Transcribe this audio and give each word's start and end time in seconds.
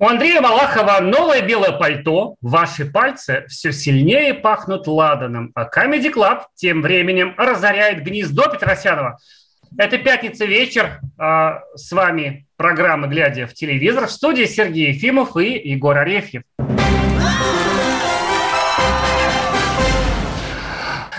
У 0.00 0.06
Андрея 0.06 0.40
Малахова 0.40 1.00
новое 1.00 1.42
белое 1.42 1.72
пальто, 1.72 2.36
ваши 2.40 2.84
пальцы 2.84 3.44
все 3.48 3.72
сильнее 3.72 4.32
пахнут 4.32 4.86
ладаном, 4.86 5.50
а 5.56 5.68
Comedy 5.68 6.14
Club 6.14 6.42
тем 6.54 6.82
временем 6.82 7.34
разоряет 7.36 8.04
гнездо 8.04 8.48
Петросянова. 8.48 9.18
Это 9.76 9.98
пятница 9.98 10.44
вечер, 10.44 11.00
а, 11.18 11.62
с 11.74 11.90
вами 11.90 12.46
программа 12.56 13.08
«Глядя 13.08 13.48
в 13.48 13.54
телевизор» 13.54 14.06
в 14.06 14.12
студии 14.12 14.44
Сергей 14.44 14.92
Ефимов 14.92 15.36
и 15.36 15.68
Егор 15.68 15.98
Арефьев. 15.98 16.44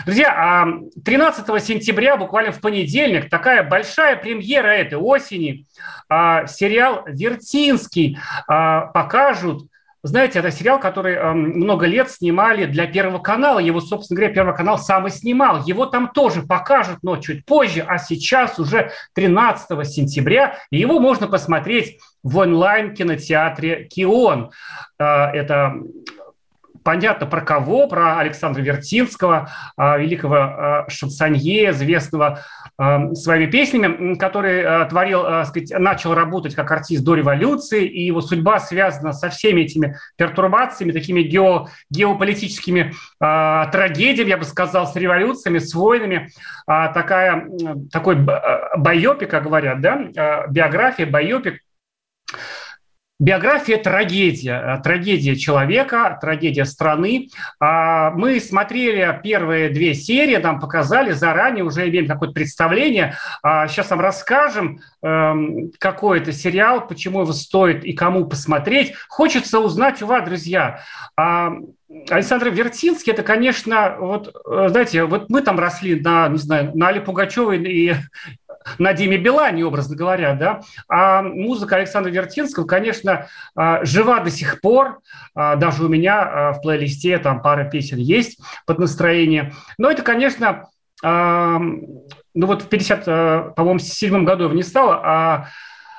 Друзья, 0.09 0.33
а 0.35 0.67
13 1.05 1.63
сентября, 1.63 2.17
буквально 2.17 2.51
в 2.51 2.59
понедельник, 2.61 3.29
такая 3.29 3.61
большая 3.61 4.15
премьера 4.15 4.69
этой 4.69 4.97
осени. 4.97 5.67
А, 6.09 6.47
Сериал 6.47 7.03
«Вертинский» 7.05 8.17
а, 8.47 8.87
покажут 8.87 9.67
знаете, 10.01 10.39
это 10.39 10.49
сериал, 10.49 10.79
который 10.79 11.21
много 11.33 11.85
лет 11.85 12.09
снимали 12.09 12.65
для 12.65 12.87
Первого 12.87 13.19
канала. 13.19 13.59
Его, 13.59 13.81
собственно 13.81 14.17
говоря, 14.17 14.33
Первый 14.33 14.55
канал 14.55 14.79
сам 14.79 15.07
и 15.07 15.09
снимал. 15.09 15.61
Его 15.65 15.85
там 15.87 16.09
тоже 16.13 16.41
покажут, 16.41 16.99
но 17.01 17.17
чуть 17.17 17.45
позже. 17.45 17.83
А 17.85 17.97
сейчас 17.97 18.57
уже 18.59 18.93
13 19.13 19.85
сентября. 19.85 20.57
И 20.71 20.77
его 20.77 21.01
можно 21.01 21.27
посмотреть 21.27 21.99
в 22.23 22.37
онлайн-кинотеатре 22.37 23.89
«Кион». 23.89 24.51
Это 24.97 25.73
понятно 26.89 27.27
про 27.27 27.41
кого, 27.41 27.87
про 27.87 28.17
Александра 28.17 28.63
Вертинского, 28.63 29.51
а, 29.77 29.99
великого 29.99 30.37
а, 30.37 30.85
шансонье, 30.89 31.69
известного 31.69 32.39
а, 32.79 33.13
своими 33.13 33.45
песнями, 33.45 34.15
который 34.15 34.87
творил, 34.89 35.45
сказать, 35.45 35.69
начал 35.77 36.15
работать 36.15 36.55
как 36.55 36.71
артист 36.71 37.03
до 37.03 37.13
революции, 37.13 37.85
и 37.85 38.07
его 38.07 38.21
судьба 38.21 38.59
связана 38.59 39.13
со 39.13 39.29
всеми 39.29 39.61
этими 39.61 39.97
пертурбациями, 40.17 40.91
такими 40.91 41.21
гео, 41.21 41.67
геополитическими 41.91 42.95
трагедиями, 43.19 44.29
я 44.29 44.37
бы 44.37 44.43
сказал, 44.43 44.87
с 44.87 44.95
революциями, 44.95 45.59
с 45.59 45.75
войнами. 45.75 46.31
Такая, 46.65 47.47
такой 47.91 48.15
байопик, 48.77 49.29
как 49.29 49.43
говорят, 49.43 49.79
да, 49.81 50.47
биография, 50.49 51.05
байопик, 51.05 51.61
Биография– 53.21 53.77
трагедия, 53.83 54.77
э, 54.77 54.81
трагедия 54.81 55.35
человека, 55.35 56.17
трагедия 56.21 56.63
страны. 56.63 57.29
А, 57.59 58.11
мы 58.11 58.39
смотрели 58.39 59.19
первые 59.21 59.67
две 59.69 59.93
серии, 59.93 60.37
нам 60.37 60.61
показали 60.61 61.11
заранее, 61.11 61.65
уже 61.65 61.89
имеем 61.89 62.07
какое-то 62.07 62.33
представление. 62.33 63.15
Сейчас 63.43 63.91
а, 63.91 63.95
вам 63.95 64.05
расскажем, 64.05 64.79
эм, 65.03 65.71
какой 65.79 66.21
это 66.21 66.31
сериал, 66.31 66.87
почему 66.87 67.23
его 67.23 67.33
стоит 67.33 67.83
и 67.83 67.91
кому 67.91 68.25
посмотреть. 68.25 68.93
Хочется 69.09 69.59
узнать 69.59 70.01
у 70.01 70.07
вас, 70.07 70.23
друзья, 70.23 70.79
а, 71.17 71.51
Александр 72.09 72.49
Вертинский, 72.49 73.11
это, 73.11 73.23
конечно, 73.23 73.95
вот, 73.99 74.27
э, 74.27 74.67
знаете, 74.69 75.05
вот 75.05 75.29
мы 75.29 75.41
там 75.41 75.57
росли 75.57 75.99
на, 75.99 76.27
не 76.27 76.37
знаю, 76.37 76.71
на 76.75 76.89
Али 76.89 76.99
Пугачевой 76.99 77.57
и 77.63 77.95
на 78.77 78.93
Диме 78.93 79.17
Билане, 79.17 79.65
образно 79.65 79.95
говоря, 79.95 80.33
да, 80.33 80.61
а 80.87 81.21
музыка 81.21 81.77
Александра 81.77 82.09
Вертинского, 82.09 82.65
конечно, 82.65 83.27
а, 83.55 83.83
жива 83.83 84.19
до 84.19 84.29
сих 84.29 84.61
пор, 84.61 84.99
а, 85.35 85.55
даже 85.55 85.83
у 85.83 85.87
меня 85.87 86.21
а, 86.21 86.53
в 86.53 86.61
плейлисте 86.61 87.17
там 87.19 87.41
пара 87.41 87.63
песен 87.69 87.97
есть 87.97 88.39
под 88.65 88.79
настроение, 88.79 89.53
но 89.77 89.89
это, 89.89 90.01
конечно, 90.01 90.69
ну 91.01 92.05
вот 92.33 92.63
в 92.63 92.67
50, 92.67 93.55
по-моему, 93.55 93.79
седьмом 93.79 94.25
году 94.25 94.43
его 94.45 94.53
не 94.53 94.63
стало, 94.63 94.99
а 95.01 95.47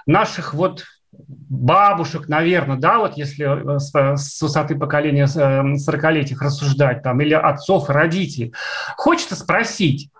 наших 0.04 0.52
вот 0.52 0.84
бабушек, 1.12 2.28
наверное, 2.28 2.76
да, 2.76 2.98
вот 2.98 3.16
если 3.16 3.76
э, 3.76 3.78
с, 3.78 3.92
с 3.92 4.42
высоты 4.42 4.76
поколения 4.76 5.24
40-летних 5.24 6.40
рассуждать, 6.42 7.02
там, 7.02 7.20
или 7.20 7.34
отцов, 7.34 7.88
родителей. 7.88 8.54
Хочется 8.96 9.34
спросить, 9.36 10.10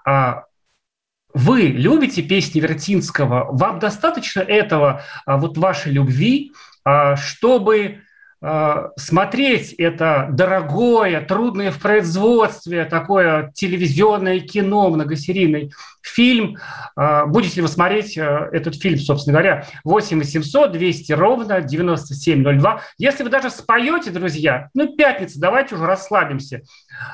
вы 1.35 1.63
любите 1.63 2.23
песни 2.23 2.61
Вертинского, 2.61 3.49
вам 3.53 3.79
достаточно 3.79 4.41
этого, 4.41 5.03
а, 5.27 5.37
вот 5.37 5.57
вашей 5.59 5.93
любви, 5.93 6.53
а, 6.85 7.17
чтобы 7.17 7.99
а, 8.43 8.91
смотреть 8.97 9.75
это 9.75 10.29
дорогое, 10.33 11.21
трудное 11.21 11.71
в 11.71 11.79
производстве, 11.79 12.85
такое 12.85 13.53
телевизионное 13.55 14.41
кино, 14.41 14.89
многосерийный 14.91 15.73
фильм. 16.03 16.57
Будете 16.97 17.57
ли 17.57 17.63
вы 17.63 17.69
смотреть 17.69 18.17
этот 18.17 18.75
фильм, 18.75 18.99
собственно 18.99 19.35
говоря, 19.35 19.67
8 19.85 20.19
800 20.19 20.73
200 20.73 21.13
ровно 21.13 21.61
9702. 21.61 22.81
Если 22.97 23.23
вы 23.23 23.29
даже 23.29 23.51
споете, 23.51 24.11
друзья, 24.11 24.71
ну, 24.73 24.97
пятница, 24.97 25.39
давайте 25.39 25.75
уже 25.75 25.85
расслабимся. 25.85 26.63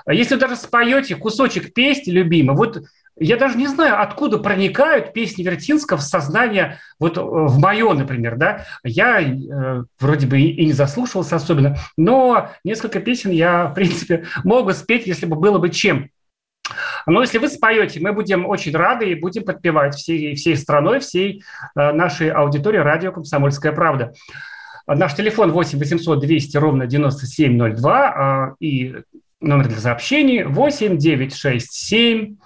Если 0.08 0.34
вы 0.34 0.40
даже 0.40 0.54
споете 0.54 1.16
кусочек 1.16 1.74
песни 1.74 2.12
любимый, 2.12 2.56
вот 2.56 2.80
я 3.18 3.36
даже 3.36 3.56
не 3.56 3.66
знаю, 3.66 4.00
откуда 4.00 4.38
проникают 4.38 5.12
песни 5.12 5.42
Вертинского 5.42 5.98
в 5.98 6.02
сознание, 6.02 6.78
вот 6.98 7.16
э, 7.16 7.20
в 7.20 7.58
мое, 7.58 7.92
например, 7.94 8.36
да. 8.36 8.66
Я 8.84 9.20
э, 9.20 9.84
вроде 9.98 10.26
бы 10.26 10.40
и 10.40 10.66
не 10.66 10.72
заслушивался 10.72 11.36
особенно, 11.36 11.76
но 11.96 12.50
несколько 12.62 13.00
песен 13.00 13.30
я, 13.30 13.66
в 13.66 13.74
принципе, 13.74 14.26
могу 14.44 14.72
спеть, 14.72 15.06
если 15.06 15.26
бы 15.26 15.36
было 15.36 15.58
бы 15.58 15.70
чем. 15.70 16.10
Но 17.06 17.20
если 17.20 17.38
вы 17.38 17.48
споете, 17.48 18.00
мы 18.00 18.12
будем 18.12 18.46
очень 18.46 18.76
рады 18.76 19.10
и 19.10 19.14
будем 19.14 19.44
подпевать 19.44 19.94
всей, 19.94 20.34
всей 20.34 20.56
страной, 20.56 21.00
всей 21.00 21.42
э, 21.74 21.92
нашей 21.92 22.30
аудитории 22.30 22.78
радио 22.78 23.12
«Комсомольская 23.12 23.72
правда». 23.72 24.12
Наш 24.86 25.14
телефон 25.14 25.50
8 25.50 25.78
800 25.78 26.20
200 26.20 26.56
ровно 26.58 26.86
9702 26.86 28.54
э, 28.60 28.64
и 28.64 28.96
номер 29.40 29.68
для 29.68 29.78
сообщений 29.78 30.44
8 30.44 30.98
967 30.98 32.36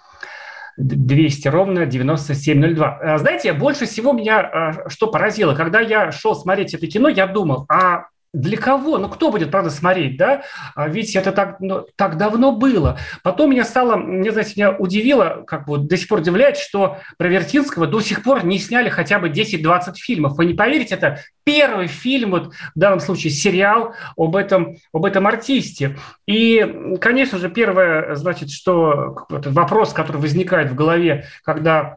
200 0.80 1.48
ровно 1.48 1.86
9702. 1.86 2.98
А, 3.00 3.18
знаете, 3.18 3.52
больше 3.52 3.86
всего 3.86 4.12
меня 4.12 4.40
а, 4.40 4.88
что 4.88 5.08
поразило, 5.08 5.54
когда 5.54 5.80
я 5.80 6.10
шел 6.10 6.34
смотреть 6.34 6.74
это 6.74 6.86
кино, 6.86 7.08
я 7.08 7.26
думал, 7.26 7.66
а 7.68 8.06
для 8.32 8.56
кого? 8.56 8.98
Ну, 8.98 9.08
кто 9.08 9.30
будет, 9.30 9.50
правда, 9.50 9.70
смотреть, 9.70 10.16
да? 10.16 10.42
А 10.76 10.88
ведь 10.88 11.16
это 11.16 11.32
так, 11.32 11.58
ну, 11.58 11.86
так 11.96 12.16
давно 12.16 12.52
было. 12.52 12.98
Потом 13.22 13.50
меня 13.50 13.64
стало, 13.64 13.96
мне, 13.96 14.30
знаете, 14.30 14.52
меня 14.56 14.70
удивило, 14.72 15.42
как 15.46 15.66
вот 15.66 15.88
до 15.88 15.96
сих 15.96 16.06
пор 16.06 16.20
удивляет, 16.20 16.56
что 16.56 16.98
про 17.18 17.28
Вертинского 17.28 17.86
до 17.86 18.00
сих 18.00 18.22
пор 18.22 18.44
не 18.44 18.58
сняли 18.58 18.88
хотя 18.88 19.18
бы 19.18 19.30
10-20 19.30 19.94
фильмов. 19.96 20.36
Вы 20.36 20.46
не 20.46 20.54
поверите, 20.54 20.94
это 20.94 21.20
первый 21.42 21.88
фильм, 21.88 22.30
вот 22.30 22.52
в 22.52 22.78
данном 22.78 23.00
случае 23.00 23.32
сериал 23.32 23.94
об 24.16 24.36
этом, 24.36 24.76
об 24.92 25.04
этом 25.04 25.26
артисте. 25.26 25.96
И, 26.26 26.96
конечно 27.00 27.38
же, 27.38 27.50
первое, 27.50 28.14
значит, 28.14 28.50
что 28.50 29.26
вопрос, 29.28 29.92
который 29.92 30.18
возникает 30.18 30.70
в 30.70 30.76
голове, 30.76 31.26
когда 31.42 31.96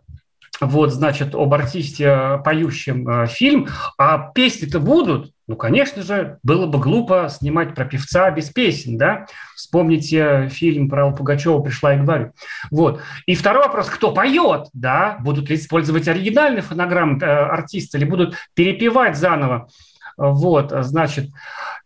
вот, 0.61 0.93
значит, 0.93 1.35
об 1.35 1.53
артисте, 1.53 2.05
э, 2.05 2.37
поющем 2.43 3.07
э, 3.07 3.27
фильм, 3.27 3.67
а 3.97 4.31
песни-то 4.33 4.79
будут? 4.79 5.32
Ну, 5.45 5.57
конечно 5.57 6.03
же, 6.03 6.39
было 6.41 6.67
бы 6.67 6.79
глупо 6.79 7.27
снимать 7.29 7.75
про 7.75 7.83
певца 7.83 8.31
без 8.31 8.49
песен, 8.49 8.97
да? 8.97 9.25
Вспомните 9.55 10.47
фильм 10.49 10.89
про 10.89 11.03
Аллу 11.03 11.15
Пугачева 11.15 11.59
«Пришла 11.61 11.95
и 11.95 11.99
говорю». 11.99 12.31
Вот. 12.71 13.01
И 13.25 13.35
второй 13.35 13.63
вопрос, 13.63 13.89
кто 13.89 14.13
поет, 14.13 14.69
да? 14.73 15.17
Будут 15.19 15.49
ли 15.49 15.57
использовать 15.57 16.07
оригинальные 16.07 16.61
фонограммы 16.61 17.19
э, 17.21 17.25
артиста 17.25 17.97
или 17.97 18.05
будут 18.05 18.35
перепевать 18.53 19.17
заново? 19.17 19.67
Вот, 20.15 20.71
значит, 20.71 21.29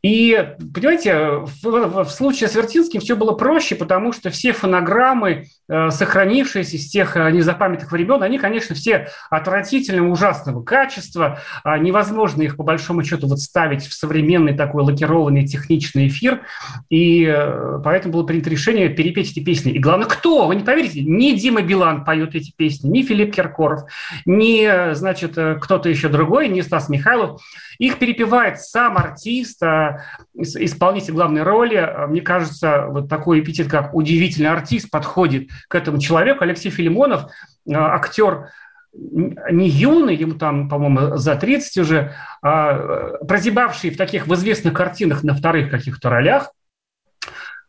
и, 0.08 0.56
понимаете, 0.74 1.44
в, 1.62 2.06
в 2.06 2.10
случае 2.10 2.48
с 2.48 2.56
Вертинским 2.56 3.02
все 3.02 3.18
было 3.18 3.34
проще, 3.34 3.76
потому 3.76 4.14
что 4.14 4.30
все 4.30 4.54
фонограммы, 4.54 5.48
э, 5.68 5.90
сохранившиеся 5.90 6.78
с 6.78 6.88
тех 6.88 7.18
э, 7.18 7.30
незапамятных 7.30 7.92
времен, 7.92 8.24
они, 8.24 8.38
конечно, 8.38 8.74
все 8.74 9.10
отвратительного, 9.30 10.08
ужасного 10.10 10.64
качества. 10.64 11.42
А 11.66 11.78
невозможно 11.78 12.44
их, 12.44 12.56
по 12.56 12.64
большому 12.64 13.04
счету, 13.04 13.28
вот 13.28 13.42
ставить 13.42 13.86
в 13.86 13.94
современный 13.94 14.56
такой 14.56 14.84
лакированный 14.84 15.46
техничный 15.46 16.08
эфир. 16.08 16.44
И 16.90 17.26
э, 17.26 17.82
поэтому 17.84 18.14
было 18.14 18.24
принято 18.24 18.50
решение 18.50 18.88
перепеть 18.88 19.32
эти 19.32 19.44
песни. 19.44 19.74
И 19.74 19.80
главное, 19.80 20.08
кто? 20.08 20.48
Вы 20.48 20.56
не 20.56 20.64
поверите, 20.64 21.02
ни 21.02 21.34
Дима 21.34 21.62
Билан 21.64 22.06
поет 22.06 22.34
эти 22.34 22.54
песни, 22.56 22.88
ни 22.88 23.02
Филипп 23.02 23.36
Киркоров, 23.36 23.82
ни, 24.26 24.94
значит, 24.94 25.32
кто-то 25.34 25.90
еще 25.90 26.08
другой, 26.08 26.48
ни 26.48 26.62
Стас 26.62 26.88
Михайлов. 26.88 27.42
Их 27.78 28.00
перепевает 28.00 28.60
сам 28.60 28.98
артист, 28.98 29.62
а, 29.98 30.42
исполнитель 30.42 31.14
главной 31.14 31.44
роли. 31.44 31.76
А, 31.76 32.08
мне 32.08 32.22
кажется, 32.22 32.86
вот 32.88 33.10
такой 33.10 33.40
эпитет, 33.40 33.70
как 33.70 33.94
удивительный 33.94 34.50
артист, 34.50 34.90
подходит 34.90 35.50
к 35.68 35.76
этому 35.76 36.00
человеку. 36.00 36.44
Алексей 36.44 36.70
Филимонов, 36.70 37.32
а, 37.72 37.96
актер 37.96 38.50
не 38.94 39.70
юный, 39.70 40.16
ему 40.16 40.34
там, 40.34 40.70
по-моему, 40.70 41.18
за 41.18 41.36
30 41.36 41.78
уже, 41.78 42.16
прозябавший 42.42 43.92
в 43.92 43.98
таких 43.98 44.26
в 44.26 44.34
известных 44.34 44.74
картинах 44.74 45.24
на 45.24 45.36
вторых 45.36 45.70
каких-то 45.70 46.10
ролях, 46.10 46.52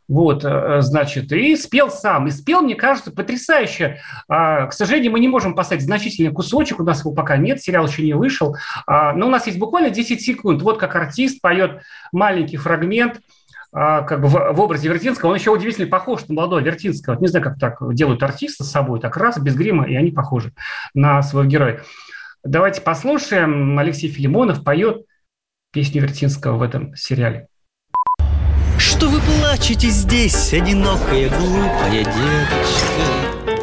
вот, 0.08 0.43
э, 0.43 0.81
значит, 0.81 1.31
и 1.32 1.55
спел 1.55 1.90
сам. 1.90 2.26
И 2.26 2.31
спел, 2.31 2.62
мне 2.62 2.75
кажется, 2.75 3.12
потрясающе. 3.12 4.00
А, 4.26 4.66
к 4.66 4.72
сожалению, 4.72 5.12
мы 5.12 5.20
не 5.20 5.28
можем 5.28 5.55
поставить 5.55 5.84
значительный 5.84 6.32
кусочек, 6.32 6.81
у 6.81 6.84
нас 6.84 7.00
его 7.00 7.12
пока 7.12 7.37
нет, 7.37 7.60
сериал 7.60 7.87
еще 7.87 8.02
не 8.02 8.14
вышел. 8.14 8.56
А, 8.87 9.12
но 9.12 9.26
у 9.26 9.31
нас 9.31 9.46
есть 9.46 9.58
буквально 9.58 9.90
10 9.90 10.20
секунд. 10.20 10.62
Вот 10.62 10.78
как 10.78 10.96
артист 10.96 11.43
поет 11.43 11.82
маленький 12.10 12.56
фрагмент 12.56 13.20
а, 13.70 14.00
как 14.02 14.22
бы 14.22 14.28
в, 14.28 14.60
образе 14.60 14.88
Вертинского. 14.88 15.31
Он 15.31 15.37
еще 15.37 15.50
удивительно 15.50 15.88
похож 15.88 16.26
на 16.26 16.34
молодого 16.34 16.61
Вертинского. 16.61 17.20
Не 17.20 17.26
знаю, 17.26 17.44
как 17.44 17.58
так 17.58 17.94
делают 17.94 18.22
артисты 18.22 18.64
с 18.64 18.70
собой, 18.70 19.00
так 19.00 19.14
раз, 19.19 19.38
без 19.38 19.54
грима, 19.54 19.84
и 19.84 19.94
они 19.94 20.11
похожи 20.11 20.52
на 20.94 21.22
своего 21.22 21.49
героя. 21.49 21.82
Давайте 22.43 22.81
послушаем. 22.81 23.78
Алексей 23.78 24.08
Филимонов 24.08 24.64
поет 24.64 25.02
песню 25.70 26.00
Вертинского 26.00 26.56
в 26.56 26.62
этом 26.62 26.96
сериале. 26.96 27.49
Что 28.78 29.08
вы 29.08 29.20
плачете 29.20 29.88
здесь, 29.88 30.52
одинокая 30.52 31.28
глупая 31.28 32.04
девочка? 32.04 33.58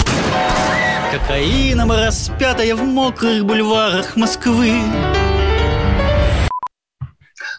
Кокаином 1.12 1.91
распятая 1.94 2.75
в 2.75 2.83
мокрых 2.83 3.45
бульварах 3.45 4.17
Москвы 4.17 4.73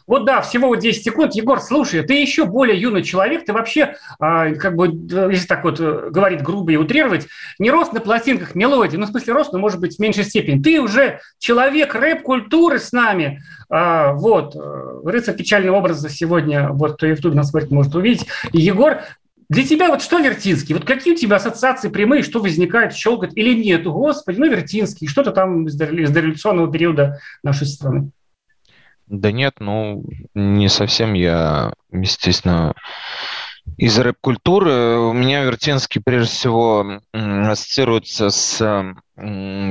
вот 0.07 0.25
да, 0.25 0.41
всего 0.41 0.69
вот 0.69 0.79
10 0.79 1.05
секунд. 1.05 1.35
Егор, 1.35 1.61
слушай, 1.61 2.03
ты 2.03 2.15
еще 2.15 2.45
более 2.45 2.81
юный 2.81 3.03
человек, 3.03 3.45
ты 3.45 3.53
вообще, 3.53 3.97
а, 4.19 4.53
как 4.55 4.77
бы, 4.77 4.89
если 5.33 5.47
так 5.47 5.65
вот 5.65 5.81
э, 5.81 6.11
говорить 6.11 6.43
грубо 6.43 6.73
и 6.73 6.77
утрировать, 6.77 7.27
не 7.59 7.71
рост 7.71 7.93
на 7.93 8.01
пластинках 8.01 8.55
мелодии, 8.55 8.97
ну, 8.97 9.07
в 9.07 9.11
смысле 9.11 9.33
рост, 9.33 9.53
но, 9.53 9.59
может 9.59 9.81
быть, 9.81 9.97
в 9.97 9.99
меньшей 9.99 10.25
степени. 10.25 10.63
Ты 10.63 10.81
уже 10.81 11.21
человек 11.39 11.95
рэп-культуры 11.95 12.79
с 12.79 12.93
нами. 12.93 13.43
А, 13.69 14.13
вот, 14.13 14.55
э, 14.55 15.01
рыцарь 15.05 15.37
печального 15.37 15.77
образа 15.77 16.09
сегодня, 16.09 16.69
вот, 16.71 16.95
кто 16.95 17.07
Ютубе 17.07 17.35
нас 17.35 17.51
смотрит, 17.51 17.71
может 17.71 17.95
увидеть. 17.95 18.27
Егор, 18.53 19.03
для 19.49 19.65
тебя 19.65 19.89
вот 19.89 20.03
что 20.03 20.19
Вертинский? 20.19 20.75
Вот 20.75 20.85
какие 20.85 21.15
у 21.15 21.17
тебя 21.17 21.37
ассоциации 21.37 21.89
прямые, 21.89 22.23
что 22.23 22.41
возникает, 22.41 22.95
щелкает 22.95 23.37
или 23.37 23.55
нет? 23.55 23.85
Господи, 23.85 24.41
ну 24.41 24.51
Вертинский, 24.51 25.07
что-то 25.07 25.31
там 25.31 25.67
из 25.67 25.77
дореволюционного 25.77 26.71
периода 26.71 27.21
нашей 27.45 27.67
страны. 27.67 28.11
Да 29.07 29.31
нет, 29.31 29.55
ну, 29.61 30.05
не 30.35 30.69
совсем 30.69 31.15
я, 31.15 31.73
естественно, 31.93 32.75
из 33.77 33.99
рэп-культуры. 33.99 34.99
У 34.99 35.13
меня 35.13 35.45
Вертинский 35.45 36.01
прежде 36.05 36.31
всего 36.31 37.01
ассоциируется 37.13 38.31
с 38.31 38.95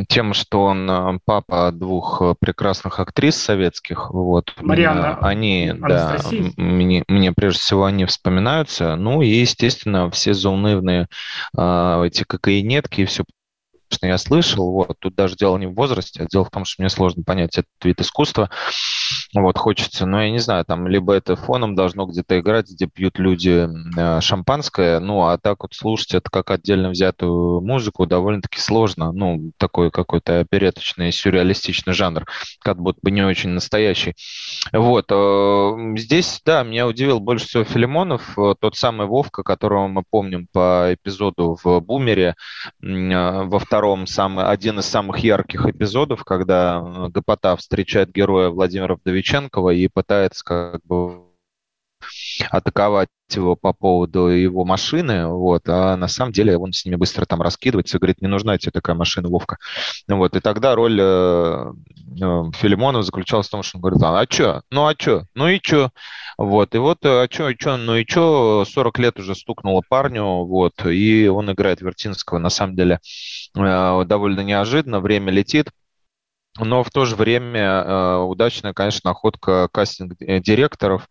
тем, 0.10 0.34
что 0.34 0.64
он 0.64 0.90
э, 0.90 1.20
папа 1.24 1.72
двух 1.72 2.22
прекрасных 2.40 3.00
актрис 3.00 3.36
советских. 3.36 4.10
Вот. 4.12 4.54
Марианна. 4.60 5.20
Они, 5.22 5.72
да, 5.78 6.18
мне, 6.58 7.04
мне 7.08 7.32
прежде 7.32 7.60
всего 7.60 7.86
они 7.86 8.06
вспоминаются. 8.06 8.96
Ну 8.96 9.22
и, 9.22 9.28
естественно, 9.28 10.10
все 10.10 10.34
заунывные 10.34 11.08
э, 11.56 12.04
эти 12.06 12.24
кокаинетки 12.24 13.02
и 13.02 13.06
все 13.06 13.24
конечно, 13.98 14.06
я 14.06 14.18
слышал. 14.18 14.72
Вот. 14.72 14.96
Тут 15.00 15.16
даже 15.16 15.36
дело 15.36 15.58
не 15.58 15.68
в 15.68 15.74
возрасте, 15.74 16.24
а 16.24 16.28
дело 16.28 16.46
в 16.46 16.50
том, 16.50 16.66
что 16.66 16.82
мне 16.82 16.90
сложно 16.90 17.24
понять 17.24 17.58
этот 17.58 17.72
вид 17.84 18.02
искусства. 18.02 18.50
Вот, 19.34 19.58
хочется, 19.58 20.06
но 20.06 20.24
я 20.24 20.30
не 20.30 20.40
знаю, 20.40 20.64
там 20.66 20.88
либо 20.88 21.14
это 21.14 21.36
фоном 21.36 21.76
должно 21.76 22.06
где-то 22.06 22.40
играть, 22.40 22.70
где 22.70 22.88
пьют 22.88 23.20
люди 23.20 23.68
э, 23.98 24.22
шампанское, 24.22 25.00
ну, 25.00 25.24
а 25.24 25.38
так 25.38 25.64
вот 25.64 25.74
слушать 25.74 26.14
это 26.14 26.30
как 26.30 26.52
отдельно 26.52 26.90
взятую 26.90 27.62
музыку 27.62 28.06
довольно-таки 28.06 28.60
сложно. 28.60 29.12
Ну, 29.12 29.52
такой 29.58 29.92
какой-то 29.92 30.40
опереточный, 30.40 31.12
сюрреалистичный 31.12 31.94
жанр, 31.94 32.26
как 32.62 32.82
будто 32.82 33.00
бы 33.02 33.12
не 33.12 33.24
очень 33.24 33.50
настоящий. 33.50 34.14
Вот. 34.72 35.08
Э, 35.12 35.96
здесь, 35.98 36.42
да, 36.46 36.64
меня 36.64 36.88
удивил 36.88 37.20
больше 37.20 37.48
всего 37.48 37.64
Филимонов, 37.64 38.38
э, 38.38 38.56
тот 38.60 38.78
самый 38.78 39.08
Вовка, 39.08 39.44
которого 39.44 39.88
мы 39.88 40.04
помним 40.10 40.48
по 40.52 40.94
эпизоду 40.94 41.58
в 41.62 41.80
«Бумере», 41.82 42.36
во 42.82 43.60
втором, 43.60 43.85
самый, 44.08 44.46
один 44.46 44.80
из 44.80 44.86
самых 44.86 45.20
ярких 45.20 45.66
эпизодов, 45.68 46.24
когда 46.24 46.80
э, 46.80 47.10
Гопота 47.10 47.56
встречает 47.56 48.12
героя 48.12 48.50
Владимира 48.50 48.96
Вдовиченкова 48.96 49.72
и 49.72 49.88
пытается 49.88 50.44
как 50.44 50.82
бы 50.84 51.24
атаковать 52.50 53.10
его 53.34 53.56
по 53.56 53.74
поводу 53.74 54.28
его 54.28 54.66
машины, 54.66 55.28
вот, 55.28 55.64
а 55.68 55.96
на 55.98 56.08
самом 56.08 56.32
деле 56.32 56.58
он 56.58 56.74
с 56.74 56.86
ними 56.86 56.96
быстро 56.96 57.26
там 57.26 57.42
раскидывается 57.42 57.98
и 57.98 58.00
говорит, 58.00 58.22
не 58.22 58.28
нужна 58.28 58.58
тебе 58.58 58.72
такая 58.72 58.96
машина, 58.96 59.30
Вовка. 59.30 59.58
Вот, 60.08 60.36
и 60.36 60.40
тогда 60.40 60.76
роль 60.76 61.00
э, 61.02 61.04
э, 61.04 62.44
Филимонова 62.54 63.04
заключалась 63.04 63.48
в 63.48 63.52
том, 63.52 63.64
что 63.64 63.78
он 63.78 63.82
говорит, 63.82 64.04
а, 64.04 64.20
а 64.20 64.26
что, 64.30 64.62
ну 64.70 64.86
а 64.86 64.94
что, 64.98 65.26
ну 65.34 65.48
и 65.48 65.60
что, 65.62 65.90
вот, 66.38 66.76
и 66.76 66.78
вот, 66.78 67.04
э, 67.04 67.24
а 67.24 67.28
что, 67.32 67.52
что, 67.58 67.78
ну 67.78 67.96
и 67.96 68.06
что, 68.08 68.66
40 68.66 69.00
лет 69.00 69.20
уже 69.20 69.34
стукнуло 69.36 69.82
парню, 69.88 70.46
вот, 70.46 70.74
и 70.86 71.28
он 71.28 71.52
играет 71.52 71.82
Вертинского, 71.82 72.38
на 72.38 72.50
самом 72.50 72.76
деле, 72.76 73.00
э, 73.56 74.04
довольно 74.06 74.42
неожиданно, 74.42 75.00
время 75.00 75.32
летит, 75.32 75.72
но 76.58 76.84
в 76.84 76.90
то 76.90 77.06
же 77.06 77.16
время 77.16 77.62
э, 77.62 78.18
удачная, 78.18 78.74
конечно, 78.74 79.10
находка 79.10 79.68
кастинг-директоров, 79.74 81.10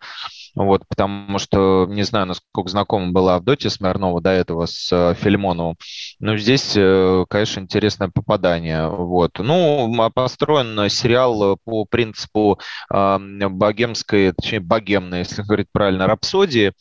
вот, 0.55 0.83
потому 0.89 1.39
что, 1.39 1.87
не 1.89 2.03
знаю, 2.03 2.27
насколько 2.27 2.69
знакома 2.69 3.13
была 3.13 3.37
Авдотья 3.37 3.71
Смирнова 3.71 4.21
до 4.21 4.31
этого 4.31 4.67
с 4.67 4.93
э, 4.93 5.15
Филимоновым, 5.15 5.77
но 6.21 6.37
здесь, 6.37 6.75
э, 6.77 7.25
конечно, 7.29 7.61
интересное 7.61 8.09
попадание. 8.09 8.89
Вот. 8.89 9.39
Ну, 9.39 9.93
а 10.01 10.11
построен 10.11 10.89
сериал 10.89 11.59
по 11.65 11.85
принципу 11.85 12.61
э, 12.93 13.19
богемской, 13.49 14.33
точнее, 14.33 14.61
богемной, 14.61 15.21
если 15.21 15.43
говорить 15.43 15.69
правильно, 15.73 16.07
рапсодии. 16.07 16.73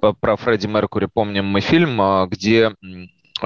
Э, 0.00 0.12
про 0.20 0.36
Фредди 0.36 0.66
Меркури 0.66 1.06
помним 1.06 1.46
мы 1.46 1.60
фильм, 1.60 2.00
э, 2.00 2.26
где 2.28 2.72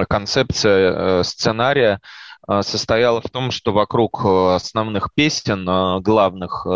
концепция 0.09 1.19
э, 1.19 1.23
сценария 1.23 1.99
состояла 2.61 3.21
в 3.21 3.29
том, 3.29 3.51
что 3.51 3.71
вокруг 3.71 4.25
основных 4.25 5.13
песен, 5.13 5.65
главных, 6.03 6.67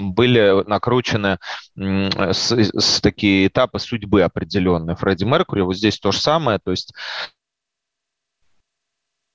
были 0.00 0.66
накручены 0.68 1.38
с, 1.76 2.52
с 2.52 3.00
такие 3.00 3.46
этапы 3.46 3.78
судьбы 3.78 4.22
определенные. 4.22 4.96
Фредди 4.96 5.24
Меркури, 5.24 5.60
вот 5.60 5.76
здесь 5.76 5.98
то 5.98 6.12
же 6.12 6.20
самое, 6.20 6.58
то 6.58 6.70
есть 6.70 6.92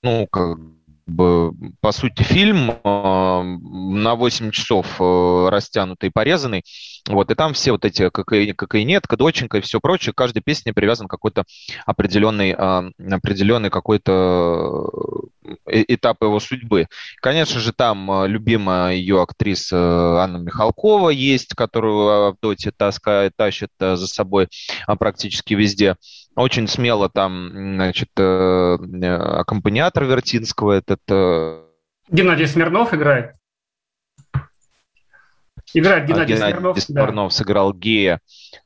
ну, 0.03 0.27
как 0.27 0.60
бы, 1.07 1.51
по 1.81 1.91
сути, 1.91 2.24
фильм 2.24 2.72
э, 2.72 2.77
на 2.84 4.15
8 4.15 4.51
часов 4.51 5.00
э, 5.00 5.48
растянутый, 5.50 6.12
порезанный. 6.12 6.63
Вот, 7.07 7.31
и 7.31 7.36
там 7.36 7.53
все 7.53 7.72
вот 7.72 7.86
эти 7.86 8.10
кокаи, 8.10 8.51
кокаинетка, 8.51 9.17
доченька 9.17 9.57
и 9.57 9.62
все 9.62 9.79
прочее, 9.79 10.13
к 10.13 10.17
каждой 10.17 10.41
песне 10.41 10.74
привязан 10.74 11.07
какой-то 11.07 11.43
определенный, 11.86 12.51
э, 12.51 12.91
определенный 13.12 13.69
какой-то 13.69 14.89
этап 15.66 16.22
его 16.22 16.40
судьбы. 16.40 16.88
Конечно 17.22 17.60
же, 17.60 17.74
там 17.74 18.25
любимая 18.25 18.94
ее 18.94 19.22
актриса 19.22 20.22
Анна 20.22 20.38
Михалкова 20.38 21.10
есть, 21.10 21.54
которую 21.56 22.28
Авдотья 22.28 22.72
таскает, 22.75 23.34
тащит 23.36 23.70
за 23.80 24.08
собой 24.08 24.48
практически 25.00 25.54
везде. 25.54 25.96
Очень 26.36 26.68
смело 26.68 27.10
там, 27.10 27.50
значит, 27.75 28.10
э, 28.18 28.22
э, 28.22 29.16
аккомпаниатор 29.16 30.04
Вертинского, 30.04 30.74
этот... 30.74 31.00
Э, 31.10 31.64
Геннадий 32.10 32.46
Смирнов 32.46 32.94
играет. 32.94 33.36
Играет 35.74 36.06
Геннадий, 36.08 36.36
Геннадий 36.36 36.38
Смирнов. 36.38 36.82
Смирнов 36.82 37.32
да. 37.32 37.36
сыграл 37.38 37.74
гея. 37.74 38.20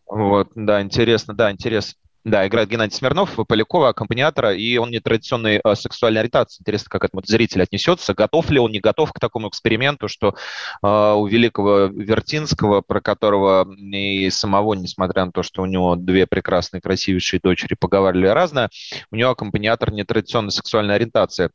Вот, 0.08 0.50
да, 0.56 0.82
интересно, 0.82 1.36
да, 1.36 1.52
интересно. 1.52 1.94
Да, 2.26 2.46
играет 2.46 2.70
Геннадий 2.70 2.96
Смирнов, 2.96 3.38
Полякова, 3.48 3.90
аккомпаниатора, 3.90 4.54
и 4.54 4.76
он 4.78 4.92
нетрадиционной 4.92 5.62
э, 5.64 5.76
сексуальной 5.76 6.20
ориентации. 6.20 6.62
Интересно, 6.62 6.90
как 6.90 7.06
этому 7.06 7.24
зритель 7.26 7.62
отнесется, 7.62 8.14
готов 8.14 8.50
ли 8.50 8.60
он, 8.60 8.72
не 8.72 8.82
готов 8.82 9.14
к 9.14 9.20
такому 9.20 9.48
эксперименту, 9.48 10.10
что 10.10 10.36
э, 10.84 11.14
у 11.14 11.26
великого 11.28 11.86
Вертинского, 11.86 12.82
про 12.82 13.00
которого 13.00 13.74
и 13.74 14.30
самого, 14.32 14.74
несмотря 14.74 15.26
на 15.26 15.32
то, 15.32 15.44
что 15.44 15.62
у 15.62 15.66
него 15.66 15.96
две 15.96 16.28
прекрасные, 16.28 16.82
красивейшие 16.82 17.40
дочери, 17.42 17.76
поговаривали 17.80 18.28
разное, 18.28 18.70
у 19.12 19.16
него 19.16 19.30
аккомпаниатор 19.32 19.94
нетрадиционной 19.94 20.52
сексуальной 20.52 20.96
ориентации. 20.96 21.52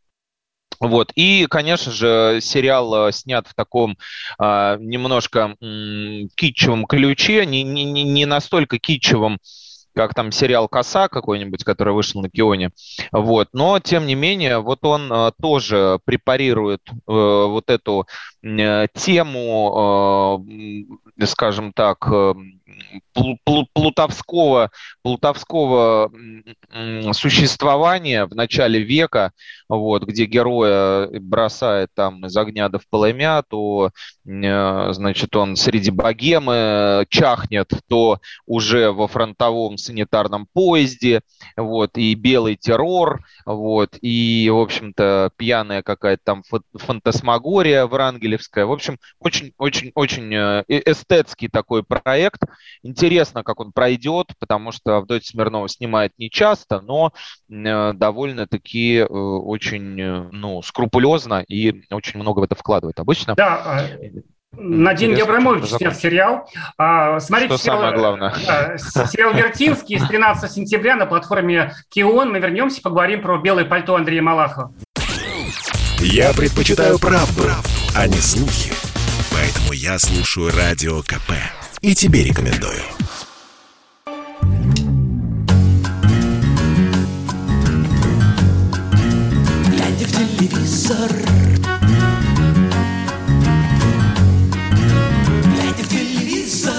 Вот. 0.81 1.13
И, 1.15 1.47
конечно 1.49 1.93
же, 1.93 2.39
сериал 2.41 3.09
э, 3.09 3.13
снят 3.13 3.47
в 3.47 3.55
таком 3.55 3.99
э, 4.41 4.77
немножко 4.81 5.57
м- 5.61 6.29
китчевом 6.35 6.87
ключе, 6.87 7.45
не, 7.45 7.63
не, 7.63 7.85
не 7.85 8.27
настолько 8.27 8.79
китчевом, 8.79 9.39
как 9.95 10.15
там 10.15 10.33
сериал 10.33 10.69
«Коса» 10.69 11.09
какой-нибудь, 11.09 11.65
который 11.65 11.95
вышел 11.95 12.21
на 12.21 12.29
Кионе. 12.29 12.71
Вот. 13.13 13.49
Но, 13.53 13.79
тем 13.81 14.07
не 14.07 14.15
менее, 14.15 14.59
вот 14.59 14.85
он 14.85 15.13
э, 15.13 15.33
тоже 15.41 15.99
препарирует 16.05 16.83
э, 16.91 16.95
вот 17.07 17.71
эту 17.71 18.07
э, 18.43 18.87
тему, 18.95 20.45
э, 21.19 21.27
скажем 21.27 21.73
так, 21.73 22.07
э, 22.11 22.35
плутовского, 23.73 24.71
плутовского 25.03 26.11
существования 27.13 28.27
в 28.27 28.35
начале 28.35 28.81
века, 28.81 29.33
вот, 29.69 30.05
где 30.05 30.25
героя 30.27 31.09
бросает 31.21 31.91
там 31.95 32.27
из 32.27 32.37
огня 32.37 32.69
до 32.69 32.79
в 32.79 32.89
полымя, 32.89 33.43
то, 33.43 33.91
э, 34.27 34.93
значит, 34.93 35.35
он 35.37 35.57
среди 35.57 35.91
богемы 35.91 37.07
чахнет, 37.09 37.71
то 37.89 38.21
уже 38.47 38.91
во 38.93 39.09
фронтовом 39.09 39.79
санитарном 39.79 40.47
поезде, 40.53 41.23
вот, 41.57 41.97
и 41.97 42.15
белый 42.15 42.57
террор, 42.57 43.25
вот, 43.47 43.97
и, 44.01 44.49
в 44.51 44.59
общем-то, 44.59 45.31
пьяная 45.37 45.83
какая-то 45.83 46.23
там 46.25 46.43
фантасмагория 46.75 47.87
врангелевская. 47.87 48.67
В 48.67 48.73
общем, 48.73 48.99
очень-очень-очень 49.19 50.35
э, 50.35 50.65
эстетский 50.69 51.49
такой 51.49 51.83
проект, 51.83 52.43
Интересно, 52.83 53.43
как 53.43 53.61
он 53.61 53.73
пройдет, 53.73 54.33
потому 54.39 54.73
что 54.73 54.97
Авдотья 54.97 55.27
Смирнова 55.31 55.69
снимает 55.69 56.13
не 56.19 56.31
часто, 56.31 56.81
но 56.81 57.13
э, 57.49 57.93
довольно-таки 57.95 58.99
э, 58.99 59.05
очень 59.07 60.01
э, 60.01 60.29
ну, 60.33 60.63
скрупулезно 60.63 61.45
и 61.47 61.83
очень 61.91 62.21
много 62.21 62.41
в 62.41 62.43
это 62.43 62.55
вкладывает 62.55 63.01
обычно. 63.01 63.35
Да, 63.35 63.63
а, 63.65 63.89
на 64.57 64.95
деньги 64.95 65.21
Абрамович 65.21 65.67
снят 65.67 65.97
сериал. 65.97 66.49
А, 66.79 67.19
смотрите, 67.21 67.55
Что 67.55 67.65
сериал, 67.65 67.79
самое 67.79 67.97
главное. 67.97 68.35
Сериал 68.79 69.35
«Вертинский» 69.35 69.99
с 69.99 70.07
13 70.07 70.51
сентября 70.51 70.97
на 70.97 71.07
платформе 71.07 71.75
Кион. 71.89 72.33
Мы 72.33 72.39
вернемся, 72.39 72.81
поговорим 72.83 73.23
про 73.23 73.39
белое 73.39 73.65
пальто 73.65 73.97
Андрея 73.97 74.23
Малахова. 74.23 74.73
Я 76.01 76.33
предпочитаю 76.33 76.99
правду, 76.99 77.43
правду, 77.43 77.69
а 77.97 78.07
не 78.07 78.19
слухи. 78.19 78.73
Поэтому 79.33 79.73
я 79.73 79.99
слушаю 79.99 80.51
Радио 80.55 81.03
КП 81.03 81.33
и 81.85 81.95
тебе 81.95 82.25
рекомендую. 82.25 82.81
Глядя 89.67 90.07
в 90.07 90.13
телевизор 90.13 91.11
Глядя 95.45 95.83
в 95.83 95.89
телевизор 95.89 96.73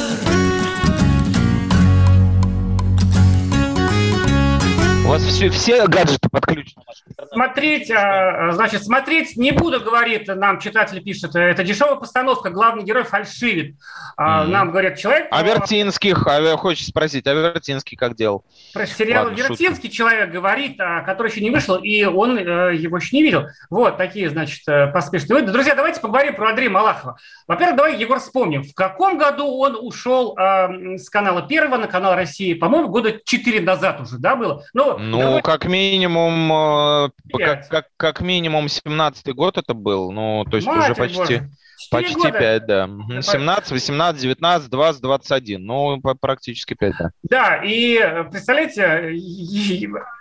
У 5.06 5.08
вас 5.08 5.22
все, 5.22 5.52
все 5.52 5.86
гаджеты 5.86 6.25
подключены? 6.40 6.84
Смотреть, 7.32 7.92
а, 7.92 8.52
значит, 8.52 8.84
смотреть 8.84 9.38
не 9.38 9.52
буду, 9.52 9.80
говорит 9.80 10.28
нам 10.28 10.60
читатель 10.60 11.02
пишет. 11.02 11.36
Это 11.36 11.64
дешевая 11.64 11.96
постановка, 11.96 12.50
главный 12.50 12.84
герой 12.84 13.04
фальшивит. 13.04 13.76
Mm-hmm. 14.20 14.46
Нам 14.46 14.72
говорят, 14.72 14.98
человек... 14.98 15.28
А 15.32 15.44
Вертинских, 15.44 16.26
а 16.28 16.58
хочется 16.58 16.90
спросить, 16.90 17.28
а 17.28 17.34
Вертинский 17.34 17.98
как 17.98 18.16
делал? 18.16 18.44
Про 18.74 18.86
сериал 18.86 19.26
Ладно, 19.26 19.38
Вертинский 19.38 19.90
шутка. 19.90 19.90
человек 19.90 20.32
говорит, 20.32 20.80
а, 20.80 21.02
который 21.02 21.32
еще 21.32 21.42
не 21.42 21.50
вышел, 21.50 21.76
и 21.76 22.04
он 22.06 22.38
э, 22.38 22.76
его 22.76 22.98
еще 22.98 23.16
не 23.16 23.24
видел. 23.24 23.46
Вот 23.70 23.98
такие, 23.98 24.30
значит, 24.30 24.68
э, 24.68 24.88
поспешные 24.88 25.36
выводы. 25.36 25.52
Друзья, 25.52 25.76
давайте 25.76 26.02
поговорим 26.02 26.36
про 26.36 26.50
Андрея 26.50 26.70
Малахова. 26.70 27.18
Во-первых, 27.48 27.78
давай, 27.78 27.98
Егор, 27.98 28.20
вспомним, 28.20 28.64
в 28.64 28.74
каком 28.74 29.18
году 29.18 29.48
он 29.58 29.78
ушел 29.80 30.38
э, 30.38 30.98
с 30.98 31.10
канала 31.10 31.42
Первого 31.44 31.78
на 31.78 31.88
канал 31.88 32.16
России? 32.16 32.54
По-моему, 32.54 32.90
года 32.90 33.20
4 33.24 33.62
назад 33.62 34.02
уже, 34.02 34.18
да, 34.18 34.36
было? 34.36 34.64
Ну, 34.74 34.98
ну 34.98 35.20
давай... 35.20 35.42
как 35.42 35.66
минимум 35.66 36.25
как, 37.34 37.68
как, 37.68 37.88
как 37.98 38.22
минимум 38.22 38.66
17-й 38.66 39.34
год 39.34 39.58
это 39.58 39.74
был, 39.74 40.12
ну, 40.12 40.46
то 40.46 40.58
есть 40.58 40.68
Мать 40.68 40.92
уже 40.92 40.96
почти... 40.96 41.18
Боже. 41.18 41.50
Почти 41.92 42.16
года. 42.16 42.32
5, 42.32 42.66
да. 42.66 42.90
17, 43.22 43.72
18, 43.72 44.22
19, 44.22 44.70
20, 44.70 45.02
21. 45.02 45.64
Ну, 45.64 46.02
практически 46.20 46.74
5, 46.74 46.94
да. 46.98 47.12
Да, 47.24 47.62
и 47.64 48.00
представляете, 48.32 49.12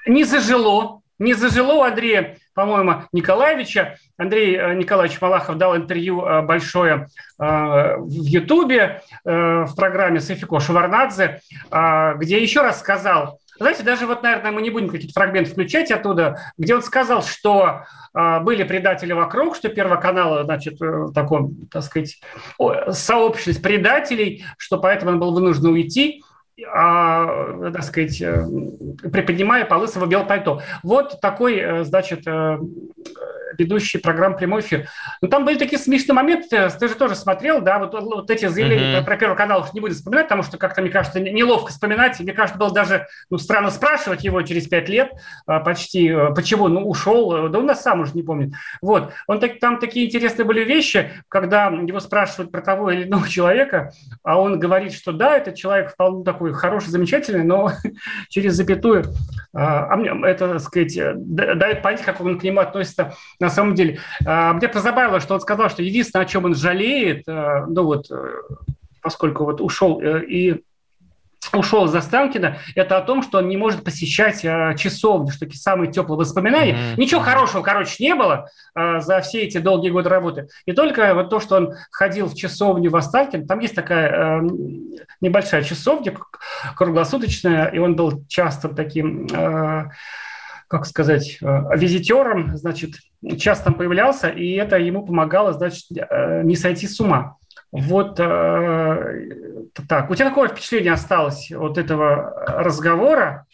не 0.07 0.25
зажило, 0.25 1.01
не 1.19 1.35
зажило 1.35 1.75
у 1.75 1.83
Андрея, 1.83 2.39
по-моему, 2.55 3.05
Николаевича. 3.13 3.97
Андрей 4.17 4.57
э, 4.57 4.75
Николаевич 4.75 5.21
Малахов 5.21 5.57
дал 5.57 5.77
интервью 5.77 6.25
э, 6.25 6.43
большое 6.43 7.09
э, 7.39 7.97
в 7.99 8.11
Ютубе 8.11 9.03
в 9.25 9.75
программе 9.77 10.21
Софико 10.21 10.61
Шеварнадзе, 10.61 11.41
где 12.17 12.43
еще 12.43 12.61
раз 12.61 12.81
сказал, 12.81 13.41
знаете, 13.59 13.83
даже 13.83 14.07
вот, 14.07 14.23
наверное, 14.23 14.51
мы 14.51 14.63
не 14.63 14.71
будем 14.71 14.89
какие-то 14.89 15.13
фрагменты 15.13 15.51
включать 15.51 15.91
оттуда, 15.91 16.39
где 16.59 16.75
он 16.75 16.83
сказал, 16.83 17.23
что 17.23 17.85
э, 18.13 18.41
были 18.41 18.65
предатели 18.65 19.13
вокруг, 19.13 19.55
что 19.57 19.69
Первого 19.69 19.97
канала, 19.97 20.45
значит, 20.45 20.81
э, 20.83 20.87
в 20.87 21.13
таком, 21.13 21.67
так 21.71 21.83
сказать, 21.85 22.21
сообщность 22.91 23.63
предателей, 23.63 24.45
что 24.59 24.79
поэтому 24.79 25.13
он 25.13 25.21
был 25.21 25.33
вынужден 25.33 25.69
уйти 25.69 26.24
а, 26.63 27.71
так 27.73 27.83
сказать, 27.83 28.21
э, 28.21 28.47
приподнимая 29.03 29.65
полы 29.65 29.89
своего 29.89 30.07
белого 30.07 30.27
пальто. 30.27 30.63
Вот 30.83 31.21
такой, 31.21 31.57
э, 31.57 31.85
значит, 31.85 32.27
э, 32.27 32.59
ведущий 33.59 33.99
программ 33.99 34.37
«Прямой 34.37 34.61
эфир». 34.61 34.89
Но 35.21 35.29
там 35.29 35.45
были 35.45 35.59
такие 35.59 35.79
смешные 35.79 36.15
моменты, 36.15 36.69
ты 36.79 36.89
же 36.89 36.95
тоже 36.95 37.15
смотрел, 37.15 37.61
да, 37.61 37.79
вот, 37.79 37.95
вот 37.95 38.31
эти 38.31 38.47
заявления 38.47 38.99
mm-hmm. 38.99 39.05
про 39.05 39.17
Первый 39.17 39.37
канал 39.37 39.63
уж 39.63 39.73
не 39.73 39.81
буду 39.81 39.95
вспоминать, 39.95 40.27
потому 40.27 40.43
что 40.43 40.59
как-то, 40.59 40.83
мне 40.83 40.91
кажется, 40.91 41.21
неловко 41.21 41.71
вспоминать, 41.71 42.19
мне 42.21 42.33
кажется, 42.33 42.59
было 42.59 42.73
даже 42.73 43.07
ну, 43.31 43.39
странно 43.39 43.71
спрашивать 43.71 44.25
его 44.25 44.43
через 44.43 44.67
пять 44.67 44.89
лет 44.89 45.13
а, 45.47 45.61
почти, 45.61 46.13
почему, 46.35 46.69
ну, 46.69 46.89
ушел, 46.89 47.49
да 47.49 47.59
он 47.59 47.67
нас 47.67 47.83
сам 47.83 48.01
уже 48.01 48.13
не 48.15 48.23
помнит. 48.23 48.55
Вот, 48.83 49.13
он, 49.27 49.41
так, 49.41 49.59
там 49.61 49.79
такие 49.79 50.07
интересные 50.07 50.45
были 50.45 50.65
вещи, 50.65 51.11
когда 51.29 51.67
его 51.67 52.01
спрашивают 52.01 52.51
про 52.51 52.61
того 52.61 52.91
или 52.91 53.05
иного 53.05 53.29
человека, 53.35 53.93
а 54.23 54.41
он 54.41 54.59
говорит, 54.59 54.93
что 54.93 55.13
да, 55.13 55.37
этот 55.37 55.55
человек 55.55 55.93
вполне 55.93 56.25
такой 56.25 56.44
хороший, 56.53 56.91
замечательный, 56.91 57.45
но 57.45 57.73
через 58.29 58.55
запятую, 58.55 59.05
а, 59.53 59.95
а 59.95 60.27
это, 60.27 60.49
так 60.49 60.61
сказать, 60.61 60.95
дает 61.15 61.83
понять, 61.83 62.03
как 62.03 62.21
он 62.21 62.39
к 62.39 62.43
нему 62.43 62.61
относится 62.61 63.15
на 63.41 63.51
самом 63.51 63.75
деле. 63.75 63.99
А, 64.27 64.53
мне 64.53 64.69
позабавило, 64.69 65.21
что 65.21 65.35
он 65.35 65.41
сказал, 65.41 65.71
что 65.71 65.83
единственное, 65.83 66.25
о 66.25 66.29
чем 66.29 66.45
он 66.45 66.55
жалеет, 66.55 67.25
э, 67.27 67.65
ну 67.69 67.85
вот, 67.85 68.11
э, 68.11 68.43
поскольку 69.01 69.45
вот 69.45 69.61
ушел 69.61 70.01
э, 70.01 70.25
и 70.25 70.65
ушел 71.57 71.87
из 71.87 71.95
Останкина, 71.95 72.59
это 72.75 72.97
о 72.97 73.03
том, 73.03 73.23
что 73.23 73.39
он 73.39 73.49
не 73.49 73.57
может 73.57 73.85
посещать 73.85 74.45
э, 74.45 74.75
часовни, 74.79 75.31
что 75.31 75.41
такие 75.41 75.61
самые 75.61 75.91
теплые 75.91 76.19
воспоминания. 76.19 76.73
Mm-hmm. 76.73 77.01
Ничего 77.01 77.21
хорошего, 77.21 77.63
короче, 77.63 78.03
не 78.03 78.15
было 78.15 78.49
э, 78.75 79.01
за 79.01 79.21
все 79.21 79.43
эти 79.43 79.59
долгие 79.59 79.91
годы 79.91 80.09
работы. 80.09 80.49
И 80.67 80.73
только 80.73 81.15
вот 81.15 81.31
то, 81.31 81.41
что 81.41 81.57
он 81.57 81.75
ходил 81.91 82.27
в 82.27 82.35
часовню 82.35 82.91
в 82.91 82.97
Останкино, 82.97 83.47
там 83.47 83.61
есть 83.61 83.75
такая 83.75 84.41
э, 84.41 84.49
небольшая 85.21 85.63
часовня 85.63 86.15
круглосуточная, 86.77 87.67
и 87.67 87.79
он 87.79 87.97
был 87.97 88.25
часто 88.29 88.69
таким... 88.69 89.27
Э, 89.33 89.91
как 90.69 90.87
сказать, 90.87 91.39
э, 91.41 91.63
визитером, 91.77 92.57
значит, 92.57 92.95
часто 93.39 93.67
там 93.67 93.75
появлялся, 93.75 94.29
и 94.29 94.53
это 94.55 94.77
ему 94.77 95.07
помогало, 95.07 95.53
значит, 95.53 95.85
э, 95.97 96.43
не 96.43 96.57
сойти 96.57 96.89
с 96.89 96.99
ума. 97.01 97.37
Вот 97.75 98.21
э, 98.21 99.67
так. 99.89 100.09
У 100.09 100.15
тебя 100.15 100.29
какое 100.29 100.49
впечатление 100.49 100.93
осталось 100.93 101.51
от 101.51 101.77
этого 101.77 102.31
разговора? 102.47 103.47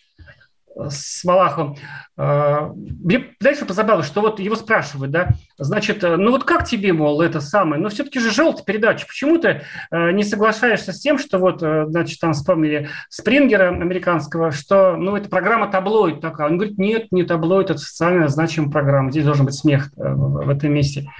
с 0.89 1.25
Малаховым. 1.25 1.77
А, 2.17 2.73
мне 2.75 3.27
дальше 3.41 3.67
позабавило, 3.67 4.03
что 4.03 4.21
вот 4.21 4.41
его 4.41 4.55
спрашивают, 4.55 5.11
да, 5.11 5.31
значит, 5.59 6.03
ну 6.03 6.31
вот 6.31 6.45
как 6.45 6.65
тебе, 6.65 6.93
мол, 6.93 7.21
это 7.21 7.41
самое, 7.41 7.83
но 7.83 7.89
все-таки 7.89 8.21
же 8.21 8.31
желтая 8.31 8.65
передача, 8.65 9.07
почему 9.07 9.39
ты 9.39 9.62
э, 9.91 10.11
не 10.12 10.23
соглашаешься 10.23 10.93
с 10.93 11.00
тем, 11.00 11.19
что 11.19 11.39
вот, 11.39 11.62
э, 11.62 11.87
значит, 11.89 12.21
там 12.21 12.33
вспомнили 12.33 12.89
Спрингера 13.09 13.69
американского, 13.69 14.53
что, 14.53 14.97
ну, 14.97 15.17
это 15.17 15.29
программа 15.29 15.71
таблоид 15.71 16.21
такая. 16.21 16.49
Он 16.49 16.57
говорит, 16.57 16.79
нет, 16.79 17.09
не 17.11 17.25
таблоид, 17.25 17.71
это 17.71 17.81
социально 17.81 18.29
значимая 18.29 18.71
программа, 18.71 19.11
здесь 19.11 19.25
должен 19.25 19.47
быть 19.47 19.55
смех 19.55 19.91
э, 19.97 20.03
в 20.15 20.49
этом 20.49 20.73
месте. 20.73 21.11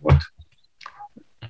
Вот. 0.00 0.16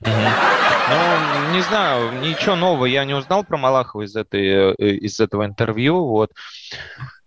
Ну, 0.05 1.53
не 1.53 1.63
знаю, 1.63 2.21
ничего 2.21 2.57
нового 2.57 2.85
я 2.85 3.05
не 3.05 3.15
узнал 3.15 3.45
про 3.45 3.57
Малахова 3.57 4.03
из, 4.03 4.15
этой, 4.17 4.75
э, 4.75 4.97
из 4.97 5.19
этого 5.21 5.47
интервью. 5.47 6.07
Вот. 6.07 6.33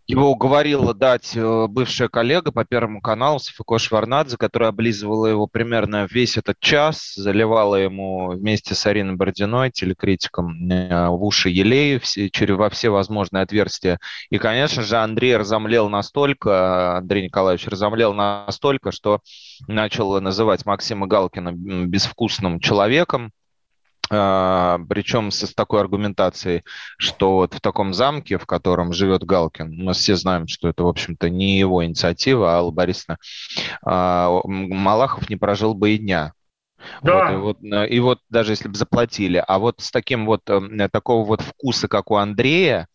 Его 0.07 0.31
уговорила 0.31 0.93
дать 0.93 1.35
э, 1.35 1.67
бывшая 1.67 2.07
коллега 2.07 2.53
по 2.53 2.63
Первому 2.63 3.01
каналу 3.01 3.39
Софико 3.39 3.77
Шварнадзе, 3.77 4.37
которая 4.37 4.69
облизывала 4.69 5.27
его 5.27 5.47
примерно 5.47 6.07
весь 6.09 6.37
этот 6.37 6.57
час, 6.61 7.13
заливала 7.15 7.75
ему 7.75 8.29
вместе 8.29 8.73
с 8.73 8.85
Ариной 8.85 9.15
Бородиной, 9.15 9.69
телекритиком, 9.69 10.71
э, 10.71 11.09
в 11.09 11.21
уши 11.25 11.49
елей 11.49 11.99
все, 11.99 12.29
через, 12.29 12.55
во 12.55 12.69
все 12.69 12.89
возможные 12.89 13.43
отверстия. 13.43 13.99
И, 14.29 14.37
конечно 14.37 14.81
же, 14.81 14.95
Андрей 14.95 15.35
разомлел 15.35 15.89
настолько, 15.89 16.99
Андрей 16.99 17.25
Николаевич 17.25 17.67
разомлел 17.67 18.13
настолько, 18.13 18.93
что 18.93 19.19
начал 19.67 20.21
называть 20.21 20.65
Максима 20.65 21.07
Галкина 21.07 21.51
безвкусным 21.51 22.61
человеком, 22.61 23.33
причем 24.09 25.31
с, 25.31 25.53
такой 25.53 25.81
аргументацией, 25.81 26.63
что 26.97 27.35
вот 27.35 27.53
в 27.53 27.61
таком 27.61 27.93
замке, 27.93 28.37
в 28.37 28.45
котором 28.45 28.93
живет 28.93 29.23
Галкин, 29.23 29.71
мы 29.83 29.93
все 29.93 30.15
знаем, 30.15 30.47
что 30.47 30.69
это, 30.69 30.83
в 30.83 30.87
общем-то, 30.87 31.29
не 31.29 31.57
его 31.57 31.83
инициатива, 31.83 32.53
а 32.53 32.57
Алла 32.57 32.71
Борисовна, 32.71 33.17
а, 33.83 34.41
Малахов 34.45 35.29
не 35.29 35.35
прожил 35.35 35.73
бы 35.73 35.91
и 35.91 35.97
дня. 35.97 36.33
Да. 37.01 37.37
Вот, 37.37 37.57
и, 37.61 37.67
вот, 37.67 37.73
э, 37.73 37.87
и 37.87 37.99
вот 37.99 38.19
даже 38.29 38.53
если 38.53 38.67
бы 38.67 38.75
заплатили, 38.75 39.43
а 39.45 39.59
вот 39.59 39.81
с 39.81 39.91
таким 39.91 40.25
вот 40.25 40.41
э, 40.49 40.89
такого 40.91 41.25
вот 41.25 41.41
вкуса, 41.41 41.87
как 41.87 42.11
у 42.11 42.15
Андрея, 42.15 42.87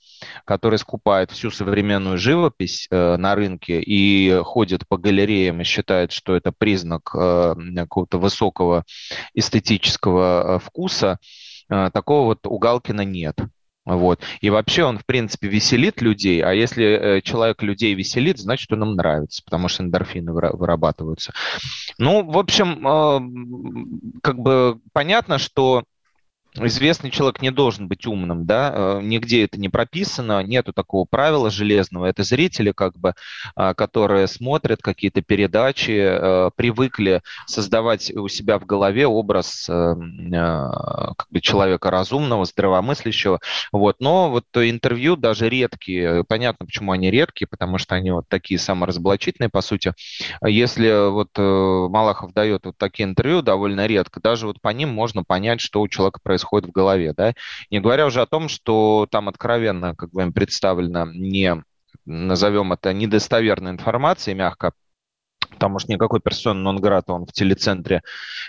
который 0.44 0.78
скупает 0.78 1.30
всю 1.30 1.50
современную 1.50 2.18
живопись 2.18 2.86
э, 2.90 3.16
на 3.16 3.34
рынке 3.34 3.80
и 3.80 4.40
ходит 4.42 4.86
по 4.88 4.96
галереям 4.96 5.60
и 5.60 5.64
считает, 5.64 6.12
что 6.12 6.34
это 6.34 6.52
признак 6.52 7.14
э, 7.14 7.54
какого-то 7.76 8.18
высокого 8.18 8.84
эстетического 9.34 10.56
э, 10.56 10.58
вкуса, 10.60 11.18
э, 11.68 11.90
такого 11.92 12.26
вот 12.26 12.46
у 12.46 12.58
Галкина 12.58 13.04
нет. 13.04 13.36
Вот. 13.84 14.20
И 14.40 14.50
вообще 14.50 14.84
он, 14.84 14.98
в 14.98 15.06
принципе, 15.06 15.48
веселит 15.48 16.00
людей, 16.02 16.40
а 16.40 16.52
если 16.52 16.84
э, 16.84 17.20
человек 17.20 17.62
людей 17.62 17.94
веселит, 17.94 18.38
значит, 18.38 18.72
он 18.72 18.82
им 18.82 18.94
нравится, 18.94 19.42
потому 19.44 19.68
что 19.68 19.82
эндорфины 19.82 20.32
вырабатываются. 20.32 21.32
Ну, 21.98 22.24
в 22.24 22.38
общем, 22.38 22.86
э, 22.86 24.20
как 24.22 24.38
бы 24.38 24.78
понятно, 24.92 25.38
что 25.38 25.82
известный 26.54 27.10
человек 27.10 27.40
не 27.40 27.50
должен 27.50 27.88
быть 27.88 28.06
умным, 28.06 28.44
да, 28.44 28.72
э, 28.74 29.00
нигде 29.02 29.44
это 29.44 29.58
не 29.58 29.68
прописано, 29.68 30.42
нету 30.42 30.72
такого 30.72 31.06
правила 31.08 31.50
железного. 31.50 32.06
Это 32.06 32.22
зрители, 32.24 32.72
как 32.72 32.96
бы, 32.98 33.14
а, 33.56 33.74
которые 33.74 34.26
смотрят 34.26 34.82
какие-то 34.82 35.22
передачи, 35.22 35.90
э, 35.92 36.50
привыкли 36.54 37.22
создавать 37.46 38.10
у 38.14 38.28
себя 38.28 38.58
в 38.58 38.66
голове 38.66 39.06
образ 39.06 39.68
э, 39.68 39.94
как 41.16 41.26
бы 41.30 41.40
человека 41.40 41.90
разумного, 41.90 42.44
здравомыслящего. 42.44 43.40
Вот. 43.72 43.96
Но 44.00 44.30
вот 44.30 44.44
интервью 44.54 45.16
даже 45.16 45.48
редкие, 45.48 46.24
понятно, 46.24 46.66
почему 46.66 46.92
они 46.92 47.10
редкие, 47.10 47.48
потому 47.48 47.78
что 47.78 47.94
они 47.94 48.10
вот 48.10 48.28
такие 48.28 48.58
саморазоблачительные, 48.58 49.48
по 49.48 49.60
сути. 49.60 49.94
Если 50.44 51.10
вот 51.10 51.30
Малахов 51.36 52.32
дает 52.32 52.66
вот 52.66 52.76
такие 52.76 53.08
интервью 53.08 53.42
довольно 53.42 53.86
редко, 53.86 54.20
даже 54.20 54.46
вот 54.46 54.60
по 54.60 54.68
ним 54.68 54.90
можно 54.90 55.24
понять, 55.24 55.60
что 55.60 55.80
у 55.80 55.88
человека 55.88 56.20
происходит 56.22 56.41
происходит 56.42 56.68
в 56.68 56.72
голове, 56.72 57.12
да, 57.16 57.34
не 57.70 57.80
говоря 57.80 58.06
уже 58.06 58.20
о 58.20 58.26
том, 58.26 58.48
что 58.48 59.06
там 59.10 59.28
откровенно, 59.28 59.94
как 59.94 60.10
бы, 60.10 60.30
представлена 60.32 61.06
не 61.06 61.62
назовем 62.04 62.72
это 62.72 62.92
недостоверной 62.92 63.70
информацией, 63.70 64.34
мягко, 64.34 64.72
потому 65.52 65.78
что 65.78 65.92
никакой 65.92 66.20
персоны 66.20 66.60
нон 66.60 66.82
он 67.06 67.26
в 67.26 67.32
телецентре 67.32 68.02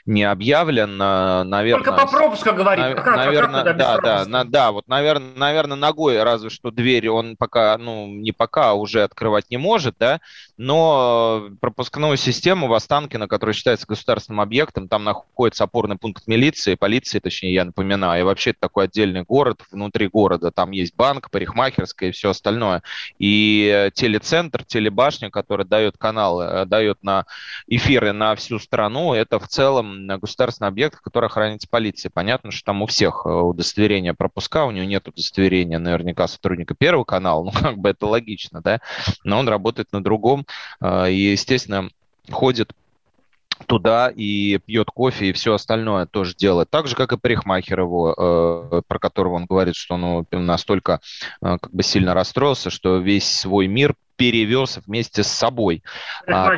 не 0.05 0.23
объявлен. 0.23 0.97
Наверное, 0.97 1.83
Только 1.83 1.93
по 1.93 2.07
пропуску 2.07 2.53
говорит. 2.53 2.83
На, 2.83 2.93
как, 2.95 3.15
наверное, 3.15 3.63
как 3.63 3.77
да, 3.77 3.97
да, 3.97 4.25
на, 4.25 4.43
да, 4.43 4.71
вот, 4.71 4.87
наверное, 4.87 5.31
наверное, 5.35 5.77
ногой 5.77 6.21
разве 6.23 6.49
что 6.49 6.71
двери 6.71 7.07
он 7.07 7.35
пока, 7.37 7.77
ну, 7.77 8.07
не 8.07 8.31
пока, 8.31 8.71
а 8.71 8.73
уже 8.73 9.03
открывать 9.03 9.49
не 9.49 9.57
может, 9.57 9.95
да, 9.99 10.19
но 10.57 11.49
пропускную 11.61 12.17
систему 12.17 12.67
в 12.67 12.73
Останкино, 12.73 13.27
которая 13.27 13.53
считается 13.53 13.87
государственным 13.87 14.41
объектом, 14.41 14.87
там 14.87 15.03
находится 15.03 15.63
опорный 15.63 15.97
пункт 15.97 16.27
милиции, 16.27 16.75
полиции, 16.75 17.19
точнее, 17.19 17.53
я 17.53 17.65
напоминаю, 17.65 18.21
и 18.21 18.23
вообще 18.23 18.51
это 18.51 18.59
такой 18.61 18.85
отдельный 18.85 19.23
город, 19.23 19.61
внутри 19.71 20.07
города, 20.07 20.51
там 20.51 20.71
есть 20.71 20.95
банк, 20.95 21.29
парикмахерская 21.31 22.09
и 22.09 22.11
все 22.11 22.29
остальное. 22.29 22.81
И 23.19 23.89
телецентр, 23.93 24.63
телебашня, 24.65 25.29
которая 25.29 25.65
дает 25.65 25.97
каналы, 25.97 26.45
э, 26.45 26.65
дает 26.93 27.03
на 27.03 27.25
эфиры 27.67 28.13
на 28.13 28.35
всю 28.35 28.59
страну, 28.59 29.13
это 29.13 29.39
в 29.39 29.47
целом 29.47 30.07
государственный 30.19 30.67
объект, 30.67 30.99
который 31.01 31.25
охраняется 31.25 31.67
полицией. 31.69 32.11
Понятно, 32.13 32.51
что 32.51 32.65
там 32.65 32.81
у 32.81 32.85
всех 32.85 33.23
э, 33.25 33.29
удостоверения 33.29 34.13
пропуска, 34.13 34.65
у 34.65 34.71
него 34.71 34.85
нет 34.85 35.07
удостоверения 35.07 35.79
наверняка 35.79 36.27
сотрудника 36.27 36.75
Первого 36.75 37.03
канала, 37.03 37.43
ну 37.45 37.51
как 37.51 37.77
бы 37.77 37.89
это 37.89 38.05
логично, 38.07 38.61
да, 38.61 38.79
но 39.23 39.39
он 39.39 39.47
работает 39.47 39.91
на 39.91 40.03
другом, 40.03 40.45
э, 40.81 41.11
и, 41.11 41.31
естественно, 41.31 41.89
ходит 42.31 42.73
туда 43.67 44.11
и 44.13 44.57
пьет 44.57 44.89
кофе 44.89 45.27
и 45.27 45.33
все 45.33 45.53
остальное 45.53 46.05
тоже 46.05 46.35
делает. 46.35 46.69
Так 46.69 46.87
же, 46.87 46.95
как 46.95 47.13
и 47.13 47.17
парикмахер 47.17 47.81
его, 47.81 48.13
э, 48.17 48.81
про 48.87 48.99
которого 48.99 49.35
он 49.35 49.45
говорит, 49.45 49.75
что 49.75 49.95
он 49.95 50.25
настолько 50.31 50.99
э, 51.41 51.57
как 51.61 51.71
бы 51.71 51.83
сильно 51.83 52.13
расстроился, 52.13 52.69
что 52.69 52.97
весь 52.97 53.31
свой 53.31 53.67
мир 53.67 53.95
перевез 54.15 54.79
вместе 54.85 55.23
с 55.23 55.27
собой. 55.27 55.83
А, 56.27 56.51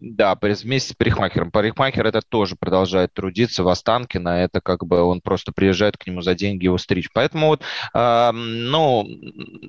да, 0.00 0.38
вместе 0.40 0.92
с 0.92 0.96
парикмахером. 0.96 1.50
Парикмахер 1.50 2.06
это 2.06 2.20
тоже 2.22 2.56
продолжает 2.56 3.12
трудиться 3.12 3.62
в 3.64 3.68
Останкино. 3.68 4.28
Это 4.28 4.60
как 4.60 4.84
бы 4.84 5.02
он 5.02 5.20
просто 5.20 5.52
приезжает 5.52 5.96
к 5.96 6.06
нему 6.06 6.22
за 6.22 6.34
деньги 6.34 6.64
его 6.64 6.78
стричь. 6.78 7.10
Поэтому 7.12 7.48
вот, 7.48 7.62
э, 7.94 8.30
ну, 8.32 9.06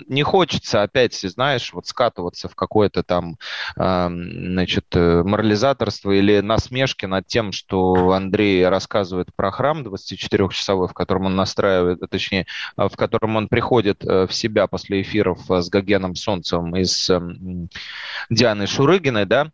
не 0.07 0.23
хочется 0.23 0.83
опять, 0.83 1.13
знаешь, 1.15 1.73
вот 1.73 1.87
скатываться 1.87 2.49
в 2.49 2.55
какое-то 2.55 3.03
там, 3.03 3.37
э, 3.77 4.07
значит, 4.09 4.85
морализаторство 4.93 6.11
или 6.11 6.39
насмешки 6.39 7.05
над 7.05 7.27
тем, 7.27 7.51
что 7.51 8.11
Андрей 8.11 8.67
рассказывает 8.67 9.29
про 9.35 9.51
храм 9.51 9.83
24-часовой, 9.83 10.87
в 10.87 10.93
котором 10.93 11.25
он 11.25 11.35
настраивает, 11.35 11.99
точнее, 12.09 12.45
в 12.77 12.95
котором 12.95 13.35
он 13.35 13.47
приходит 13.47 14.03
в 14.03 14.31
себя 14.31 14.67
после 14.67 15.01
эфиров 15.01 15.39
с 15.49 15.69
Гогеном 15.69 16.15
Солнцем 16.15 16.75
из 16.75 17.09
Дианы 18.29 18.67
Шурыгиной, 18.67 19.25
да, 19.25 19.51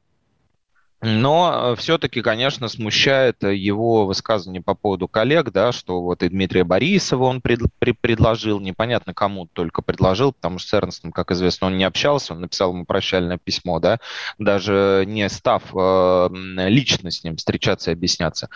но 1.02 1.74
э, 1.74 1.76
все-таки, 1.76 2.24
конечно, 2.24 2.68
смущает 2.68 3.44
э, 3.44 3.54
его 3.54 4.08
высказывание 4.08 4.64
по 4.64 4.74
поводу 4.74 5.08
коллег, 5.08 5.52
да, 5.52 5.72
что 5.72 6.02
вот 6.02 6.24
и 6.24 6.30
Дмитрия 6.30 6.64
Борисова 6.64 7.26
он 7.26 7.40
пред, 7.40 7.60
при, 7.78 7.92
предложил, 7.92 8.60
непонятно 8.60 9.14
кому 9.14 9.46
только 9.46 9.84
предложил, 9.84 10.34
потому 10.34 10.58
что 10.58 10.70
с 10.70 10.74
Эрнстом, 10.74 11.12
как 11.12 11.32
известно, 11.32 11.68
он 11.68 11.78
не 11.78 11.84
общался, 11.84 12.34
он 12.34 12.42
написал 12.42 12.74
ему 12.74 12.86
прощальное 12.86 13.38
письмо, 13.38 13.80
да, 13.80 14.00
даже 14.40 15.04
не 15.08 15.30
став 15.30 15.62
э, 15.76 16.30
лично 16.68 17.12
с 17.12 17.24
ним 17.24 17.36
встречаться 17.38 17.92
и 17.92 17.94
объясняться. 17.94 18.50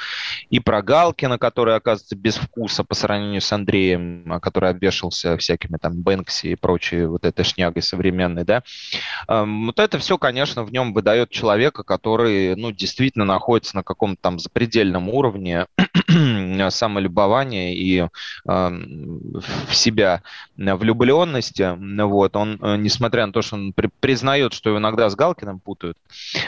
И 0.49 0.59
про 0.59 0.81
Галкина, 0.81 1.37
который, 1.37 1.75
оказывается, 1.75 2.15
без 2.15 2.37
вкуса 2.37 2.83
по 2.83 2.95
сравнению 2.95 3.41
с 3.41 3.51
Андреем, 3.51 4.39
который 4.41 4.71
обвешался 4.71 5.37
всякими 5.37 5.77
там 5.77 6.01
Бэнкси 6.01 6.47
и 6.47 6.55
прочей 6.55 7.05
вот 7.05 7.23
этой 7.23 7.45
шнягой 7.45 7.83
современной, 7.83 8.45
да, 8.45 8.63
э, 9.27 9.45
вот 9.45 9.79
это 9.79 9.99
все, 9.99 10.17
конечно, 10.17 10.63
в 10.63 10.71
нем 10.71 10.93
выдает 10.93 11.29
человека, 11.29 11.83
который 11.83 12.30
который, 12.31 12.55
ну, 12.55 12.71
действительно 12.71 13.25
находится 13.25 13.75
на 13.75 13.83
каком-то 13.83 14.21
там 14.21 14.39
запредельном 14.39 15.09
уровне 15.09 15.65
самолюбования 16.69 17.73
и 17.73 17.99
э, 17.99 18.07
в 18.47 19.75
себя 19.75 20.21
влюбленности, 20.57 21.75
вот, 22.03 22.35
он, 22.35 22.59
э, 22.61 22.77
несмотря 22.77 23.25
на 23.25 23.33
то, 23.33 23.41
что 23.41 23.55
он 23.55 23.73
при, 23.73 23.89
признает, 23.99 24.53
что 24.53 24.69
его 24.69 24.79
иногда 24.79 25.09
с 25.09 25.15
Галкиным 25.15 25.59
путают, 25.59 25.97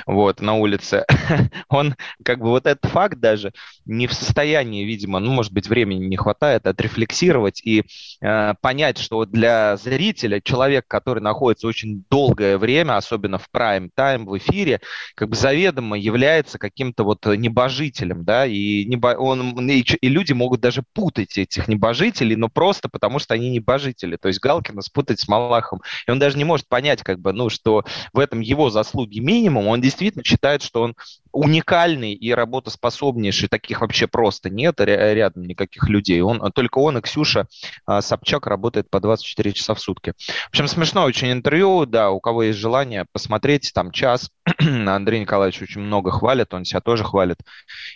вот, 0.05 0.41
на 0.41 0.53
улице, 0.53 1.05
он, 1.69 1.95
как 2.23 2.39
бы, 2.39 2.49
вот 2.49 2.65
этот 2.65 2.89
факт 2.91 3.19
даже 3.19 3.53
не 3.85 4.07
в 4.07 4.13
состоянии, 4.13 4.85
видимо, 4.85 5.19
ну, 5.19 5.31
может 5.31 5.51
быть, 5.51 5.67
времени 5.67 6.05
не 6.05 6.17
хватает, 6.17 6.67
отрефлексировать 6.67 7.61
и 7.63 7.83
э, 8.21 8.53
понять, 8.61 8.97
что 8.97 9.25
для 9.25 9.77
зрителя 9.77 10.41
человек, 10.41 10.85
который 10.87 11.21
находится 11.21 11.67
очень 11.67 12.03
долгое 12.09 12.57
время, 12.57 12.97
особенно 12.97 13.37
в 13.37 13.49
прайм-тайм, 13.51 14.25
в 14.25 14.37
эфире, 14.37 14.81
как 15.15 15.29
бы 15.29 15.35
заведомо 15.35 15.72
заведомо 15.73 15.97
является 15.97 16.57
каким-то 16.57 17.03
вот 17.03 17.25
небожителем, 17.25 18.23
да, 18.23 18.45
и, 18.45 18.85
небо, 18.85 19.15
он, 19.17 19.69
и, 19.69 19.81
и 19.81 20.09
люди 20.09 20.33
могут 20.33 20.61
даже 20.61 20.83
путать 20.93 21.37
этих 21.37 21.67
небожителей, 21.67 22.35
но 22.35 22.49
просто 22.49 22.89
потому, 22.89 23.19
что 23.19 23.33
они 23.33 23.49
небожители. 23.49 24.17
То 24.17 24.27
есть 24.27 24.39
Галкина 24.39 24.81
спутать 24.81 25.19
с 25.19 25.27
Малахом. 25.27 25.81
И 26.07 26.11
он 26.11 26.19
даже 26.19 26.37
не 26.37 26.45
может 26.45 26.67
понять, 26.67 27.03
как 27.03 27.19
бы, 27.19 27.33
ну, 27.33 27.49
что 27.49 27.83
в 28.13 28.19
этом 28.19 28.39
его 28.39 28.69
заслуги 28.69 29.19
минимум. 29.19 29.67
Он 29.67 29.81
действительно 29.81 30.23
считает, 30.23 30.61
что 30.61 30.81
он 30.81 30.95
уникальный 31.31 32.13
и 32.13 32.31
работоспособнейший, 32.31 33.49
таких 33.49 33.81
вообще 33.81 34.07
просто 34.07 34.49
нет 34.49 34.79
рядом 34.79 35.45
никаких 35.45 35.89
людей. 35.89 36.21
Он, 36.21 36.51
только 36.51 36.77
он 36.77 36.99
и 36.99 37.01
Ксюша 37.01 37.47
а, 37.85 38.01
Собчак 38.01 38.45
работает 38.45 38.89
по 38.89 38.99
24 38.99 39.53
часа 39.53 39.73
в 39.73 39.79
сутки. 39.79 40.13
В 40.17 40.49
общем, 40.49 40.67
смешное 40.67 41.05
очень 41.05 41.31
интервью, 41.31 41.85
да, 41.87 42.11
у 42.11 42.19
кого 42.19 42.43
есть 42.43 42.59
желание 42.59 43.05
посмотреть, 43.11 43.71
там 43.73 43.91
час. 43.91 44.29
Андрей 44.59 45.21
Николаевич 45.21 45.61
очень 45.63 45.81
много 45.81 46.11
хвалит, 46.11 46.53
он 46.53 46.65
себя 46.65 46.81
тоже 46.81 47.03
хвалит. 47.03 47.37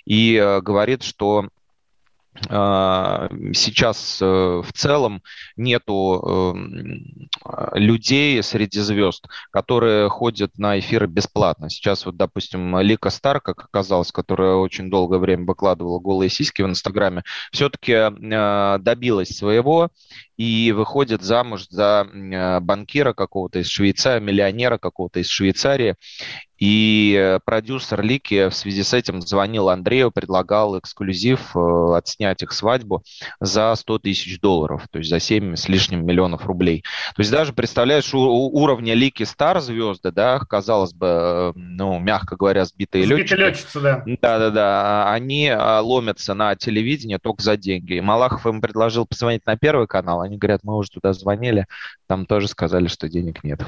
И 0.06 0.36
э, 0.36 0.62
говорит, 0.62 1.04
что 1.04 1.50
а, 2.50 3.30
сейчас 3.54 4.20
э, 4.22 4.26
в 4.26 4.72
целом 4.74 5.24
нету 5.56 6.54
эм, 6.56 7.30
людей 7.74 8.42
среди 8.44 8.80
звезд, 8.80 9.28
которые 9.52 10.10
ходят 10.10 10.58
на 10.58 10.80
эфиры 10.80 11.08
бесплатно. 11.08 11.70
Сейчас 11.70 12.06
вот, 12.06 12.16
допустим, 12.16 12.80
Лика 12.80 13.10
Стар, 13.10 13.42
как 13.42 13.66
оказалось, 13.66 14.12
которая 14.12 14.56
очень 14.56 14.90
долгое 14.90 15.20
время 15.20 15.46
выкладывала 15.46 16.00
голые 16.00 16.30
сиськи 16.30 16.62
в 16.62 16.68
Инстаграме, 16.68 17.24
все-таки 17.52 17.94
э, 17.94 18.78
добилась 18.80 19.30
своего 19.30 19.90
и 20.38 20.72
выходит 20.72 21.24
замуж 21.24 21.68
за 21.70 22.08
э, 22.08 22.60
банкира 22.60 23.14
какого-то 23.14 23.60
из 23.60 23.68
Швейцарии, 23.68 24.24
миллионера 24.24 24.78
какого-то 24.78 25.20
из 25.20 25.28
Швейцарии. 25.28 25.96
И 26.60 27.16
э, 27.16 27.40
продюсер 27.46 28.02
Лики 28.02 28.50
в 28.50 28.56
связи 28.56 28.82
с 28.82 28.94
этим 28.94 29.22
звонил 29.22 29.70
Андрею, 29.70 30.12
предлагал 30.12 30.78
эксклюзив 30.80 31.56
э, 31.56 31.96
отснять 31.96 32.42
их 32.42 32.52
свадьбу 32.52 33.04
за 33.40 33.76
100 33.76 34.00
тысяч 34.00 34.40
долларов, 34.40 34.88
то 34.92 34.98
есть 34.98 35.10
за 35.10 35.20
7 35.20 35.56
с 35.56 35.70
лишним 35.70 36.06
миллионов 36.06 36.46
рублей. 36.48 36.84
То 37.16 37.22
есть 37.22 37.32
даже, 37.32 37.54
представляешь, 37.54 38.12
у, 38.14 38.20
уровня 38.20 38.96
Лики 38.96 39.24
Стар 39.24 39.60
звезды, 39.62 40.12
да, 40.12 40.40
казалось 40.40 40.94
бы, 40.94 41.54
ну, 41.56 42.00
мягко 42.00 42.36
говоря, 42.36 42.66
сбитые 42.66 43.06
летчики. 43.06 43.40
летчицы, 43.40 43.80
да. 43.80 44.04
Да-да-да, 44.06 45.12
они 45.12 45.54
ломятся 45.54 46.34
на 46.34 46.56
телевидение 46.56 47.20
только 47.20 47.44
за 47.44 47.56
деньги. 47.56 47.94
И 47.94 48.02
Малахов 48.02 48.48
им 48.48 48.62
предложил 48.62 49.06
позвонить 49.06 49.46
на 49.46 49.58
Первый 49.58 49.88
канал, 49.88 50.22
они 50.28 50.38
говорят, 50.38 50.62
мы 50.64 50.78
уже 50.78 50.90
туда 50.90 51.14
звонили, 51.14 51.66
там 52.08 52.26
тоже 52.26 52.48
сказали, 52.48 52.88
что 52.88 53.10
денег 53.10 53.44
нет. 53.44 53.62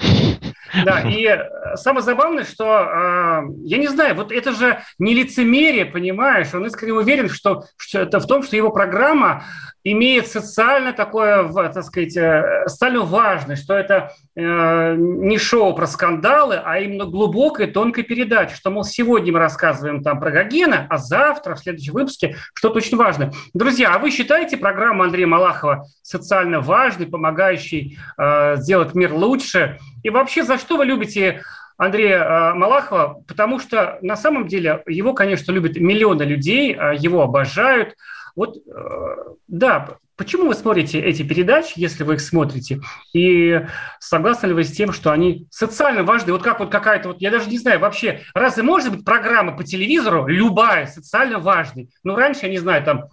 Да, 0.85 1.01
и 1.01 1.25
э, 1.25 1.75
самое 1.75 2.03
забавное, 2.03 2.43
что, 2.43 2.63
э, 2.63 3.41
я 3.63 3.77
не 3.77 3.87
знаю, 3.87 4.15
вот 4.15 4.31
это 4.31 4.51
же 4.53 4.81
не 4.99 5.13
лицемерие, 5.15 5.85
понимаешь, 5.85 6.53
он 6.53 6.65
искренне 6.67 6.93
уверен, 6.93 7.29
что, 7.29 7.65
что 7.77 8.01
это 8.01 8.19
в 8.19 8.27
том, 8.27 8.43
что 8.43 8.55
его 8.55 8.69
программа 8.69 9.43
имеет 9.83 10.27
социально 10.27 10.93
такое, 10.93 11.47
так 11.51 11.83
сказать, 11.83 12.15
э, 12.17 12.63
социально 12.67 13.01
важность, 13.01 13.63
что 13.63 13.75
это 13.75 14.13
э, 14.35 14.95
не 14.97 15.37
шоу 15.37 15.73
про 15.73 15.87
скандалы, 15.87 16.61
а 16.63 16.79
именно 16.79 17.05
глубокая, 17.05 17.67
тонкая 17.67 18.03
передача, 18.03 18.55
что, 18.55 18.71
мол, 18.71 18.83
сегодня 18.83 19.31
мы 19.31 19.39
рассказываем 19.39 20.03
там 20.03 20.19
про 20.19 20.31
Гогена, 20.31 20.87
а 20.89 20.97
завтра, 20.97 21.55
в 21.55 21.59
следующем 21.59 21.93
выпуске, 21.93 22.35
что-то 22.53 22.77
очень 22.77 22.97
важное. 22.97 23.31
Друзья, 23.53 23.93
а 23.93 23.99
вы 23.99 24.11
считаете 24.11 24.57
программу 24.57 25.03
Андрея 25.03 25.27
Малахова 25.27 25.85
социально 26.01 26.59
важной, 26.59 27.07
помогающей 27.07 27.97
э, 28.17 28.55
сделать 28.57 28.95
мир 28.95 29.13
лучше? 29.13 29.79
И 30.03 30.09
вообще, 30.09 30.43
за 30.43 30.57
что 30.57 30.77
вы 30.77 30.85
любите 30.85 31.41
Андрея 31.77 32.53
Малахова? 32.53 33.23
Потому 33.27 33.59
что 33.59 33.97
на 34.01 34.17
самом 34.17 34.47
деле 34.47 34.83
его, 34.85 35.13
конечно, 35.13 35.53
любят 35.53 35.77
миллионы 35.77 36.23
людей, 36.23 36.75
э, 36.75 36.95
его 36.97 37.21
обожают, 37.21 37.95
вот, 38.39 38.55
э, 38.55 39.15
да, 39.49 39.97
почему 40.15 40.47
вы 40.47 40.55
смотрите 40.55 40.97
эти 40.97 41.23
передачи, 41.23 41.73
если 41.75 42.05
вы 42.05 42.13
их 42.13 42.21
смотрите, 42.21 42.79
и 43.13 43.65
согласны 43.99 44.47
ли 44.47 44.53
вы 44.53 44.63
с 44.63 44.71
тем, 44.71 44.93
что 44.93 45.11
они 45.11 45.45
социально 45.51 46.03
важны? 46.03 46.31
Вот 46.31 46.41
как 46.41 46.61
вот 46.61 46.71
какая-то, 46.71 47.09
вот 47.09 47.17
я 47.19 47.31
даже 47.31 47.49
не 47.49 47.57
знаю, 47.57 47.81
вообще, 47.81 48.21
разве 48.33 48.63
может 48.63 48.95
быть 48.95 49.03
программа 49.03 49.57
по 49.57 49.65
телевизору, 49.65 50.25
любая, 50.25 50.85
социально 50.85 51.37
важной? 51.37 51.89
Ну, 52.05 52.15
раньше, 52.15 52.45
я 52.45 52.51
не 52.51 52.59
знаю, 52.59 52.81
там, 52.83 53.09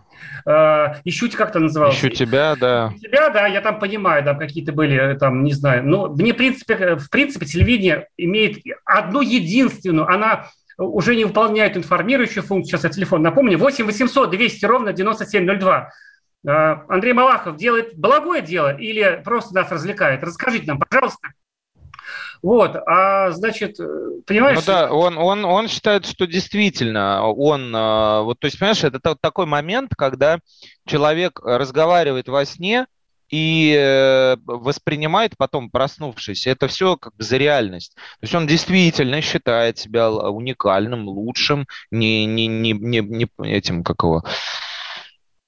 Uh, 0.46 0.96
ищу 1.04 1.28
как 1.30 1.52
то 1.52 1.58
называлось. 1.58 1.96
Ищу 1.96 2.08
тебя, 2.08 2.56
да. 2.56 2.90
Ищу 2.90 3.08
тебя, 3.08 3.28
да, 3.28 3.46
я 3.48 3.60
там 3.60 3.78
понимаю, 3.78 4.24
да, 4.24 4.32
какие-то 4.34 4.72
были, 4.72 4.96
э, 4.96 5.14
там, 5.16 5.44
не 5.44 5.52
знаю. 5.52 5.86
Но 5.86 6.08
мне, 6.08 6.32
в 6.32 6.36
принципе, 6.36 6.96
в 6.96 7.10
принципе, 7.10 7.44
телевидение 7.44 8.08
имеет 8.16 8.62
одну 8.86 9.20
единственную, 9.20 10.08
она 10.08 10.46
уже 10.78 11.16
не 11.16 11.24
выполняют 11.24 11.76
информирующую 11.76 12.42
функцию. 12.42 12.78
Сейчас 12.78 12.84
я 12.84 12.90
телефон 12.90 13.22
напомню. 13.22 13.58
8 13.58 13.84
800 13.86 14.30
200 14.30 14.64
ровно 14.66 14.92
9702. 14.92 15.90
А, 16.46 16.84
Андрей 16.88 17.12
Малахов 17.12 17.56
делает 17.56 17.96
благое 17.96 18.42
дело 18.42 18.76
или 18.76 19.20
просто 19.24 19.54
нас 19.54 19.70
развлекает? 19.70 20.22
Расскажите 20.22 20.66
нам, 20.66 20.78
пожалуйста. 20.78 21.28
Вот, 22.42 22.76
а 22.86 23.30
значит, 23.30 23.78
понимаешь? 24.26 24.58
Ну 24.58 24.62
да, 24.66 24.92
он, 24.92 25.16
он, 25.18 25.44
он 25.44 25.68
считает, 25.68 26.06
что 26.06 26.26
действительно 26.26 27.26
он, 27.26 27.72
а, 27.74 28.20
вот, 28.22 28.38
то 28.38 28.44
есть, 28.44 28.58
понимаешь, 28.58 28.84
это 28.84 29.16
такой 29.20 29.46
момент, 29.46 29.92
когда 29.96 30.38
человек 30.86 31.40
разговаривает 31.42 32.28
во 32.28 32.44
сне, 32.44 32.86
и 33.30 33.74
э, 33.76 34.36
воспринимает 34.44 35.36
потом, 35.36 35.70
проснувшись, 35.70 36.46
это 36.46 36.68
все 36.68 36.96
как 36.96 37.14
бы 37.16 37.24
за 37.24 37.36
реальность. 37.36 37.94
То 37.94 38.22
есть 38.22 38.34
он 38.34 38.46
действительно 38.46 39.20
считает 39.20 39.78
себя 39.78 40.10
уникальным, 40.10 41.08
лучшим, 41.08 41.66
не, 41.90 42.24
не, 42.26 42.46
не, 42.46 42.72
не, 42.72 43.00
не 43.00 43.28
этим, 43.42 43.82
как 43.82 44.02
его, 44.02 44.22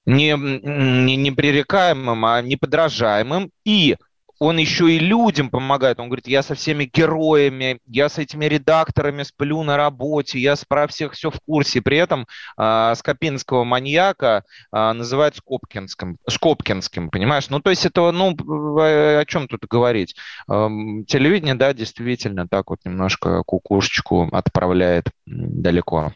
не, 0.05 0.33
не, 0.33 1.15
непререкаемым, 1.15 2.25
а 2.25 2.41
неподражаемым. 2.41 3.51
И 3.63 3.95
он 4.39 4.57
еще 4.57 4.91
и 4.91 4.99
людям 4.99 5.49
помогает. 5.49 5.99
Он 5.99 6.07
говорит, 6.07 6.27
я 6.27 6.41
со 6.41 6.55
всеми 6.55 6.85
героями, 6.85 7.79
я 7.85 8.07
с 8.09 8.17
этими 8.17 8.45
редакторами 8.45 9.23
сплю 9.23 9.63
на 9.63 9.77
работе, 9.77 10.39
я 10.39 10.55
про 10.67 10.87
всех 10.87 11.13
все 11.13 11.29
в 11.29 11.39
курсе. 11.45 11.81
При 11.81 11.97
этом 11.97 12.25
э, 12.57 12.93
Скопинского 12.95 13.65
маньяка 13.65 14.43
э, 14.71 14.91
называют 14.93 15.35
Скопкинским, 15.35 16.17
Скопкинским, 16.27 17.09
понимаешь? 17.09 17.49
Ну, 17.49 17.59
то 17.59 17.69
есть 17.69 17.85
это, 17.85 18.11
ну, 18.11 18.35
о 18.79 19.25
чем 19.27 19.47
тут 19.47 19.65
говорить? 19.69 20.15
Э, 20.49 20.67
телевидение, 21.07 21.55
да, 21.55 21.73
действительно, 21.73 22.47
так 22.47 22.69
вот 22.69 22.79
немножко 22.85 23.43
кукушечку 23.45 24.29
отправляет 24.31 25.09
далеко. 25.25 26.13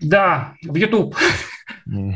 Да, 0.00 0.54
в 0.62 0.74
YouTube. 0.74 1.16
Угу. 1.86 2.14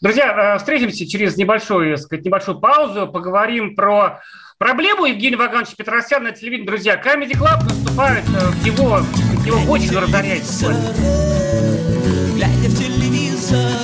Друзья, 0.00 0.54
э, 0.54 0.58
встретимся 0.58 1.06
через 1.08 1.36
небольшую, 1.36 1.96
сказать, 1.98 2.24
небольшую 2.24 2.60
паузу, 2.60 3.08
поговорим 3.08 3.74
про 3.74 4.20
проблему 4.58 5.06
Евгения 5.06 5.36
Вагановича 5.36 5.74
Петросяна 5.76 6.30
на 6.30 6.32
телевидении. 6.32 6.66
Друзья, 6.66 7.00
Comedy 7.00 7.32
Club 7.32 7.62
наступает 7.64 8.24
э, 8.28 8.46
в 8.46 8.64
его, 8.64 8.98
в 8.98 9.46
его 9.46 9.58
бочину 9.60 10.00
разоряется. 10.00 10.66
Глядя 12.34 12.68
в 12.68 12.78
телевизор, 12.78 13.83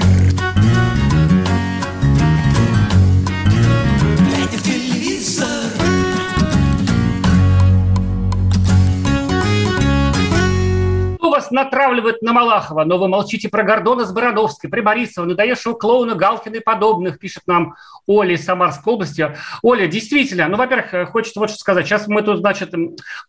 вас 11.51 11.65
натравливает 11.65 12.21
на 12.21 12.33
Малахова, 12.33 12.83
но 12.85 12.97
вы 12.97 13.07
молчите 13.07 13.49
про 13.49 13.63
Гордона 13.63 14.05
с 14.05 14.11
Барановской, 14.11 14.69
про 14.69 14.81
Борисова, 14.81 15.25
надоевшего 15.25 15.73
клоуна 15.73 16.15
Галкина 16.15 16.55
и 16.55 16.59
подобных, 16.59 17.19
пишет 17.19 17.43
нам 17.47 17.75
Оля 18.07 18.33
из 18.33 18.45
Самарской 18.45 18.93
области. 18.93 19.35
Оля, 19.61 19.87
действительно, 19.87 20.47
ну, 20.47 20.57
во-первых, 20.57 20.93
э, 20.93 21.05
хочется 21.05 21.39
вот 21.39 21.49
что 21.49 21.59
сказать. 21.59 21.85
Сейчас 21.85 22.07
мы 22.07 22.21
тут, 22.23 22.39
значит, 22.39 22.73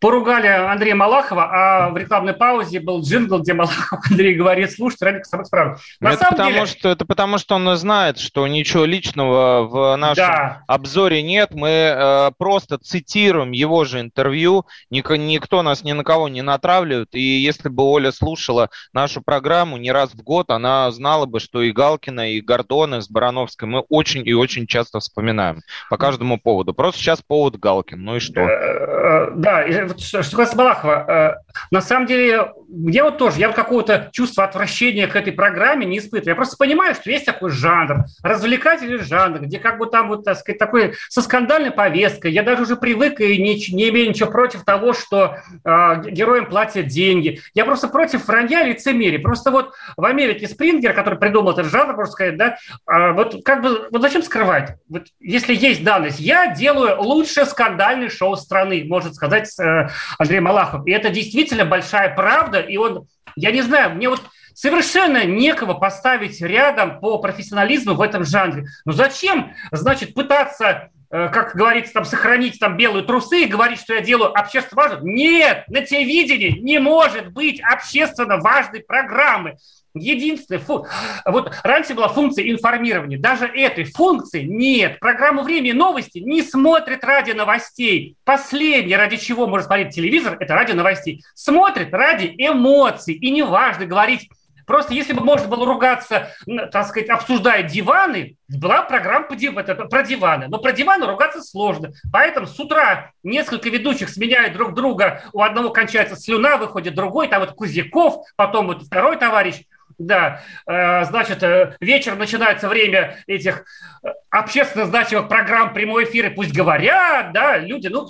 поругали 0.01 0.47
Андрея 0.47 0.95
Малахова, 0.95 1.49
а 1.51 1.89
в 1.89 1.97
рекламной 1.97 2.33
паузе 2.33 2.79
был 2.79 3.01
джингл, 3.01 3.39
где 3.39 3.53
Малахов 3.53 3.99
Андрей 4.09 4.35
говорит, 4.35 4.71
слушайте, 4.71 5.05
ради 5.05 5.23
самых 5.23 5.47
справ. 5.47 5.81
На 5.99 6.13
это, 6.13 6.27
потому 6.29 6.51
деле... 6.51 6.65
что, 6.65 6.89
это 6.89 7.05
потому 7.05 7.37
что 7.37 7.55
он 7.55 7.75
знает, 7.77 8.17
что 8.17 8.47
ничего 8.47 8.85
личного 8.85 9.67
в 9.67 9.95
нашем 9.95 10.25
да. 10.25 10.63
обзоре 10.67 11.21
нет. 11.21 11.51
Мы 11.53 11.69
э, 11.69 12.31
просто 12.37 12.77
цитируем 12.77 13.51
его 13.51 13.85
же 13.85 14.01
интервью. 14.01 14.65
Ник, 14.89 15.09
никто 15.11 15.61
нас 15.61 15.83
ни 15.83 15.91
на 15.91 16.03
кого 16.03 16.29
не 16.29 16.41
натравливает. 16.41 17.09
И 17.13 17.21
если 17.21 17.69
бы 17.69 17.83
Оля 17.83 18.11
слушала 18.13 18.69
нашу 18.93 19.21
программу 19.21 19.77
не 19.77 19.91
раз 19.91 20.11
в 20.13 20.21
год, 20.23 20.49
она 20.49 20.89
знала 20.91 21.25
бы, 21.25 21.39
что 21.39 21.61
и 21.61 21.71
Галкина, 21.71 22.33
и 22.33 22.41
Гордона 22.41 23.01
с 23.01 23.09
Барановской 23.09 23.67
мы 23.67 23.79
очень 23.89 24.25
и 24.25 24.33
очень 24.33 24.67
часто 24.67 24.99
вспоминаем 24.99 25.61
по 25.89 25.97
каждому 25.97 26.39
поводу. 26.39 26.73
Просто 26.73 27.01
сейчас 27.01 27.21
повод 27.21 27.57
Галкин, 27.57 28.01
ну 28.01 28.15
и 28.15 28.19
что? 28.19 28.41
Э, 28.41 28.47
э, 28.47 29.31
да, 29.35 29.67
что 29.97 30.17
касается 30.17 30.55
Балахова, 30.55 31.05
э, 31.07 31.53
на 31.71 31.81
самом 31.81 32.07
деле, 32.07 32.51
я 32.69 33.03
вот 33.03 33.17
тоже, 33.17 33.39
я 33.39 33.47
вот 33.47 33.55
какого-то 33.55 34.09
чувства 34.11 34.43
отвращения 34.43 35.07
к 35.07 35.15
этой 35.15 35.33
программе 35.33 35.85
не 35.85 35.99
испытываю. 35.99 36.31
Я 36.31 36.35
просто 36.35 36.57
понимаю, 36.57 36.95
что 36.95 37.09
есть 37.09 37.25
такой 37.25 37.51
жанр, 37.51 38.05
развлекательный 38.21 38.99
жанр, 38.99 39.39
где 39.41 39.59
как 39.59 39.77
бы 39.77 39.87
там 39.87 40.09
вот, 40.09 40.23
так 40.23 40.37
сказать, 40.37 40.59
такой 40.59 40.93
со 41.09 41.21
скандальной 41.21 41.71
повесткой. 41.71 42.31
Я 42.31 42.43
даже 42.43 42.63
уже 42.63 42.75
привык 42.75 43.19
и 43.21 43.41
не, 43.41 43.55
не 43.73 43.89
имею 43.89 44.09
ничего 44.09 44.29
против 44.29 44.63
того, 44.63 44.93
что 44.93 45.37
э, 45.63 46.01
героям 46.09 46.47
платят 46.47 46.87
деньги. 46.87 47.41
Я 47.53 47.65
просто 47.65 47.87
против 47.87 48.02
против 48.03 48.27
вранья 48.27 48.63
и 48.63 48.73
лицемерия. 48.73 49.19
Просто 49.19 49.49
вот 49.49 49.73
в 49.95 50.03
Америке 50.03 50.45
Спрингер, 50.45 50.93
который 50.93 51.17
придумал 51.17 51.53
этот 51.53 51.67
жанр, 51.67 51.95
можно 51.95 52.11
сказать, 52.11 52.37
да, 52.37 52.57
а, 52.85 53.13
вот 53.13 53.45
как 53.45 53.61
бы, 53.61 53.87
вот 53.89 54.01
зачем 54.01 54.21
скрывать? 54.23 54.75
Вот 54.89 55.03
если 55.21 55.55
есть 55.55 55.85
данность, 55.85 56.19
я 56.19 56.53
делаю 56.53 57.01
лучшее 57.01 57.45
скандальное 57.45 58.09
шоу 58.09 58.35
страны, 58.35 58.83
может 58.85 59.15
сказать 59.15 59.49
э, 59.57 59.87
Андрей 60.17 60.41
Малахов. 60.41 60.85
И 60.85 60.91
это 60.91 61.11
действительно 61.11 61.63
большая 61.63 62.13
правда, 62.13 62.59
и 62.59 62.75
он, 62.75 63.07
я 63.37 63.51
не 63.51 63.61
знаю, 63.61 63.95
мне 63.95 64.09
вот 64.09 64.21
совершенно 64.53 65.23
некого 65.23 65.73
поставить 65.73 66.41
рядом 66.41 66.99
по 66.99 67.19
профессионализму 67.19 67.93
в 67.93 68.01
этом 68.01 68.25
жанре. 68.25 68.65
Но 68.83 68.91
зачем, 68.91 69.53
значит, 69.71 70.13
пытаться 70.13 70.89
как 71.13 71.55
говорится, 71.55 71.93
там, 71.93 72.05
сохранить 72.05 72.59
там 72.59 72.75
белые 72.75 73.05
трусы 73.05 73.43
и 73.43 73.45
говорить, 73.45 73.79
что 73.79 73.93
я 73.93 74.01
делаю 74.01 74.35
общественно 74.35 74.81
важно. 74.81 74.99
Нет, 75.03 75.63
на 75.67 75.81
телевидении 75.81 76.57
не 76.59 76.79
может 76.79 77.31
быть 77.31 77.61
общественно 77.61 78.37
важной 78.37 78.79
программы. 78.79 79.57
Единственная 79.93 80.59
фу... 80.59 80.87
Вот 81.23 81.53
раньше 81.61 81.93
была 81.93 82.07
функция 82.07 82.49
информирования. 82.49 83.19
Даже 83.19 83.45
этой 83.45 83.83
функции 83.83 84.41
нет. 84.41 84.99
Программу 84.99 85.43
«Время 85.43 85.69
и 85.69 85.73
новости» 85.73 86.17
не 86.17 86.41
смотрит 86.41 87.03
ради 87.03 87.33
новостей. 87.33 88.15
Последнее, 88.23 88.97
ради 88.97 89.17
чего 89.17 89.45
можно 89.45 89.67
смотреть 89.67 89.93
телевизор, 89.93 90.35
это 90.39 90.55
ради 90.55 90.71
новостей. 90.71 91.23
Смотрит 91.35 91.93
ради 91.93 92.33
эмоций. 92.39 93.13
И 93.13 93.29
неважно 93.29 93.85
говорить 93.85 94.31
Просто 94.65 94.93
если 94.93 95.13
бы 95.13 95.23
можно 95.23 95.47
было 95.47 95.65
ругаться, 95.65 96.29
так 96.71 96.87
сказать, 96.87 97.09
обсуждая 97.09 97.63
диваны, 97.63 98.37
была 98.47 98.81
программа 98.83 99.27
по 99.27 99.35
див... 99.35 99.57
это, 99.57 99.75
про 99.75 100.03
диваны. 100.03 100.47
Но 100.47 100.59
про 100.59 100.71
диваны 100.71 101.05
ругаться 101.05 101.41
сложно. 101.41 101.91
Поэтому 102.11 102.47
с 102.47 102.59
утра 102.59 103.11
несколько 103.23 103.69
ведущих 103.69 104.09
сменяют 104.09 104.53
друг 104.53 104.73
друга. 104.73 105.23
У 105.33 105.41
одного 105.41 105.69
кончается 105.69 106.15
слюна, 106.15 106.57
выходит 106.57 106.95
другой. 106.95 107.27
Там 107.27 107.41
вот 107.41 107.51
Кузяков, 107.51 108.25
потом 108.35 108.67
вот 108.67 108.83
второй 108.83 109.17
товарищ. 109.17 109.63
Да, 109.97 110.41
э, 110.67 111.05
значит, 111.05 111.43
э, 111.43 111.75
вечером 111.79 112.19
начинается 112.19 112.67
время 112.67 113.17
этих 113.27 113.65
э, 114.03 114.09
общественно 114.29 114.85
значимых 114.85 115.29
программ 115.29 115.73
прямой 115.73 116.05
эфира, 116.05 116.29
пусть 116.29 116.53
говорят, 116.53 117.33
да, 117.33 117.57
люди, 117.57 117.87
ну, 117.87 118.07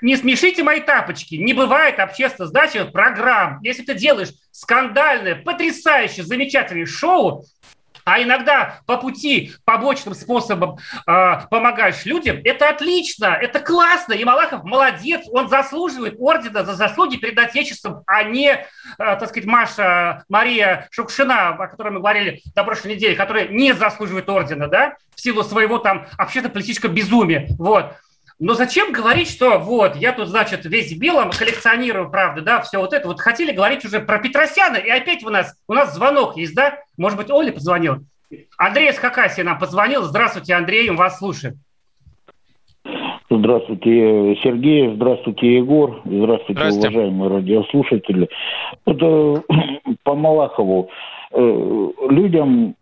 не 0.00 0.16
смешите 0.16 0.62
мои 0.62 0.80
тапочки, 0.80 1.34
не 1.34 1.52
бывает 1.52 1.98
общественно 1.98 2.46
значимых 2.48 2.92
программ. 2.92 3.60
Если 3.62 3.82
ты 3.82 3.94
делаешь 3.94 4.32
скандальное, 4.50 5.34
потрясающее, 5.34 6.24
замечательное 6.24 6.86
шоу, 6.86 7.44
а 8.08 8.22
иногда 8.22 8.80
по 8.86 8.96
пути, 8.96 9.52
побочным 9.64 10.14
способом 10.14 10.78
э, 11.06 11.40
помогаешь 11.50 12.06
людям, 12.06 12.38
это 12.42 12.70
отлично, 12.70 13.26
это 13.26 13.60
классно. 13.60 14.14
И 14.14 14.24
Малахов 14.24 14.64
молодец, 14.64 15.26
он 15.30 15.48
заслуживает 15.48 16.16
ордена 16.18 16.64
за 16.64 16.74
заслуги 16.74 17.16
перед 17.16 17.38
Отечеством, 17.38 18.02
а 18.06 18.22
не, 18.22 18.52
э, 18.52 18.64
так 18.96 19.28
сказать, 19.28 19.46
Маша 19.46 20.24
Мария 20.28 20.88
Шукшина, 20.90 21.50
о 21.50 21.66
которой 21.66 21.90
мы 21.90 22.00
говорили 22.00 22.42
на 22.54 22.64
прошлой 22.64 22.94
неделе, 22.94 23.14
которая 23.14 23.48
не 23.48 23.72
заслуживает 23.72 24.28
ордена, 24.28 24.68
да, 24.68 24.96
в 25.14 25.20
силу 25.20 25.42
своего 25.42 25.78
там 25.78 26.06
общественно-политического 26.16 26.90
безумия. 26.90 27.48
Вот. 27.58 27.92
Но 28.40 28.54
зачем 28.54 28.92
говорить, 28.92 29.28
что 29.28 29.58
вот, 29.58 29.96
я 29.96 30.12
тут, 30.12 30.28
значит, 30.28 30.64
весь 30.64 30.92
в 30.92 30.98
белом 30.98 31.30
коллекционирую, 31.30 32.08
правда, 32.08 32.40
да, 32.42 32.60
все 32.60 32.78
вот 32.78 32.92
это. 32.92 33.08
Вот 33.08 33.20
хотели 33.20 33.52
говорить 33.52 33.84
уже 33.84 33.98
про 33.98 34.18
Петросяна, 34.18 34.76
и 34.76 34.88
опять 34.88 35.24
у 35.24 35.30
нас, 35.30 35.56
у 35.66 35.72
нас 35.72 35.94
звонок 35.94 36.36
есть, 36.36 36.54
да? 36.54 36.78
Может 36.96 37.18
быть, 37.18 37.30
Оля 37.30 37.52
позвонил? 37.52 37.96
Андрей 38.56 38.90
из 38.90 38.98
Хакасии 38.98 39.42
нам 39.42 39.58
позвонил. 39.58 40.02
Здравствуйте, 40.02 40.54
Андрей, 40.54 40.88
вас 40.90 41.18
слушает. 41.18 41.56
Здравствуйте, 43.30 44.36
Сергей, 44.42 44.94
здравствуйте, 44.94 45.56
Егор, 45.56 46.00
здравствуйте, 46.04 46.60
здравствуйте. 46.60 46.88
уважаемые 46.88 47.30
радиослушатели. 47.30 48.28
Это 48.86 49.42
по 50.04 50.14
Малахову. 50.14 50.88
Э, 51.32 51.88
людям 52.08 52.74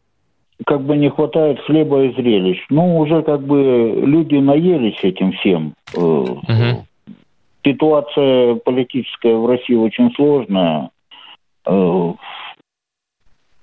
как 0.64 0.83
бы 0.83 0.97
не 0.97 1.11
хватает 1.11 1.61
хлеба 1.61 2.05
и 2.05 2.12
зрелищ. 2.14 2.64
Ну, 2.71 2.99
уже 2.99 3.23
как 3.23 3.42
бы 3.42 4.03
люди 4.05 4.37
наелись 4.37 4.99
этим 5.03 5.33
всем. 5.33 5.75
Угу. 5.95 6.87
Ситуация 7.64 8.55
политическая 8.57 9.35
в 9.35 9.47
России 9.47 9.75
очень 9.75 10.12
сложная. 10.14 10.90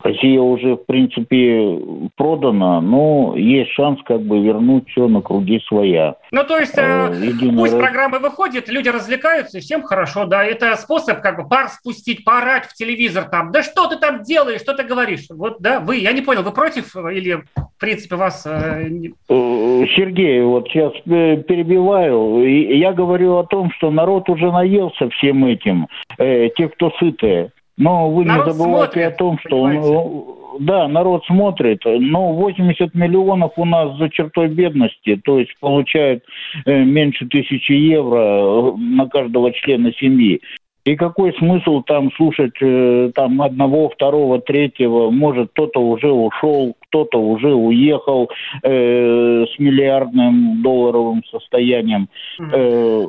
Э, 0.03 0.13
Россия 0.13 0.41
уже, 0.41 0.75
в 0.75 0.85
принципе, 0.85 1.79
продана, 2.15 2.81
но 2.81 3.35
есть 3.35 3.71
шанс 3.71 3.99
как 4.05 4.21
бы 4.21 4.39
вернуть 4.39 4.89
все 4.89 5.07
на 5.07 5.21
круги 5.21 5.61
своя. 5.67 6.15
Ну, 6.31 6.43
то 6.43 6.59
есть, 6.59 6.77
э, 6.77 7.13
Единая... 7.21 7.57
пусть 7.57 7.77
программа 7.77 8.19
выходит, 8.19 8.69
люди 8.69 8.89
развлекаются, 8.89 9.57
и 9.57 9.61
всем 9.61 9.83
хорошо, 9.83 10.25
да. 10.25 10.43
Это 10.43 10.75
способ 10.75 11.21
как 11.21 11.37
бы 11.37 11.47
пар 11.47 11.69
спустить, 11.69 12.23
поорать 12.23 12.65
в 12.65 12.73
телевизор 12.73 13.25
там. 13.25 13.51
Да 13.51 13.63
что 13.63 13.87
ты 13.87 13.97
там 13.97 14.23
делаешь, 14.23 14.61
что 14.61 14.73
ты 14.73 14.83
говоришь? 14.83 15.25
Вот, 15.29 15.57
да, 15.59 15.79
вы, 15.79 15.97
я 15.97 16.11
не 16.11 16.21
понял, 16.21 16.43
вы 16.43 16.51
против 16.51 16.95
или, 16.95 17.43
в 17.55 17.79
принципе, 17.79 18.15
вас... 18.15 18.45
Э, 18.45 18.87
э 19.29 19.85
Сергей, 19.95 20.41
вот 20.41 20.67
сейчас 20.69 20.93
э, 21.05 21.37
перебиваю. 21.37 22.43
Я 22.77 22.93
говорю 22.93 23.37
о 23.37 23.45
том, 23.45 23.71
что 23.71 23.91
народ 23.91 24.29
уже 24.29 24.51
наелся 24.51 25.09
всем 25.09 25.45
этим. 25.45 25.87
Э, 26.17 26.49
те, 26.55 26.69
кто 26.69 26.91
сытые. 26.99 27.51
Но 27.77 28.09
вы 28.09 28.25
народ 28.25 28.47
не 28.47 28.53
забывайте 28.53 28.91
смотрит, 28.93 29.13
о 29.13 29.17
том, 29.17 29.39
что 29.39 29.61
он, 29.61 30.35
да, 30.59 30.87
народ 30.87 31.25
смотрит, 31.25 31.81
но 31.85 32.33
80 32.33 32.93
миллионов 32.93 33.53
у 33.57 33.65
нас 33.65 33.97
за 33.97 34.09
чертой 34.09 34.49
бедности, 34.49 35.19
то 35.23 35.39
есть 35.39 35.51
получают 35.59 36.23
э, 36.65 36.83
меньше 36.83 37.25
тысячи 37.27 37.71
евро 37.71 38.19
э, 38.19 38.73
на 38.77 39.07
каждого 39.07 39.51
члена 39.53 39.91
семьи. 39.93 40.41
И 40.85 40.97
какой 40.97 41.33
смысл 41.37 41.81
там 41.81 42.11
слушать 42.11 42.55
э, 42.61 43.11
там 43.15 43.41
одного, 43.41 43.89
второго, 43.89 44.41
третьего? 44.41 45.09
Может, 45.11 45.51
кто-то 45.51 45.79
уже 45.79 46.11
ушел, 46.11 46.75
кто-то 46.89 47.17
уже 47.19 47.53
уехал 47.53 48.29
э, 48.63 49.45
с 49.45 49.59
миллиардным 49.59 50.61
долларовым 50.61 51.23
состоянием. 51.31 52.09
Э, 52.51 53.05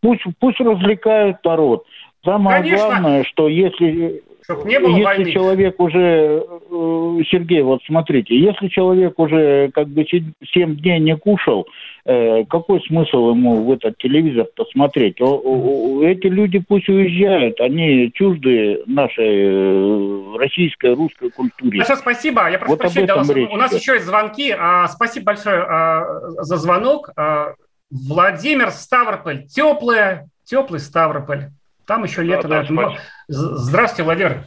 пусть, 0.00 0.22
пусть 0.40 0.60
развлекают 0.60 1.44
народ. 1.44 1.84
Самое 2.24 2.62
Конечно. 2.62 2.86
главное, 2.86 3.24
что 3.24 3.48
если, 3.48 4.22
не 4.64 4.78
было 4.80 4.90
если 4.90 5.04
войны. 5.04 5.32
человек 5.32 5.80
уже, 5.80 6.42
э, 6.42 7.18
Сергей, 7.30 7.62
вот 7.62 7.82
смотрите, 7.86 8.38
если 8.38 8.68
человек 8.68 9.18
уже 9.18 9.70
как 9.74 9.88
бы 9.88 10.06
7 10.06 10.76
дней 10.76 11.00
не 11.00 11.16
кушал, 11.16 11.66
э, 12.06 12.44
какой 12.44 12.80
смысл 12.82 13.30
ему 13.30 13.64
в 13.64 13.72
этот 13.72 13.98
телевизор-то 13.98 14.64
смотреть? 14.72 15.20
Эти 15.20 16.26
люди 16.26 16.58
пусть 16.66 16.88
уезжают, 16.88 17.60
они 17.60 18.10
чужды 18.14 18.82
нашей 18.86 19.44
э, 19.46 20.36
российской, 20.38 20.94
русской 20.94 21.30
культуре. 21.30 21.82
Хорошо, 21.82 22.00
спасибо. 22.00 22.50
Я 22.50 22.58
прошу 22.58 22.72
вот 22.72 22.78
прощения, 22.80 23.06
да, 23.06 23.16
у, 23.16 23.18
нас, 23.18 23.30
у 23.30 23.56
нас 23.56 23.72
еще 23.74 23.94
есть 23.94 24.06
звонки. 24.06 24.54
А, 24.58 24.88
спасибо 24.88 25.26
большое 25.26 25.58
а, 25.58 26.20
за 26.40 26.56
звонок. 26.56 27.10
А, 27.16 27.52
Владимир 27.90 28.70
Ставрополь. 28.70 29.44
Теплый, 29.46 30.20
теплый 30.44 30.80
Ставрополь. 30.80 31.50
Там 31.86 32.04
еще 32.04 32.22
лето. 32.22 32.48
Да, 32.48 32.64
да, 32.68 32.96
Здравствуйте, 33.28 34.02
Владимир. 34.04 34.44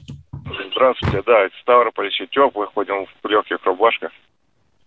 Здравствуйте, 0.72 1.22
да, 1.26 1.48
Ставрополь 1.62 2.08
еще 2.08 2.28
теплый, 2.28 2.68
ходим 2.74 3.06
в 3.06 3.28
легких 3.28 3.58
рубашках. 3.64 4.12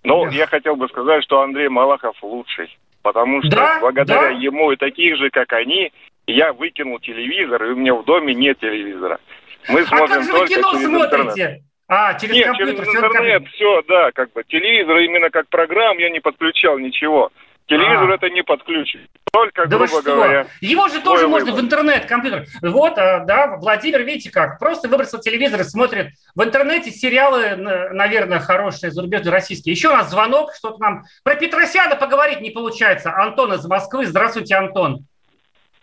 Но 0.03 0.27
yes. 0.27 0.33
я 0.33 0.47
хотел 0.47 0.77
бы 0.77 0.89
сказать, 0.89 1.23
что 1.25 1.43
Андрей 1.43 1.69
Малахов 1.69 2.17
лучший. 2.23 2.77
Потому 3.03 3.43
что 3.43 3.57
да? 3.57 3.79
благодаря 3.81 4.29
да? 4.29 4.31
ему 4.31 4.73
и 4.73 4.77
таких 4.77 5.17
же, 5.17 5.31
как 5.31 5.53
они, 5.53 5.93
я 6.27 6.53
выкинул 6.53 6.99
телевизор, 7.01 7.63
и 7.65 7.71
у 7.71 7.77
меня 7.77 7.95
в 7.95 8.05
доме 8.05 8.35
нет 8.35 8.59
телевизора. 8.59 9.19
Мы 9.69 9.85
смотрим 9.85 10.13
а 10.13 10.15
как 10.17 10.25
же 10.25 10.33
вы 10.33 10.47
кино 10.47 10.73
смотрите? 10.75 11.25
Интернет. 11.25 11.61
А, 11.89 12.15
через 12.15 12.35
Нет, 12.35 12.47
компьютер, 12.47 12.87
через 12.87 12.95
интернет, 12.95 13.49
все, 13.49 13.57
все, 13.57 13.83
да, 13.89 14.13
как 14.13 14.33
бы 14.33 14.45
телевизор 14.45 14.99
именно 14.99 15.29
как 15.31 15.49
программ 15.49 15.99
я 15.99 16.09
не 16.09 16.21
подключал 16.21 16.79
ничего. 16.79 17.33
Телевизор 17.71 18.11
а. 18.11 18.15
это 18.17 18.29
не 18.31 18.43
подключить. 18.43 19.09
Только, 19.33 19.69
да 19.69 19.79
грубо 19.79 20.03
говоря. 20.03 20.47
Его 20.61 20.89
же 20.89 21.01
тоже 21.03 21.29
можно 21.29 21.53
выбор. 21.53 21.63
в 21.63 21.65
интернет, 21.65 22.07
компьютер. 22.07 22.47
Вот, 22.63 22.99
а, 22.99 23.21
да, 23.21 23.59
Владимир, 23.59 24.03
видите 24.03 24.33
как, 24.33 24.59
просто 24.59 24.89
выбросил 24.89 25.21
телевизор 25.21 25.61
и 25.61 25.65
смотрит 25.65 26.09
в 26.35 26.43
интернете 26.43 26.91
сериалы, 26.91 27.55
наверное, 27.55 28.41
хорошие, 28.41 28.91
зарубежные, 28.91 29.31
российские. 29.31 29.73
Еще 29.73 29.89
у 29.89 29.93
нас 29.93 30.11
звонок, 30.11 30.51
что-то 30.53 30.81
нам 30.81 31.05
про 31.23 31.37
Петросяна 31.37 31.95
поговорить 31.95 32.41
не 32.41 32.51
получается. 32.51 33.15
Антон 33.15 33.53
из 33.53 33.65
Москвы. 33.65 34.05
Здравствуйте, 34.05 34.57
Антон. 34.57 35.07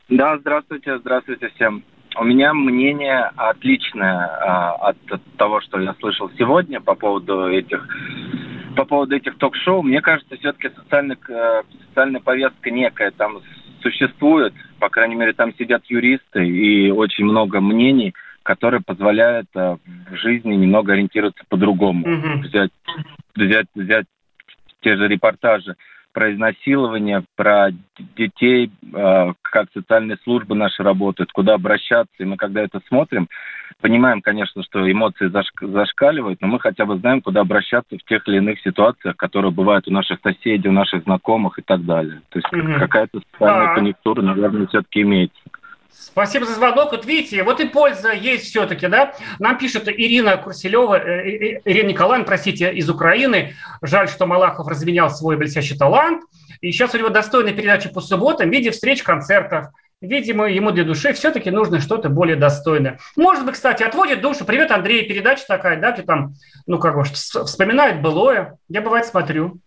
Да, 0.10 0.38
здравствуйте, 0.39 0.97
здравствуйте 0.97 1.47
всем. 1.56 1.86
У 2.17 2.26
меня 2.26 2.54
мнение 2.54 3.32
отличное 3.38 4.28
а, 4.28 4.89
от 4.89 4.97
того, 5.38 5.62
что 5.62 5.80
я 5.80 5.95
слышал 6.02 6.30
сегодня 6.38 6.82
по 6.82 6.95
поводу 6.95 7.47
этих 7.47 7.88
по 8.78 8.86
поводу 8.86 9.16
этих 9.16 9.38
ток-шоу, 9.38 9.82
мне 9.82 10.02
кажется, 10.02 10.38
все-таки 10.38 10.70
социальная, 10.70 11.18
э, 11.28 11.63
социальная 11.90 12.22
повестка 12.22 12.70
некая 12.70 13.12
там 13.12 13.40
существует. 13.82 14.54
По 14.80 14.90
крайней 14.90 15.16
мере, 15.16 15.34
там 15.34 15.54
сидят 15.56 15.84
юристы 15.88 16.48
и 16.48 16.92
очень 16.92 17.26
много 17.26 17.60
мнений, 17.60 18.13
которые 18.44 18.82
позволяют 18.82 19.48
э, 19.56 19.78
в 20.12 20.16
жизни 20.16 20.54
немного 20.54 20.94
ориентироваться 20.94 21.44
по-другому. 21.50 22.06
Mm-hmm. 22.06 22.38
Взять, 22.44 22.72
взять, 23.36 23.68
взять 23.74 24.06
те 24.82 24.96
же 24.96 25.08
репортажи 25.08 25.76
про 26.18 26.34
изнасилование, 26.34 27.24
про 27.36 27.70
детей, 28.18 28.72
э, 28.92 29.34
как 29.44 29.68
социальные 29.72 30.18
службы 30.24 30.56
наши 30.56 30.82
работают, 30.82 31.32
куда 31.32 31.54
обращаться. 31.54 32.16
И 32.18 32.26
мы, 32.26 32.38
когда 32.38 32.64
это 32.64 32.82
смотрим, 32.88 33.28
понимаем, 33.82 34.24
конечно, 34.24 34.64
что 34.64 34.92
эмоции 34.92 35.28
зашк- 35.30 35.72
зашкаливают, 35.72 36.42
но 36.42 36.48
мы 36.48 36.60
хотя 36.60 36.88
бы 36.88 36.98
знаем, 36.98 37.22
куда 37.22 37.42
обращаться 37.42 38.00
в 38.00 38.10
тех 38.10 38.28
или 38.28 38.38
иных 38.38 38.60
ситуациях, 38.62 39.16
которые 39.16 39.52
бывают 39.52 39.88
у 39.88 39.92
наших 39.92 40.18
соседей, 40.24 40.70
у 40.70 40.72
наших 40.72 41.04
знакомых 41.04 41.60
и 41.60 41.62
так 41.62 41.86
далее. 41.86 42.20
То 42.30 42.40
есть 42.40 42.52
mm-hmm. 42.52 42.80
какая-то 42.80 43.22
социальная 43.34 43.74
а... 43.74 43.76
конъюнктура, 43.76 44.22
наверное, 44.24 44.66
все-таки 44.66 45.04
имеется. 45.04 45.38
Спасибо 46.00 46.46
за 46.46 46.54
звонок. 46.54 46.92
Вот 46.92 47.06
видите, 47.06 47.44
вот 47.44 47.60
и 47.60 47.68
польза 47.68 48.12
есть 48.12 48.46
все-таки, 48.46 48.88
да? 48.88 49.14
Нам 49.40 49.58
пишет 49.58 49.88
Ирина 49.88 50.38
Курселева, 50.38 50.96
э, 50.96 51.00
э, 51.00 51.58
э, 51.58 51.62
Ирина 51.66 51.90
Николаевна, 51.90 52.26
простите, 52.26 52.72
из 52.72 52.90
Украины. 52.90 53.56
Жаль, 53.82 54.08
что 54.08 54.26
Малахов 54.26 54.68
разменял 54.68 55.10
свой 55.10 55.38
блестящий 55.38 55.78
талант. 55.78 56.24
И 56.62 56.72
сейчас 56.72 56.94
у 56.94 56.98
него 56.98 57.10
достойная 57.10 57.54
передача 57.54 57.90
по 57.90 58.02
субботам 58.02 58.50
в 58.50 58.52
виде 58.52 58.72
встреч, 58.72 59.04
концертов. 59.04 59.68
Видимо, 60.00 60.46
ему 60.46 60.72
для 60.72 60.84
души 60.84 61.14
все-таки 61.14 61.50
нужно 61.50 61.80
что-то 61.80 62.10
более 62.10 62.36
достойное. 62.36 63.00
Может 63.16 63.46
быть, 63.46 63.56
кстати, 63.56 63.82
отводит 63.82 64.22
душу. 64.22 64.46
Привет, 64.46 64.70
Андрей, 64.72 65.08
передача 65.08 65.44
такая, 65.48 65.80
да, 65.80 65.92
ты 65.92 66.04
там, 66.04 66.36
ну, 66.68 66.78
как 66.78 66.96
бы, 66.96 67.04
вспоминает 67.04 68.02
былое. 68.02 68.58
Я, 68.70 68.82
бывает, 68.82 69.08
смотрю. 69.08 69.60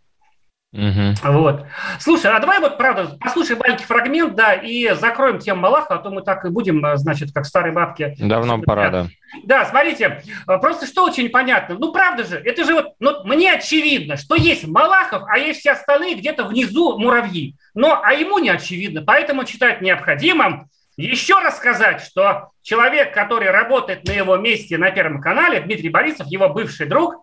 Угу. 0.73 1.33
Вот. 1.33 1.67
Слушай, 1.99 2.31
а 2.31 2.39
давай 2.39 2.61
вот, 2.61 2.79
правда, 2.79 3.17
послушай 3.21 3.57
маленький 3.57 3.85
фрагмент, 3.85 4.37
да, 4.37 4.55
и 4.55 4.95
закроем 4.95 5.41
тему 5.41 5.63
Малаха, 5.63 5.95
а 5.95 5.99
то 5.99 6.11
мы 6.11 6.23
так 6.23 6.45
и 6.45 6.49
будем, 6.49 6.85
значит, 6.97 7.33
как 7.33 7.45
старые 7.45 7.73
бабки. 7.73 8.15
Давно 8.19 8.61
пора, 8.61 8.91
да. 8.91 9.07
Да, 9.43 9.65
смотрите, 9.65 10.23
просто 10.47 10.87
что 10.87 11.05
очень 11.05 11.29
понятно. 11.29 11.77
Ну, 11.77 11.93
правда 11.93 12.25
же, 12.25 12.37
это 12.37 12.65
же 12.65 12.75
вот, 12.75 12.95
ну, 13.01 13.25
мне 13.25 13.53
очевидно, 13.53 14.17
что 14.17 14.37
есть 14.37 14.67
Малахов, 14.67 15.23
а 15.27 15.39
есть 15.39 15.59
все 15.59 15.73
остальные 15.73 16.15
где-то 16.15 16.45
внизу 16.45 16.99
муравьи. 16.99 17.57
Но, 17.75 18.01
а 18.01 18.13
ему 18.13 18.39
не 18.39 18.51
очевидно, 18.51 19.03
поэтому 19.03 19.47
считает 19.47 19.81
необходимым 19.81 20.69
еще 20.97 21.39
раз 21.41 21.57
сказать, 21.57 22.01
что 22.03 22.51
человек, 22.63 23.13
который 23.13 23.51
работает 23.51 24.05
на 24.05 24.13
его 24.13 24.37
месте 24.37 24.79
на 24.79 24.91
Первом 24.91 25.21
канале, 25.21 25.61
Дмитрий 25.61 25.89
Борисов, 25.89 26.27
его 26.29 26.49
бывший 26.49 26.87
друг, 26.87 27.15
а 27.15 27.21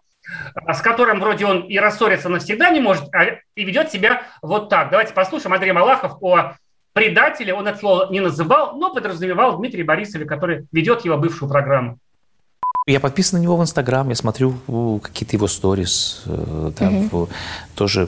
с 0.71 0.81
которым 0.81 1.19
вроде 1.19 1.45
он 1.45 1.61
и 1.61 1.77
рассориться 1.77 2.29
навсегда 2.29 2.69
не 2.69 2.79
может, 2.79 3.05
а 3.13 3.25
и 3.55 3.63
ведет 3.63 3.91
себя 3.91 4.23
вот 4.41 4.69
так. 4.69 4.89
Давайте 4.89 5.13
послушаем 5.13 5.53
Андрей 5.53 5.71
Малахов 5.71 6.17
о 6.21 6.55
предателе. 6.93 7.53
Он 7.53 7.67
это 7.67 7.79
слово 7.79 8.11
не 8.11 8.19
называл, 8.19 8.77
но 8.77 8.93
подразумевал 8.93 9.57
Дмитрий 9.57 9.83
Борисове, 9.83 10.25
который 10.25 10.67
ведет 10.71 11.05
его 11.05 11.17
бывшую 11.17 11.49
программу. 11.49 11.99
Я 12.87 13.01
подписан 13.01 13.37
на 13.39 13.43
него 13.43 13.57
в 13.57 13.61
Инстаграм, 13.61 14.07
я 14.07 14.15
смотрю 14.15 14.53
какие-то 15.03 15.35
его 15.35 15.47
сторис, 15.47 16.23
э, 16.25 16.71
там, 16.77 17.05
угу. 17.07 17.29
тоже 17.75 18.07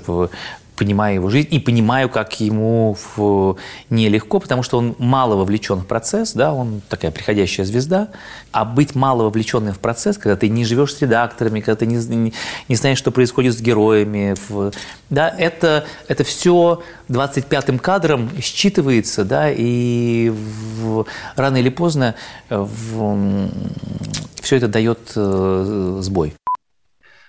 понимаю 0.79 1.15
его 1.15 1.29
жизнь 1.29 1.49
и 1.51 1.59
понимаю, 1.59 2.07
как 2.07 2.39
ему 2.39 2.95
в... 3.15 3.57
нелегко, 3.89 4.39
потому 4.39 4.63
что 4.63 4.77
он 4.77 4.95
мало 4.97 5.35
вовлечен 5.35 5.79
в 5.79 5.85
процесс, 5.85 6.31
да, 6.31 6.53
он 6.53 6.81
такая 6.87 7.11
приходящая 7.11 7.65
звезда, 7.65 8.07
а 8.53 8.63
быть 8.63 8.95
мало 8.95 9.23
вовлеченным 9.23 9.73
в 9.73 9.79
процесс, 9.79 10.17
когда 10.17 10.37
ты 10.37 10.47
не 10.47 10.63
живешь 10.63 10.95
с 10.95 11.01
редакторами, 11.01 11.59
когда 11.59 11.75
ты 11.75 11.85
не, 11.85 11.97
не, 11.97 12.33
не 12.69 12.75
знаешь, 12.75 12.97
что 12.97 13.11
происходит 13.11 13.57
с 13.57 13.61
героями, 13.61 14.35
в, 14.47 14.71
да, 15.09 15.27
это, 15.37 15.85
это 16.07 16.23
все 16.23 16.81
25-м 17.09 17.77
кадром 17.79 18.29
считывается, 18.37 19.25
да, 19.25 19.51
и 19.51 20.29
в, 20.29 21.05
рано 21.35 21.57
или 21.57 21.69
поздно 21.69 22.15
в, 22.49 23.49
все 24.41 24.55
это 24.55 24.69
дает 24.69 25.11
э, 25.17 25.97
сбой. 25.99 26.35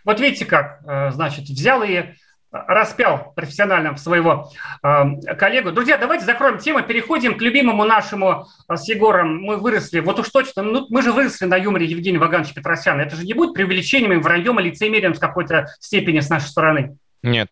Вот 0.04 0.20
видите 0.20 0.44
как, 0.44 0.80
э, 0.86 1.10
значит, 1.10 1.48
взял 1.48 1.82
и 1.82 2.04
распял 2.52 3.32
профессионально 3.34 3.96
своего 3.96 4.50
э, 4.82 5.34
коллегу. 5.36 5.70
Друзья, 5.70 5.98
давайте 5.98 6.24
закроем 6.24 6.58
тему, 6.58 6.82
переходим 6.82 7.38
к 7.38 7.42
любимому 7.42 7.84
нашему 7.84 8.46
э, 8.68 8.76
с 8.76 8.88
Егором. 8.88 9.40
Мы 9.40 9.56
выросли, 9.56 10.00
вот 10.00 10.18
уж 10.18 10.28
точно, 10.30 10.62
ну, 10.62 10.86
мы 10.90 11.02
же 11.02 11.12
выросли 11.12 11.46
на 11.46 11.56
юморе 11.56 11.86
Евгения 11.86 12.18
Вагановича 12.18 12.54
Петросяна. 12.54 13.02
Это 13.02 13.16
же 13.16 13.24
не 13.24 13.34
будет 13.34 13.54
преувеличением, 13.54 14.12
и 14.14 14.16
враньем 14.16 14.58
и 14.58 14.64
лицемерием 14.64 15.14
с 15.14 15.18
какой-то 15.18 15.68
степени 15.78 16.20
с 16.20 16.28
нашей 16.28 16.46
стороны. 16.46 16.96
Нет. 17.22 17.48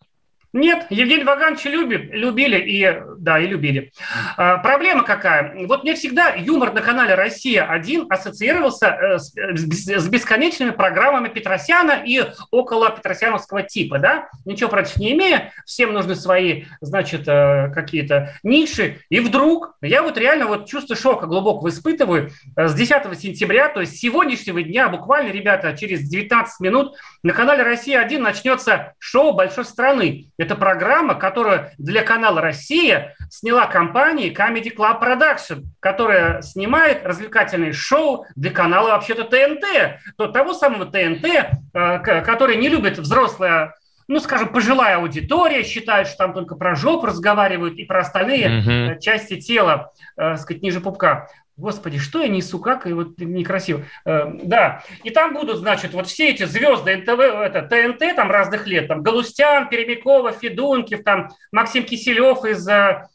Нет, 0.51 0.87
Евгений 0.89 1.23
Вагановича 1.23 1.69
любит, 1.69 2.09
любили 2.11 2.57
и, 2.57 3.01
да, 3.19 3.39
и 3.39 3.45
любили. 3.45 3.91
А, 4.35 4.57
проблема 4.57 5.03
какая? 5.03 5.67
Вот 5.67 5.83
мне 5.83 5.93
всегда 5.93 6.33
юмор 6.33 6.73
на 6.73 6.81
канале 6.81 7.13
«Россия-1» 7.13 8.07
ассоциировался 8.09 8.87
э, 8.87 9.19
с, 9.19 9.31
с 9.33 10.07
бесконечными 10.07 10.71
программами 10.71 11.27
Петросяна 11.27 12.01
и 12.03 12.23
около 12.49 12.89
петросяновского 12.89 13.61
типа, 13.61 13.99
да? 13.99 14.29
Ничего 14.45 14.69
против 14.71 14.97
не 14.97 15.11
имея, 15.13 15.53
всем 15.65 15.93
нужны 15.93 16.15
свои, 16.15 16.65
значит, 16.81 17.27
э, 17.27 17.71
какие-то 17.71 18.33
ниши. 18.41 19.01
И 19.09 19.19
вдруг 19.19 19.75
я 19.81 20.01
вот 20.01 20.17
реально 20.17 20.47
вот 20.47 20.67
чувство 20.67 20.95
шока 20.95 21.27
глубокого 21.27 21.69
испытываю. 21.69 22.31
Э, 22.55 22.67
с 22.67 22.73
10 22.73 23.19
сентября, 23.19 23.69
то 23.69 23.81
есть 23.81 23.97
сегодняшнего 23.97 24.63
дня, 24.63 24.89
буквально, 24.89 25.31
ребята, 25.31 25.77
через 25.77 26.09
19 26.09 26.59
минут 26.59 26.95
на 27.21 27.33
канале 27.33 27.63
«Россия-1» 27.63 28.17
начнется 28.19 28.93
шоу 28.97 29.33
«Большой 29.33 29.65
страны». 29.65 30.31
Это 30.37 30.55
программа, 30.55 31.15
которую 31.15 31.69
для 31.77 32.01
канала 32.03 32.39
«Россия» 32.41 33.15
сняла 33.29 33.65
компания 33.65 34.33
Comedy 34.33 34.73
Club 34.73 35.01
Production, 35.01 35.63
которая 35.81 36.41
снимает 36.41 37.05
развлекательные 37.05 37.73
шоу 37.73 38.25
для 38.35 38.51
канала 38.51 38.91
вообще-то 38.91 39.25
ТНТ. 39.25 39.99
То, 40.17 40.27
того 40.27 40.53
самого 40.53 40.85
ТНТ, 40.85 41.25
э, 41.73 42.21
который 42.21 42.55
не 42.55 42.69
любит 42.69 42.97
взрослая 42.97 43.75
ну, 44.09 44.19
скажем, 44.19 44.49
пожилая 44.49 44.97
аудитория 44.97 45.63
считает, 45.63 46.07
что 46.07 46.17
там 46.17 46.33
только 46.33 46.55
про 46.55 46.73
жопу 46.73 47.05
разговаривают 47.05 47.77
и 47.77 47.85
про 47.85 47.99
остальные 47.99 48.47
mm-hmm. 48.47 48.99
части 48.99 49.39
тела, 49.39 49.91
э, 50.17 50.35
сказать, 50.37 50.63
ниже 50.63 50.81
пупка. 50.81 51.29
Господи, 51.59 51.97
что 51.97 52.21
я 52.21 52.29
несу, 52.29 52.57
как 52.59 52.87
и 52.87 52.93
вот 52.93 53.19
некрасиво. 53.19 53.83
Э, 54.05 54.31
да, 54.43 54.83
и 55.03 55.09
там 55.09 55.33
будут, 55.33 55.57
значит, 55.57 55.93
вот 55.93 56.07
все 56.07 56.29
эти 56.29 56.43
звезды 56.43 56.95
НТВ, 56.95 57.19
это 57.19 57.63
ТНТ 57.63 58.15
там 58.15 58.31
разных 58.31 58.65
лет, 58.65 58.87
там 58.87 59.03
Галустян, 59.03 59.67
Перемякова, 59.67 60.31
Федункив, 60.31 61.03
там 61.03 61.29
Максим 61.51 61.83
Киселев 61.83 62.45
из 62.45 62.65
э, 62.67 63.05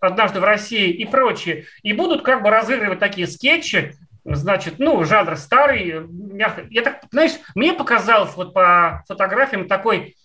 «Однажды 0.00 0.38
в 0.38 0.44
России» 0.44 0.90
и 0.90 1.04
прочие. 1.04 1.64
И 1.82 1.92
будут 1.92 2.22
как 2.22 2.42
бы 2.42 2.50
разыгрывать 2.50 3.00
такие 3.00 3.26
скетчи, 3.26 3.94
значит, 4.24 4.74
ну, 4.78 5.02
жанр 5.04 5.36
старый, 5.36 6.06
мягко. 6.08 6.62
Я 6.70 6.82
так, 6.82 7.02
знаешь, 7.10 7.32
мне 7.56 7.72
показалось 7.72 8.34
вот 8.36 8.54
по 8.54 9.02
фотографиям 9.08 9.66
такой 9.66 10.16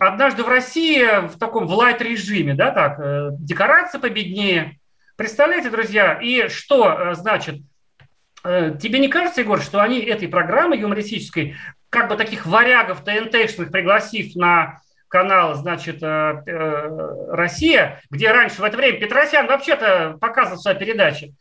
«Однажды 0.00 0.42
в 0.42 0.48
России» 0.48 1.28
в 1.28 1.38
таком 1.38 1.68
в 1.68 1.72
лайт-режиме, 1.72 2.54
да, 2.54 2.72
так, 2.72 2.98
э, 2.98 3.28
декорации 3.38 3.98
победнее, 3.98 4.78
Представляете, 5.18 5.68
друзья, 5.70 6.20
и 6.22 6.46
что 6.46 6.92
э, 6.92 7.14
значит? 7.16 7.56
Э, 8.44 8.76
тебе 8.80 9.00
не 9.00 9.08
кажется, 9.08 9.40
Егор, 9.40 9.60
что 9.60 9.82
они 9.82 9.98
этой 9.98 10.28
программы 10.28 10.76
юмористической, 10.76 11.56
как 11.90 12.08
бы 12.08 12.16
таких 12.16 12.46
варягов 12.46 13.02
ТНТшных 13.02 13.72
пригласив 13.72 14.36
на 14.36 14.80
канал, 15.08 15.56
значит, 15.56 16.04
э, 16.04 17.26
«Россия», 17.30 18.00
где 18.10 18.30
раньше 18.30 18.62
в 18.62 18.64
это 18.64 18.76
время 18.76 19.00
Петросян 19.00 19.48
вообще-то 19.48 20.18
показывал 20.20 20.60
свои 20.60 20.76
передачи, 20.76 21.34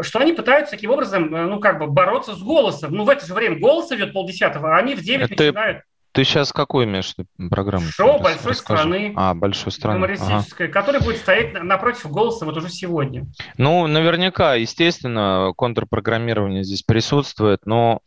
что 0.00 0.20
они 0.20 0.32
пытаются 0.32 0.70
таким 0.70 0.90
образом, 0.90 1.30
ну, 1.30 1.60
как 1.60 1.78
бы 1.78 1.86
бороться 1.86 2.34
с 2.34 2.42
голосом. 2.42 2.94
Ну, 2.94 3.04
в 3.04 3.10
это 3.10 3.26
же 3.26 3.34
время 3.34 3.58
голос 3.58 3.92
идет 3.92 4.14
полдесятого, 4.14 4.74
а 4.74 4.78
они 4.78 4.94
в 4.94 5.02
9 5.02 5.32
это... 5.32 5.44
начинают 5.44 5.82
ты 6.14 6.22
сейчас 6.22 6.52
какую 6.52 6.86
имеешь 6.86 7.12
программу? 7.50 7.86
Шоу 7.86 8.20
большой 8.20 8.52
расскажи. 8.52 8.82
страны. 8.82 9.12
А, 9.16 9.34
большой 9.34 9.72
страны. 9.72 9.96
Юмористическое, 9.96 10.68
ага. 10.68 10.80
которое 10.80 11.00
будет 11.00 11.16
стоять 11.16 11.52
напротив 11.60 12.08
голоса 12.10 12.44
вот 12.44 12.56
уже 12.56 12.68
сегодня. 12.68 13.26
Ну, 13.58 13.88
наверняка, 13.88 14.54
естественно, 14.54 15.52
контрпрограммирование 15.56 16.62
здесь 16.62 16.82
присутствует, 16.82 17.66
но 17.66 18.00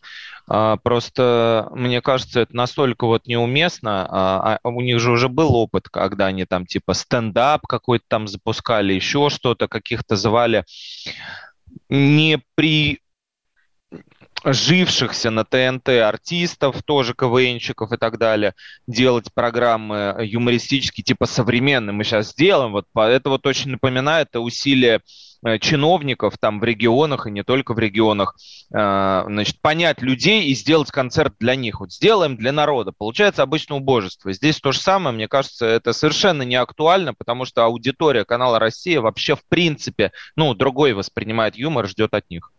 а, 0.47 0.77
просто 0.77 1.67
мне 1.71 2.01
кажется, 2.01 2.39
это 2.39 2.55
настолько 2.55 3.07
вот 3.07 3.27
неуместно. 3.27 4.07
А, 4.09 4.59
а 4.63 4.69
у 4.69 4.79
них 4.79 5.01
же 5.01 5.11
уже 5.11 5.27
был 5.27 5.53
опыт, 5.53 5.89
когда 5.89 6.27
они 6.27 6.45
там 6.45 6.65
типа 6.65 6.93
стендап 6.93 7.67
какой-то 7.67 8.05
там 8.07 8.29
запускали, 8.29 8.93
еще 8.93 9.29
что-то, 9.29 9.67
каких-то 9.67 10.15
звали 10.15 10.63
не 11.89 12.41
при 12.55 13.01
жившихся 14.43 15.31
на 15.31 15.43
ТНТ 15.43 15.89
артистов, 15.89 16.83
тоже 16.83 17.13
КВНщиков 17.13 17.91
и 17.91 17.97
так 17.97 18.17
далее, 18.17 18.53
делать 18.87 19.33
программы 19.33 20.15
юмористические, 20.19 21.03
типа 21.03 21.25
современные 21.25 21.93
мы 21.93 22.03
сейчас 22.03 22.31
сделаем. 22.31 22.71
Вот 22.71 22.85
это 22.95 23.29
вот 23.29 23.45
очень 23.45 23.71
напоминает 23.71 24.35
усилия 24.35 25.01
э, 25.45 25.59
чиновников 25.59 26.37
там 26.39 26.59
в 26.59 26.63
регионах 26.63 27.27
и 27.27 27.31
не 27.31 27.43
только 27.43 27.73
в 27.73 27.79
регионах, 27.79 28.35
э, 28.73 29.23
значит, 29.27 29.59
понять 29.61 30.01
людей 30.01 30.45
и 30.45 30.55
сделать 30.55 30.91
концерт 30.91 31.33
для 31.39 31.55
них. 31.55 31.79
Вот 31.79 31.91
сделаем 31.91 32.37
для 32.37 32.51
народа. 32.51 32.93
Получается 32.97 33.43
обычно 33.43 33.75
убожество. 33.75 34.31
Здесь 34.33 34.59
то 34.59 34.71
же 34.71 34.79
самое, 34.79 35.15
мне 35.15 35.27
кажется, 35.27 35.65
это 35.65 35.93
совершенно 35.93 36.43
не 36.43 36.55
актуально, 36.55 37.13
потому 37.13 37.45
что 37.45 37.65
аудитория 37.65 38.23
канала 38.23 38.59
«Россия» 38.59 39.01
вообще 39.01 39.35
в 39.35 39.43
принципе, 39.47 40.11
ну, 40.35 40.53
другой 40.53 40.93
воспринимает 40.93 41.55
юмор, 41.57 41.87
ждет 41.87 42.13
от 42.13 42.29
них. 42.29 42.51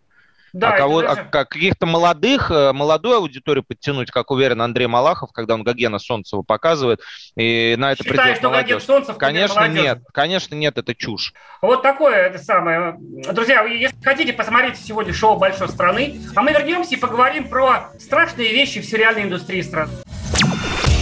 Да, 0.52 0.70
а 0.70 0.76
кого, 0.76 1.02
даже... 1.02 1.20
а 1.20 1.24
каких-то 1.24 1.86
молодых, 1.86 2.50
э, 2.50 2.72
молодую 2.72 3.16
аудиторию 3.16 3.64
подтянуть, 3.66 4.10
как 4.10 4.30
уверен 4.30 4.62
Андрей 4.62 4.86
Малахов, 4.86 5.30
когда 5.32 5.54
он 5.54 5.62
Гогена 5.62 5.98
Солнцева 5.98 6.42
показывает, 6.42 7.00
и 7.36 7.74
на 7.78 7.92
это 7.92 8.02
Считаешь, 8.02 8.22
придет 8.22 8.36
что 8.38 8.50
молодежь. 8.50 8.82
Солнцев 8.82 9.18
конечно, 9.18 9.68
нет, 9.68 10.00
конечно, 10.12 10.54
нет, 10.54 10.78
это 10.78 10.94
чушь. 10.94 11.34
Вот 11.60 11.82
такое 11.82 12.16
это 12.16 12.38
самое. 12.38 12.96
Друзья, 13.32 13.64
если 13.64 13.96
хотите, 14.02 14.32
посмотрите 14.32 14.80
сегодня 14.82 15.12
шоу 15.12 15.38
«Большой 15.38 15.68
страны», 15.68 16.20
а 16.34 16.42
мы 16.42 16.52
вернемся 16.52 16.94
и 16.94 16.98
поговорим 16.98 17.48
про 17.48 17.90
страшные 17.98 18.52
вещи 18.52 18.80
в 18.80 18.84
сериальной 18.84 19.24
индустрии 19.24 19.60
страны. 19.60 19.92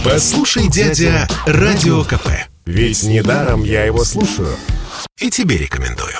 Послушай, 0.03 0.69
дядя, 0.69 1.27
Радио 1.45 2.03
КП. 2.03 2.27
Ведь 2.65 3.03
недаром 3.03 3.63
я 3.63 3.85
его 3.85 4.03
слушаю. 4.03 4.55
И 5.19 5.29
тебе 5.29 5.57
рекомендую. 5.57 6.17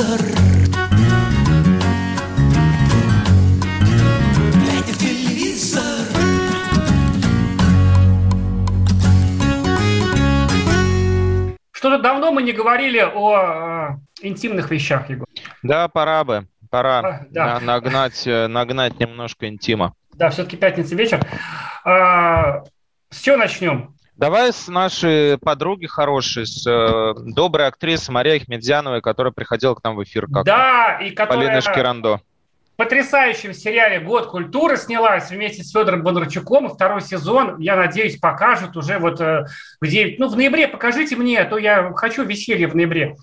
Телевизор 0.00 0.20
Глядя 4.54 4.92
в 4.92 4.98
телевизор 4.98 5.82
Что-то 11.72 11.98
давно 11.98 12.32
мы 12.32 12.42
не 12.42 12.52
говорили 12.52 12.98
о 12.98 13.96
э, 14.22 14.26
интимных 14.26 14.70
вещах, 14.70 15.08
Егор. 15.08 15.26
Да, 15.62 15.88
пора 15.88 16.24
бы. 16.24 16.46
Пора 16.70 16.98
а, 16.98 17.26
да. 17.30 17.60
нагнать, 17.60 18.26
э, 18.26 18.48
нагнать 18.48 19.00
немножко 19.00 19.48
интима. 19.48 19.94
Да, 20.14 20.28
все-таки 20.28 20.58
пятница 20.58 20.94
вечер. 20.94 21.26
А, 21.84 22.64
с 23.08 23.20
чего 23.22 23.38
начнем? 23.38 23.96
Давай 24.20 24.52
с 24.52 24.68
нашей 24.68 25.38
подруги 25.38 25.86
хорошей, 25.86 26.46
с 26.46 26.66
э, 26.66 27.14
доброй 27.24 27.68
актрисы 27.68 28.12
Марии 28.12 28.36
Ахмедзяновой, 28.36 29.00
которая 29.00 29.32
приходила 29.32 29.74
к 29.74 29.82
нам 29.82 29.96
в 29.96 30.04
эфир. 30.04 30.26
Как 30.26 30.44
да, 30.44 30.98
и 30.98 31.08
которая... 31.12 31.46
Полина 31.46 31.62
Шкирандо. 31.62 32.20
В 32.74 32.76
потрясающем 32.76 33.54
сериале 33.54 33.98
«Год 33.98 34.26
культуры» 34.26 34.76
снялась 34.76 35.30
вместе 35.30 35.62
с 35.62 35.72
Федором 35.72 36.02
Бондарчуком. 36.02 36.68
Второй 36.68 37.00
сезон, 37.00 37.58
я 37.60 37.76
надеюсь, 37.76 38.18
покажут 38.18 38.76
уже 38.76 38.98
вот 38.98 39.22
э, 39.22 39.46
где... 39.80 40.16
Ну, 40.18 40.28
в 40.28 40.36
ноябре 40.36 40.68
покажите 40.68 41.16
мне, 41.16 41.40
а 41.40 41.46
то 41.46 41.56
я 41.56 41.90
хочу 41.94 42.22
веселье 42.22 42.68
в 42.68 42.76
ноябре. 42.76 43.16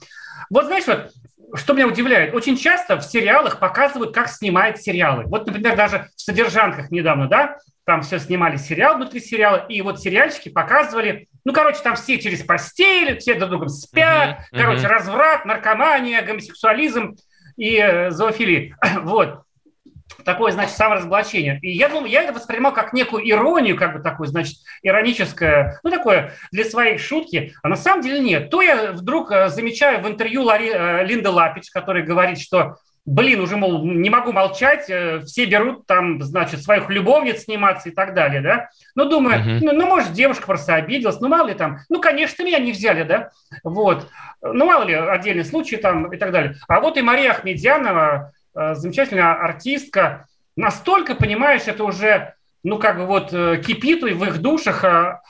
Вот 0.50 0.66
знаешь, 0.66 0.88
вот 0.88 1.12
что 1.54 1.74
меня 1.74 1.88
удивляет, 1.88 2.34
очень 2.34 2.58
часто 2.58 2.98
в 2.98 3.04
сериалах 3.04 3.60
показывают, 3.60 4.14
как 4.14 4.30
снимают 4.30 4.80
сериалы. 4.80 5.24
Вот, 5.26 5.48
например, 5.48 5.76
даже 5.76 6.10
в 6.16 6.22
«Содержанках» 6.22 6.92
недавно, 6.92 7.28
да, 7.28 7.58
там 7.86 8.02
все 8.02 8.20
снимали 8.20 8.58
сериал 8.58 8.96
внутри 8.96 9.22
сериала, 9.22 9.66
и 9.70 9.82
вот 9.82 10.02
сериальчики 10.02 10.50
показывали, 10.50 11.30
ну, 11.46 11.54
короче, 11.54 11.80
там 11.82 11.96
все 11.96 12.20
через 12.20 12.44
постель, 12.44 13.18
все 13.20 13.36
друг 13.36 13.50
другом 13.50 13.70
спят, 13.70 14.40
uh-huh, 14.40 14.60
короче, 14.60 14.84
uh-huh. 14.84 14.90
разврат, 14.90 15.46
наркомания, 15.46 16.22
гомосексуализм 16.22 17.16
и 17.56 17.78
э, 17.78 18.12
зоофилия. 18.12 18.76
Вот 19.04 19.47
такое, 20.24 20.52
значит, 20.52 20.76
саморазоблачение. 20.76 21.60
И 21.62 21.72
я 21.72 21.90
думаю, 21.90 22.10
я 22.10 22.24
это 22.24 22.34
воспринимал 22.34 22.74
как 22.74 22.94
некую 22.94 23.30
иронию, 23.30 23.78
как 23.78 23.94
бы 23.94 24.00
такую, 24.00 24.28
значит, 24.28 24.58
ироническое, 24.82 25.80
ну, 25.84 25.90
такое 25.90 26.34
для 26.52 26.66
своей 26.66 26.98
шутки, 26.98 27.54
а 27.64 27.70
на 27.70 27.76
самом 27.76 28.02
деле 28.02 28.20
нет. 28.20 28.50
То 28.50 28.62
я 28.62 28.92
вдруг 28.92 29.32
э, 29.32 29.50
замечаю 29.50 30.02
в 30.02 30.08
интервью 30.08 30.44
Лари, 30.44 30.72
э, 30.74 31.06
Линда 31.06 31.32
Лапич, 31.32 31.70
который 31.72 32.04
говорит, 32.04 32.40
что 32.40 32.78
блин, 33.06 33.40
уже, 33.40 33.56
мол, 33.56 33.86
не 33.86 34.10
могу 34.10 34.34
молчать, 34.34 34.90
э, 34.90 35.22
все 35.22 35.46
берут 35.46 35.88
там, 35.88 36.22
значит, 36.22 36.62
своих 36.62 36.90
любовниц 36.90 37.44
сниматься 37.44 37.88
и 37.88 37.94
так 37.94 38.14
далее, 38.14 38.42
да. 38.42 38.70
Ну, 38.96 39.06
думаю, 39.06 39.40
uh-huh. 39.40 39.60
ну, 39.62 39.72
ну, 39.72 39.86
может, 39.88 40.12
девушка 40.12 40.46
просто 40.46 40.76
обиделась, 40.76 41.22
ну, 41.22 41.30
мало 41.30 41.48
ли 41.48 41.54
там, 41.54 41.78
ну, 41.88 42.02
конечно, 42.02 42.44
меня 42.44 42.60
не 42.60 42.74
взяли, 42.74 43.04
да, 43.04 43.30
вот. 43.64 44.10
Ну, 44.42 44.66
мало 44.66 44.84
ли, 44.84 44.94
отдельный 44.94 45.46
случай 45.46 45.78
там 45.78 46.12
и 46.12 46.18
так 46.18 46.34
далее. 46.34 46.56
А 46.68 46.82
вот 46.82 46.98
и 46.98 47.02
Мария 47.02 47.32
Ахмедьянова, 47.32 48.34
Э, 48.34 48.37
замечательная 48.76 49.34
артистка. 49.34 50.28
Настолько, 50.56 51.16
понимаешь, 51.16 51.64
это 51.68 51.84
уже, 51.84 52.34
ну, 52.64 52.80
как 52.80 52.98
бы 52.98 53.06
вот 53.06 53.32
э, 53.32 53.62
кипит 53.66 54.02
в 54.02 54.24
их 54.24 54.40
душах, 54.40 54.84
а 54.84 55.22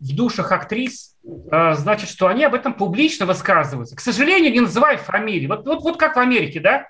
в 0.00 0.14
душах 0.14 0.52
актрис, 0.52 1.14
э, 1.24 1.74
значит, 1.74 2.08
что 2.08 2.26
они 2.26 2.44
об 2.44 2.54
этом 2.54 2.74
публично 2.74 3.26
высказываются. 3.26 3.96
К 3.96 4.00
сожалению, 4.00 4.52
не 4.52 4.60
называя 4.60 4.96
фамилии. 4.96 5.46
Вот, 5.46 5.64
вот, 5.66 5.82
вот 5.82 5.96
как 5.96 6.16
в 6.16 6.20
Америке, 6.20 6.60
да? 6.60 6.86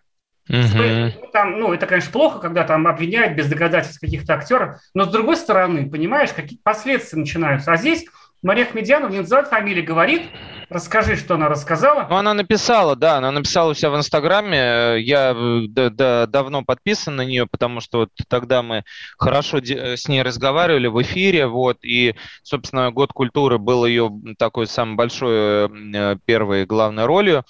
Угу. 0.48 1.30
Там, 1.32 1.58
ну, 1.58 1.72
это, 1.72 1.86
конечно, 1.86 2.12
плохо, 2.12 2.38
когда 2.38 2.64
там 2.64 2.86
обвиняют 2.86 3.34
без 3.34 3.48
доказательств 3.48 4.00
каких-то 4.00 4.34
актеров, 4.34 4.78
но 4.92 5.04
с 5.04 5.08
другой 5.08 5.36
стороны, 5.36 5.88
понимаешь, 5.88 6.32
какие 6.34 6.58
последствия 6.62 7.18
начинаются. 7.18 7.72
А 7.72 7.76
здесь 7.76 8.04
Мария 8.44 8.66
Ахмедьянова 8.66 9.10
не 9.10 9.18
называет 9.18 9.48
фамилии, 9.48 9.82
говорит, 9.82 10.22
Расскажи, 10.70 11.16
что 11.16 11.34
она 11.34 11.48
рассказала. 11.48 12.06
Ну, 12.08 12.16
она 12.16 12.34
написала, 12.34 12.96
да, 12.96 13.18
она 13.18 13.30
написала 13.30 13.70
у 13.70 13.74
себя 13.74 13.90
в 13.90 13.96
Инстаграме. 13.96 15.00
Я 15.00 15.32
э, 15.36 15.66
да, 15.68 15.90
да, 15.90 16.26
давно 16.26 16.62
подписан 16.64 17.16
на 17.16 17.22
нее, 17.22 17.46
потому 17.46 17.80
что 17.80 17.98
вот 17.98 18.10
тогда 18.28 18.62
мы 18.62 18.84
хорошо 19.18 19.58
с 19.62 20.08
ней 20.08 20.22
разговаривали 20.22 20.86
в 20.86 21.00
эфире, 21.02 21.46
вот, 21.46 21.78
и, 21.84 22.14
собственно, 22.42 22.90
год 22.90 23.12
культуры 23.12 23.58
был 23.58 23.84
ее 23.84 24.10
такой 24.38 24.66
самой 24.66 24.96
большой 24.96 25.68
э, 25.68 26.16
первой 26.24 26.66
главной 26.66 27.04
ролью. 27.04 27.44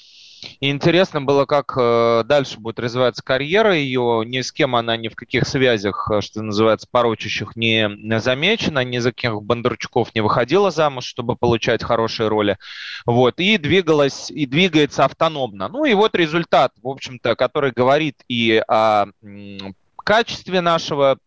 И 0.61 0.71
интересно 0.71 1.23
было, 1.23 1.47
как 1.47 1.75
э, 1.77 2.23
дальше 2.25 2.59
будет 2.59 2.79
развиваться 2.79 3.23
карьера 3.23 3.75
ее. 3.75 4.23
Ни 4.27 4.41
с 4.41 4.53
кем 4.53 4.77
она 4.77 4.97
ни 4.97 5.09
в 5.09 5.17
каких 5.17 5.47
связях, 5.47 6.11
э, 6.11 6.21
что 6.21 6.43
называется, 6.43 6.87
порочащих 6.91 7.57
не 7.57 7.91
замечена, 8.21 8.85
ни 8.85 8.99
за 8.99 9.13
каких 9.13 9.43
Бондарчуков 9.43 10.15
не 10.15 10.21
выходила 10.21 10.71
замуж, 10.71 11.05
чтобы 11.05 11.37
получать 11.37 11.83
хорошие 11.83 12.29
роли. 12.29 12.59
Вот, 13.07 13.41
и 13.41 13.59
двигалась, 13.59 14.31
и 14.31 14.47
двигается 14.47 15.05
автономно. 15.05 15.69
Ну 15.69 15.85
и 15.85 15.95
вот 15.95 16.15
результат, 16.15 16.73
в 16.83 16.89
общем-то, 16.89 17.37
который 17.37 17.73
говорит 17.73 18.17
и 18.29 18.63
о 18.69 19.07
качестве 20.05 20.61
нашего 20.61 21.19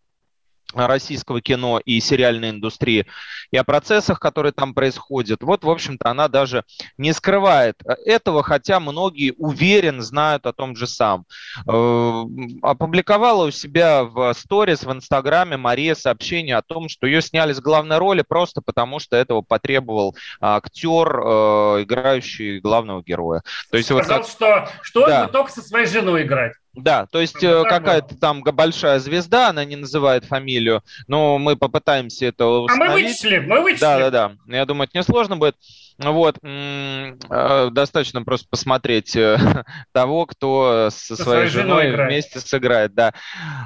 российского 0.73 1.41
кино 1.41 1.79
и 1.83 1.99
сериальной 1.99 2.49
индустрии, 2.49 3.07
и 3.51 3.57
о 3.57 3.63
процессах, 3.63 4.19
которые 4.19 4.51
там 4.51 4.73
происходят. 4.73 5.41
Вот, 5.41 5.63
в 5.63 5.69
общем-то, 5.69 6.09
она 6.09 6.27
даже 6.27 6.63
не 6.97 7.13
скрывает 7.13 7.81
этого, 8.05 8.43
хотя 8.43 8.79
многие, 8.79 9.33
уверен, 9.37 10.01
знают 10.01 10.45
о 10.45 10.53
том 10.53 10.75
же 10.75 10.87
самом. 10.87 11.25
Э, 11.67 12.23
опубликовала 12.61 13.47
у 13.47 13.51
себя 13.51 14.03
в 14.03 14.33
сторис 14.33 14.83
в 14.83 14.91
Инстаграме 14.91 15.57
Мария 15.57 15.95
сообщение 15.95 16.57
о 16.57 16.61
том, 16.61 16.89
что 16.89 17.07
ее 17.07 17.21
сняли 17.21 17.53
с 17.53 17.61
главной 17.61 17.97
роли 17.97 18.23
просто 18.27 18.61
потому, 18.61 18.99
что 18.99 19.15
этого 19.15 19.41
потребовал 19.41 20.15
актер, 20.41 21.19
э, 21.19 21.83
играющий 21.83 22.59
главного 22.59 23.01
героя. 23.03 23.41
То 23.71 23.77
есть 23.77 23.87
Сказал, 23.87 24.17
вот 24.19 24.27
что, 24.27 24.69
что 24.81 25.07
да. 25.07 25.23
он 25.23 25.31
только 25.31 25.51
со 25.51 25.61
своей 25.61 25.85
женой 25.85 26.23
играть. 26.23 26.53
Да, 26.77 27.07
то 27.07 27.19
есть 27.19 27.41
ну, 27.41 27.63
какая-то 27.63 28.15
там 28.17 28.43
большая 28.43 28.99
звезда, 28.99 29.49
она 29.49 29.65
не 29.65 29.75
называет 29.75 30.25
фамилию, 30.25 30.83
но 31.07 31.39
мы 31.39 31.55
попытаемся 31.55 32.27
это 32.27 32.45
установить. 32.45 32.89
А 32.89 32.93
мы 32.93 33.01
вычислим, 33.01 33.47
мы 33.47 33.61
вычислим. 33.61 33.87
Да, 33.87 33.97
да, 33.97 34.11
да. 34.11 34.55
Я 34.55 34.65
думаю, 34.65 34.87
это 34.87 34.99
несложно 34.99 35.37
будет. 35.37 35.55
Вот, 35.97 36.37
э, 36.43 37.69
достаточно 37.71 38.21
просто 38.21 38.47
посмотреть 38.49 39.15
э, 39.15 39.37
того, 39.93 40.27
кто 40.27 40.89
со, 40.91 41.15
со 41.15 41.23
своей, 41.23 41.47
женой, 41.47 41.89
женой 41.89 42.05
вместе 42.05 42.39
сыграет, 42.39 42.93
да. 42.93 43.13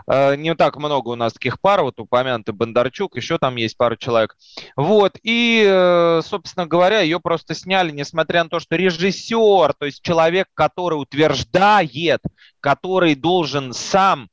Э, 0.07 0.37
не 0.37 0.55
так 0.55 0.77
много 0.77 1.09
у 1.09 1.15
нас 1.15 1.33
таких 1.33 1.59
пар, 1.59 1.81
вот 1.81 1.99
упомянутый 1.99 2.53
Бондарчук, 2.53 3.17
еще 3.17 3.37
там 3.37 3.57
есть 3.57 3.75
пару 3.75 3.97
человек. 3.97 4.37
Вот, 4.77 5.17
и, 5.23 6.19
собственно 6.23 6.65
говоря, 6.65 7.01
ее 7.01 7.19
просто 7.19 7.53
сняли, 7.53 7.91
несмотря 7.91 8.45
на 8.45 8.49
то, 8.49 8.61
что 8.61 8.77
режиссер, 8.77 9.73
то 9.73 9.85
есть 9.85 10.01
человек, 10.01 10.47
который 10.53 10.95
утверждает, 10.95 12.21
который 12.61 13.15
должен 13.15 13.73
сам 13.73 14.30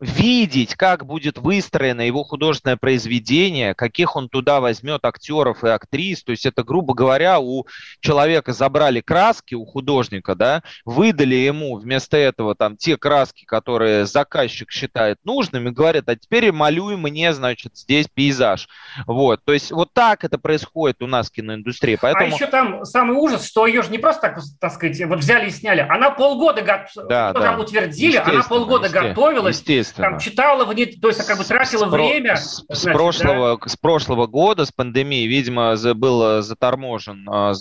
видеть, 0.00 0.74
как 0.74 1.06
будет 1.06 1.38
выстроено 1.38 2.02
его 2.02 2.22
художественное 2.22 2.76
произведение, 2.76 3.74
каких 3.74 4.16
он 4.16 4.28
туда 4.28 4.60
возьмет 4.60 5.04
актеров 5.04 5.64
и 5.64 5.68
актрис. 5.68 6.22
То 6.22 6.32
есть 6.32 6.46
это, 6.46 6.64
грубо 6.64 6.94
говоря, 6.94 7.40
у 7.40 7.66
человека 8.00 8.52
забрали 8.52 9.00
краски, 9.00 9.54
у 9.54 9.64
художника, 9.64 10.34
да, 10.34 10.62
выдали 10.84 11.34
ему 11.34 11.76
вместо 11.76 12.16
этого 12.16 12.54
там 12.54 12.76
те 12.76 12.96
краски, 12.96 13.44
которые 13.44 14.06
заказчик 14.06 14.70
считает 14.70 15.18
нужными, 15.24 15.70
говорят, 15.70 16.08
а 16.08 16.16
теперь 16.16 16.52
малюй 16.52 16.96
мне, 16.96 17.32
значит, 17.32 17.76
здесь 17.76 18.06
пейзаж. 18.12 18.68
Вот, 19.06 19.40
то 19.44 19.52
есть 19.52 19.72
вот 19.72 19.92
так 19.92 20.24
это 20.24 20.38
происходит 20.38 21.02
у 21.02 21.06
нас 21.06 21.28
в 21.28 21.32
киноиндустрии. 21.32 21.94
А 21.94 21.98
Поэтому... 22.02 22.26
А 22.26 22.34
еще 22.34 22.46
там 22.46 22.84
самый 22.84 23.16
ужас, 23.16 23.46
что 23.46 23.66
ее 23.66 23.82
же 23.82 23.90
не 23.90 23.98
просто 23.98 24.22
так, 24.22 24.38
так 24.60 24.72
сказать, 24.72 25.02
вот 25.06 25.20
взяли 25.20 25.48
и 25.48 25.50
сняли, 25.50 25.80
она 25.80 26.10
полгода 26.10 26.62
го... 26.62 27.04
да, 27.08 27.32
да. 27.32 27.56
утвердили, 27.58 28.16
она 28.16 28.42
полгода 28.42 28.88
готовилась, 28.88 29.62
естественно. 29.86 30.10
Там 30.10 30.18
читала, 30.18 30.64
то 30.64 31.08
есть 31.08 31.26
как 31.26 31.38
бы 31.38 31.44
тратила 31.44 31.88
с 31.88 31.92
время. 31.92 32.36
С, 32.36 32.64
значит, 32.66 32.82
с, 32.82 32.92
прошлого, 32.92 33.58
да? 33.58 33.68
с 33.68 33.76
прошлого 33.76 34.26
года, 34.26 34.64
с 34.64 34.72
пандемией, 34.72 35.26
видимо, 35.26 35.76
был 35.94 36.42
заторможен, 36.42 37.26
а, 37.28 37.52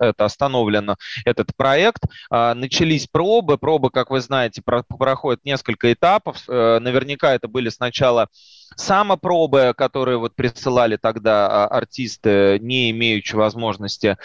это 0.00 0.24
остановлено 0.24 0.96
этот 1.24 1.54
проект. 1.56 2.02
А, 2.30 2.54
начались 2.54 3.06
пробы. 3.06 3.58
Пробы, 3.58 3.90
как 3.90 4.10
вы 4.10 4.20
знаете, 4.20 4.62
проходят 4.62 5.44
несколько 5.44 5.92
этапов. 5.92 6.38
Э, 6.48 6.78
наверняка 6.80 7.34
это 7.34 7.48
были 7.48 7.68
сначала 7.68 8.28
самопробы, 8.76 9.74
которые 9.76 10.18
вот 10.18 10.34
присылали 10.34 10.96
тогда 10.96 11.46
а, 11.46 11.66
артисты, 11.66 12.58
не 12.60 12.90
имеющие 12.90 13.38
возможности 13.38 14.16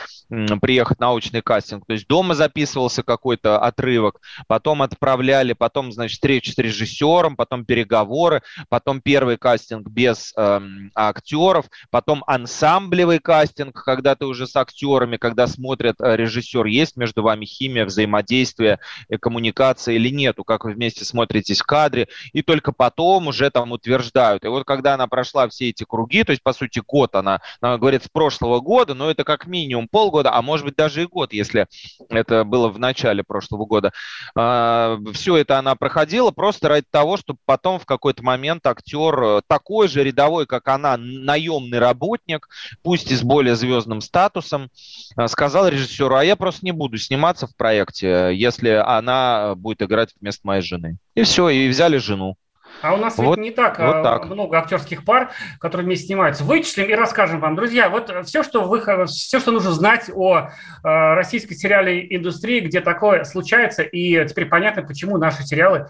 приехать 0.61 0.99
на 0.99 1.07
научный 1.07 1.41
кастинг. 1.41 1.85
То 1.87 1.93
есть 1.93 2.07
дома 2.07 2.35
записывался 2.35 3.01
какой-то 3.01 3.59
отрывок, 3.59 4.19
потом 4.47 4.81
отправляли, 4.81 5.53
потом, 5.53 5.91
значит, 5.91 6.15
встреча 6.15 6.51
с 6.51 6.57
режиссером, 6.57 7.35
потом 7.35 7.65
переговоры, 7.65 8.41
потом 8.69 8.99
первый 9.01 9.37
кастинг 9.37 9.87
без 9.87 10.33
э, 10.35 10.59
актеров, 10.95 11.67
потом 11.89 12.23
ансамблевый 12.27 13.19
кастинг, 13.19 13.81
когда 13.83 14.15
ты 14.15 14.25
уже 14.25 14.47
с 14.47 14.55
актерами, 14.55 15.15
когда 15.17 15.47
смотрят 15.47 15.95
э, 16.01 16.17
режиссер, 16.17 16.65
есть 16.65 16.97
между 16.97 17.23
вами 17.23 17.45
химия, 17.45 17.85
взаимодействие, 17.85 18.79
коммуникация 19.21 19.95
или 19.95 20.09
нету, 20.09 20.43
как 20.43 20.65
вы 20.65 20.73
вместе 20.73 21.05
смотритесь 21.05 21.61
в 21.61 21.65
кадре, 21.65 22.09
и 22.33 22.41
только 22.41 22.73
потом 22.73 23.27
уже 23.27 23.49
там 23.49 23.71
утверждают. 23.71 24.36
И 24.43 24.47
вот 24.47 24.65
когда 24.65 24.93
она 24.93 25.07
прошла 25.07 25.47
все 25.47 25.69
эти 25.69 25.83
круги, 25.83 26.23
то 26.23 26.31
есть, 26.31 26.43
по 26.43 26.53
сути, 26.53 26.81
год 26.85 27.15
она, 27.15 27.41
она 27.61 27.77
говорит, 27.77 28.03
с 28.03 28.09
прошлого 28.09 28.59
года, 28.59 28.93
но 28.93 29.09
это 29.09 29.23
как 29.23 29.47
минимум 29.47 29.87
полгода, 29.87 30.33
а 30.33 30.41
может 30.41 30.65
быть 30.65 30.75
даже 30.75 31.03
и 31.03 31.05
год, 31.05 31.33
если 31.33 31.67
это 32.09 32.43
было 32.43 32.69
в 32.69 32.79
начале 32.79 33.23
прошлого 33.23 33.65
года. 33.65 33.91
А, 34.35 34.97
все 35.13 35.37
это 35.37 35.59
она 35.59 35.75
проходила 35.75 36.31
просто 36.31 36.69
ради 36.69 36.85
того, 36.89 37.17
чтобы 37.17 37.39
потом 37.45 37.79
в 37.79 37.85
какой-то 37.85 38.23
момент 38.23 38.65
актер 38.65 39.23
э, 39.23 39.41
такой 39.47 39.87
же 39.87 40.03
рядовой, 40.03 40.45
как 40.45 40.67
она, 40.67 40.97
наемный 40.97 41.79
работник, 41.79 42.47
пусть 42.83 43.11
и 43.11 43.15
с 43.15 43.21
более 43.21 43.55
звездным 43.55 44.01
статусом, 44.01 44.69
э, 45.17 45.27
сказал 45.27 45.67
режиссеру, 45.67 46.15
а 46.15 46.23
я 46.23 46.35
просто 46.35 46.65
не 46.65 46.71
буду 46.71 46.97
сниматься 46.97 47.47
в 47.47 47.55
проекте, 47.55 48.31
если 48.33 48.69
она 48.69 49.55
будет 49.55 49.81
играть 49.81 50.13
вместо 50.19 50.45
моей 50.47 50.61
жены. 50.61 50.97
И 51.15 51.23
все, 51.23 51.49
и 51.49 51.67
взяли 51.67 51.97
жену. 51.97 52.37
А 52.81 52.93
у 52.93 52.97
нас 52.97 53.17
вот, 53.17 53.37
ведь 53.37 53.43
не 53.43 53.51
так, 53.51 53.79
вот 53.79 53.95
а, 53.95 54.03
так 54.03 54.25
много 54.25 54.57
актерских 54.57 55.03
пар, 55.03 55.31
которые 55.59 55.85
вместе 55.85 56.07
снимаются. 56.07 56.43
Вычислим 56.43 56.85
и 56.85 56.93
расскажем 56.93 57.39
вам. 57.39 57.55
Друзья, 57.55 57.89
вот 57.89 58.11
все, 58.25 58.43
что, 58.43 58.63
вы, 58.63 58.81
все, 59.07 59.39
что 59.39 59.51
нужно 59.51 59.71
знать 59.71 60.09
о 60.13 60.37
э, 60.37 60.49
российской 60.83 61.55
сериальной 61.55 62.07
индустрии, 62.15 62.59
где 62.59 62.81
такое 62.81 63.23
случается, 63.23 63.83
и 63.83 64.27
теперь 64.27 64.45
понятно, 64.45 64.83
почему 64.83 65.17
наши 65.17 65.43
сериалы 65.43 65.87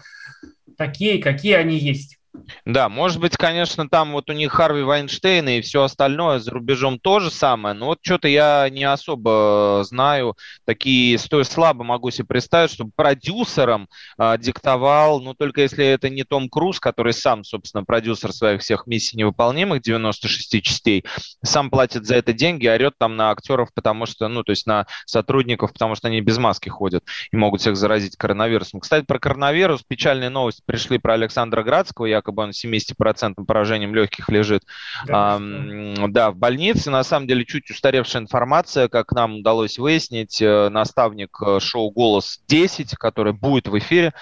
такие, 0.76 1.22
какие 1.22 1.54
они 1.54 1.76
есть. 1.76 2.17
Да, 2.64 2.88
может 2.88 3.20
быть, 3.20 3.36
конечно, 3.36 3.88
там 3.88 4.12
вот 4.12 4.30
у 4.30 4.32
них 4.32 4.52
Харви 4.52 4.82
Вайнштейн 4.82 5.48
и 5.48 5.60
все 5.60 5.82
остальное 5.82 6.38
за 6.38 6.50
рубежом 6.50 6.98
тоже 6.98 7.30
самое, 7.30 7.74
но 7.74 7.86
вот 7.86 7.98
что-то 8.02 8.28
я 8.28 8.68
не 8.70 8.84
особо 8.84 9.82
знаю, 9.84 10.36
такие, 10.64 11.18
стоя 11.18 11.44
слабо 11.44 11.84
могу 11.84 12.10
себе 12.10 12.26
представить, 12.26 12.72
что 12.72 12.88
продюсером 12.94 13.88
а, 14.16 14.36
диктовал, 14.36 15.20
ну, 15.20 15.34
только 15.34 15.62
если 15.62 15.84
это 15.84 16.08
не 16.08 16.24
Том 16.24 16.48
Круз, 16.48 16.80
который 16.80 17.12
сам, 17.12 17.44
собственно, 17.44 17.84
продюсер 17.84 18.32
своих 18.32 18.60
всех 18.60 18.86
миссий 18.86 19.16
невыполнимых, 19.16 19.82
96 19.82 20.62
частей, 20.62 21.04
сам 21.42 21.70
платит 21.70 22.06
за 22.06 22.16
это 22.16 22.32
деньги, 22.32 22.66
орет 22.66 22.94
там 22.98 23.16
на 23.16 23.30
актеров, 23.30 23.70
потому 23.74 24.06
что, 24.06 24.28
ну, 24.28 24.42
то 24.42 24.50
есть 24.50 24.66
на 24.66 24.86
сотрудников, 25.06 25.72
потому 25.72 25.94
что 25.94 26.08
они 26.08 26.20
без 26.20 26.38
маски 26.38 26.68
ходят 26.68 27.04
и 27.32 27.36
могут 27.36 27.60
всех 27.60 27.76
заразить 27.76 28.16
коронавирусом. 28.16 28.80
Кстати, 28.80 29.04
про 29.04 29.18
коронавирус, 29.18 29.82
печальные 29.86 30.30
новости 30.30 30.62
пришли 30.64 30.98
про 30.98 31.14
Александра 31.14 31.62
Градского, 31.62 32.06
якобы 32.06 32.27
якобы 32.28 32.42
он 32.42 32.50
70% 32.50 33.44
поражением 33.46 33.94
легких 33.94 34.28
лежит. 34.28 34.64
Да, 35.06 35.36
а, 35.36 36.08
да, 36.08 36.30
в 36.30 36.36
больнице. 36.36 36.90
На 36.90 37.04
самом 37.04 37.26
деле 37.26 37.44
чуть 37.44 37.70
устаревшая 37.70 38.22
информация, 38.22 38.88
как 38.88 39.12
нам 39.12 39.38
удалось 39.38 39.78
выяснить, 39.78 40.40
э, 40.42 40.68
наставник 40.68 41.36
э, 41.44 41.58
шоу 41.60 41.90
«Голос 41.90 42.40
10», 42.50 42.94
который 42.98 43.32
будет 43.32 43.68
в 43.68 43.78
эфире, 43.78 44.12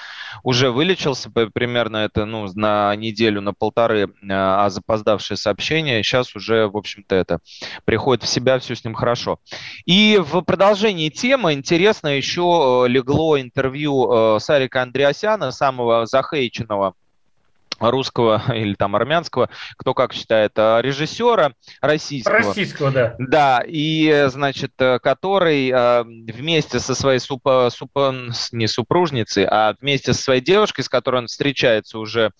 уже 0.42 0.70
вылечился 0.70 1.30
примерно 1.30 1.98
это 1.98 2.24
ну, 2.24 2.46
на 2.54 2.94
неделю, 2.96 3.40
на 3.40 3.52
полторы, 3.52 4.02
э, 4.02 4.08
а 4.30 4.68
запоздавшее 4.70 5.36
сообщение. 5.36 6.02
Сейчас 6.02 6.34
уже, 6.36 6.68
в 6.68 6.76
общем-то, 6.76 7.14
это 7.14 7.40
приходит 7.84 8.24
в 8.24 8.28
себя, 8.28 8.58
все 8.58 8.74
с 8.76 8.84
ним 8.84 8.94
хорошо. 8.94 9.38
И 9.84 10.20
в 10.22 10.42
продолжении 10.42 11.08
темы 11.08 11.54
интересно 11.54 12.08
еще 12.08 12.84
легло 12.88 13.40
интервью 13.40 14.38
Сарика 14.38 14.82
Андреасяна, 14.82 15.50
самого 15.50 16.06
захейченного 16.06 16.94
русского 17.80 18.42
или 18.54 18.74
там 18.74 18.96
армянского, 18.96 19.48
кто 19.76 19.94
как 19.94 20.12
считает, 20.12 20.52
а, 20.56 20.80
режиссера 20.80 21.52
российского. 21.80 22.38
Российского, 22.38 22.90
да. 22.90 23.14
Да, 23.18 23.62
и, 23.66 24.26
значит, 24.28 24.72
э, 24.78 24.98
который 24.98 25.70
а, 25.70 26.04
вместе 26.04 26.80
со 26.80 26.94
своей 26.94 27.18
супа, 27.18 27.68
супа, 27.70 28.14
не 28.52 28.66
супружницей, 28.66 29.46
а 29.46 29.74
вместе 29.80 30.12
со 30.12 30.22
своей 30.22 30.40
девушкой, 30.40 30.82
с 30.82 30.88
которой 30.88 31.16
он 31.16 31.26
встречается 31.26 31.98
уже 31.98 32.30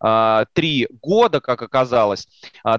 а, 0.00 0.46
три 0.52 0.88
года, 1.02 1.40
как 1.40 1.62
оказалось, 1.62 2.28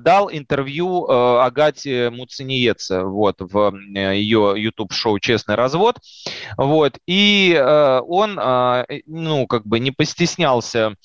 дал 0.02 0.30
интервью 0.32 1.06
Агате 1.10 2.10
Муцениеце 2.10 3.04
вот, 3.04 3.36
в 3.40 3.74
э, 3.96 4.16
ее 4.18 4.54
YouTube-шоу 4.58 5.20
«Честный 5.20 5.56
развод». 5.56 5.98
Вот, 6.58 6.98
и 7.08 7.56
он, 8.08 8.36
ну, 9.06 9.48
как 9.48 9.66
бы 9.66 9.80
не 9.80 9.92
постеснялся 9.92 10.96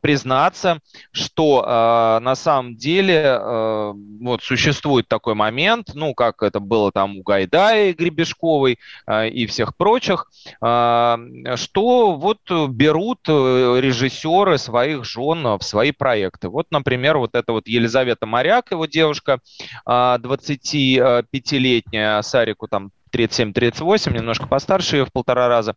признать, 0.00 0.47
признаться, 0.48 0.80
что 1.12 1.64
э, 1.66 2.18
на 2.20 2.34
самом 2.34 2.76
деле 2.76 3.38
э, 3.40 3.92
вот 4.20 4.42
существует 4.42 5.08
такой 5.08 5.34
момент, 5.34 5.90
ну, 5.94 6.14
как 6.14 6.42
это 6.42 6.60
было 6.60 6.90
там 6.92 7.18
у 7.18 7.22
Гайдая 7.22 7.90
и 7.90 7.92
Гребешковой 7.92 8.78
э, 9.06 9.28
и 9.28 9.46
всех 9.46 9.76
прочих, 9.76 10.30
э, 10.62 11.16
что 11.56 12.12
вот 12.12 12.38
берут 12.68 13.20
э, 13.28 13.80
режиссеры 13.80 14.56
своих 14.58 15.04
жен 15.04 15.58
в 15.58 15.62
свои 15.62 15.92
проекты. 15.92 16.48
Вот, 16.48 16.66
например, 16.70 17.18
вот 17.18 17.34
эта 17.34 17.52
вот 17.52 17.68
Елизавета 17.68 18.26
Моряк, 18.26 18.70
его 18.70 18.86
девушка, 18.86 19.40
25-летняя, 19.86 22.22
Сарику 22.22 22.68
там 22.68 22.90
37-38, 23.12 24.12
немножко 24.12 24.46
постарше 24.46 24.96
ее 24.96 25.04
в 25.06 25.12
полтора 25.12 25.48
раза. 25.48 25.74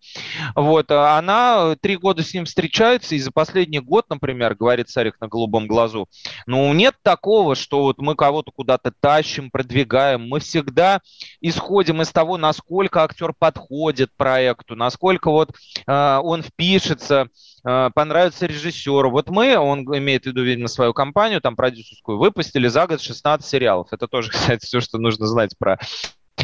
Вот, 0.56 0.92
а 0.92 1.18
она 1.18 1.76
три 1.82 1.98
года 1.98 2.24
с 2.24 2.34
ним 2.34 2.46
встречается, 2.46 3.16
и 3.16 3.20
за 3.20 3.32
последний 3.32 3.80
год, 3.80 4.06
например, 4.10 4.56
говорит 4.56 4.90
Сарик 4.90 5.20
на 5.20 5.28
голубом 5.28 5.68
глазу, 5.68 6.08
ну, 6.46 6.72
нет 6.74 6.96
такого, 7.04 7.56
что 7.56 7.82
вот 7.84 8.00
мы 8.00 8.16
кого-то 8.16 8.52
куда-то 8.52 8.92
тащим, 9.00 9.50
продвигаем. 9.52 10.28
Мы 10.28 10.40
всегда 10.40 11.02
исходим 11.40 12.02
из 12.02 12.12
того, 12.12 12.38
насколько 12.38 13.04
актер 13.04 13.34
подходит 13.38 14.10
проекту, 14.18 14.76
насколько 14.76 15.32
вот 15.32 15.52
э, 15.88 16.20
он 16.22 16.44
впишется, 16.44 17.28
э, 17.64 17.90
понравится 17.94 18.46
режиссеру. 18.46 19.12
Вот 19.12 19.30
мы, 19.30 19.58
он 19.58 19.82
имеет 19.98 20.24
в 20.24 20.26
виду, 20.28 20.44
видимо, 20.44 20.68
свою 20.68 20.94
компанию, 20.94 21.42
там 21.42 21.56
продюсерскую, 21.56 22.18
выпустили 22.18 22.68
за 22.68 22.88
год 22.88 23.02
16 23.02 23.48
сериалов. 23.48 23.88
Это 23.92 24.08
тоже, 24.08 24.30
кстати, 24.32 24.66
все, 24.66 24.82
что 24.82 24.98
нужно 24.98 25.28
знать 25.28 25.58
про 25.58 25.80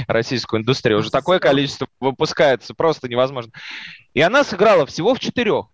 российскую 0.08 0.62
индустрию. 0.62 0.99
Уже 0.99 1.12
такое 1.12 1.39
количество 1.39 1.88
выпускается, 1.99 2.74
просто 2.74 3.08
невозможно. 3.08 3.51
И 4.14 4.22
она 4.22 4.43
сыграла 4.43 4.86
всего 4.86 5.14
в 5.14 5.20
четырех. 5.20 5.68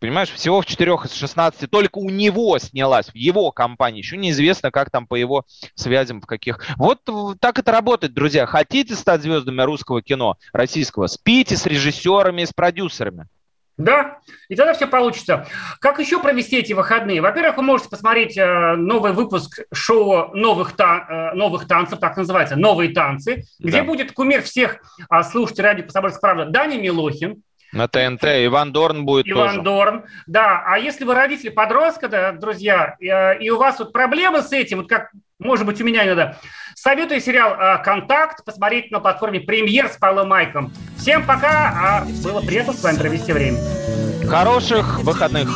Понимаешь, 0.00 0.30
всего 0.30 0.60
в 0.60 0.66
четырех 0.66 1.06
из 1.06 1.14
16 1.14 1.70
только 1.70 1.96
у 1.96 2.10
него 2.10 2.58
снялась, 2.58 3.06
в 3.06 3.14
его 3.14 3.50
компании. 3.52 4.00
Еще 4.00 4.18
неизвестно, 4.18 4.70
как 4.70 4.90
там 4.90 5.06
по 5.06 5.14
его 5.14 5.46
связям, 5.76 6.20
в 6.20 6.26
каких. 6.26 6.60
Вот 6.76 7.00
так 7.40 7.58
это 7.58 7.72
работает, 7.72 8.12
друзья. 8.12 8.44
Хотите 8.44 8.96
стать 8.96 9.22
звездами 9.22 9.62
русского 9.62 10.02
кино, 10.02 10.36
российского, 10.52 11.06
спите 11.06 11.56
с 11.56 11.64
режиссерами 11.64 12.42
и 12.42 12.46
с 12.46 12.52
продюсерами. 12.52 13.28
Да, 13.76 14.18
и 14.48 14.54
тогда 14.54 14.72
все 14.72 14.86
получится. 14.86 15.46
Как 15.80 15.98
еще 15.98 16.20
провести 16.20 16.58
эти 16.58 16.72
выходные? 16.72 17.20
Во-первых, 17.20 17.56
вы 17.56 17.62
можете 17.64 17.90
посмотреть 17.90 18.36
э, 18.38 18.76
новый 18.76 19.12
выпуск 19.12 19.60
шоу 19.72 20.32
новых, 20.34 20.76
та- 20.76 21.32
э, 21.32 21.36
новых 21.36 21.66
танцев, 21.66 21.98
так 21.98 22.16
называется, 22.16 22.54
«Новые 22.54 22.92
танцы», 22.92 23.44
да. 23.58 23.68
где 23.68 23.82
будет 23.82 24.12
кумир 24.12 24.42
всех 24.42 24.76
э, 25.10 25.22
слушателей 25.24 25.64
радио 25.64 25.82
«Комсомольская 25.82 26.20
правда» 26.20 26.52
Даня 26.52 26.78
Милохин. 26.80 27.42
На 27.74 27.88
ТНТ 27.88 28.24
Иван 28.46 28.72
Дорн 28.72 29.04
будет 29.04 29.28
Иван 29.28 29.48
тоже. 29.48 29.62
Дорн, 29.62 30.04
да. 30.26 30.62
А 30.64 30.78
если 30.78 31.04
вы 31.04 31.14
родители 31.14 31.48
подростка, 31.48 32.08
да, 32.08 32.32
друзья, 32.32 32.96
э, 33.00 33.38
и 33.40 33.50
у 33.50 33.58
вас 33.58 33.80
вот 33.80 33.92
проблемы 33.92 34.42
с 34.42 34.52
этим, 34.52 34.78
вот 34.78 34.88
как, 34.88 35.10
может 35.40 35.66
быть, 35.66 35.80
у 35.80 35.84
меня 35.84 36.06
иногда, 36.06 36.36
советую 36.76 37.20
сериал 37.20 37.54
э, 37.54 37.82
«Контакт» 37.82 38.44
посмотреть 38.44 38.92
на 38.92 39.00
платформе 39.00 39.40
«Премьер» 39.40 39.88
с 39.88 39.96
Павлом 39.96 40.28
Майком. 40.28 40.72
Всем 40.98 41.26
пока, 41.26 41.48
а 41.50 42.06
было 42.22 42.40
приятно 42.40 42.72
с 42.74 42.82
вами 42.82 42.96
провести 42.96 43.32
время. 43.32 43.58
Хороших 44.28 45.00
выходных. 45.00 45.48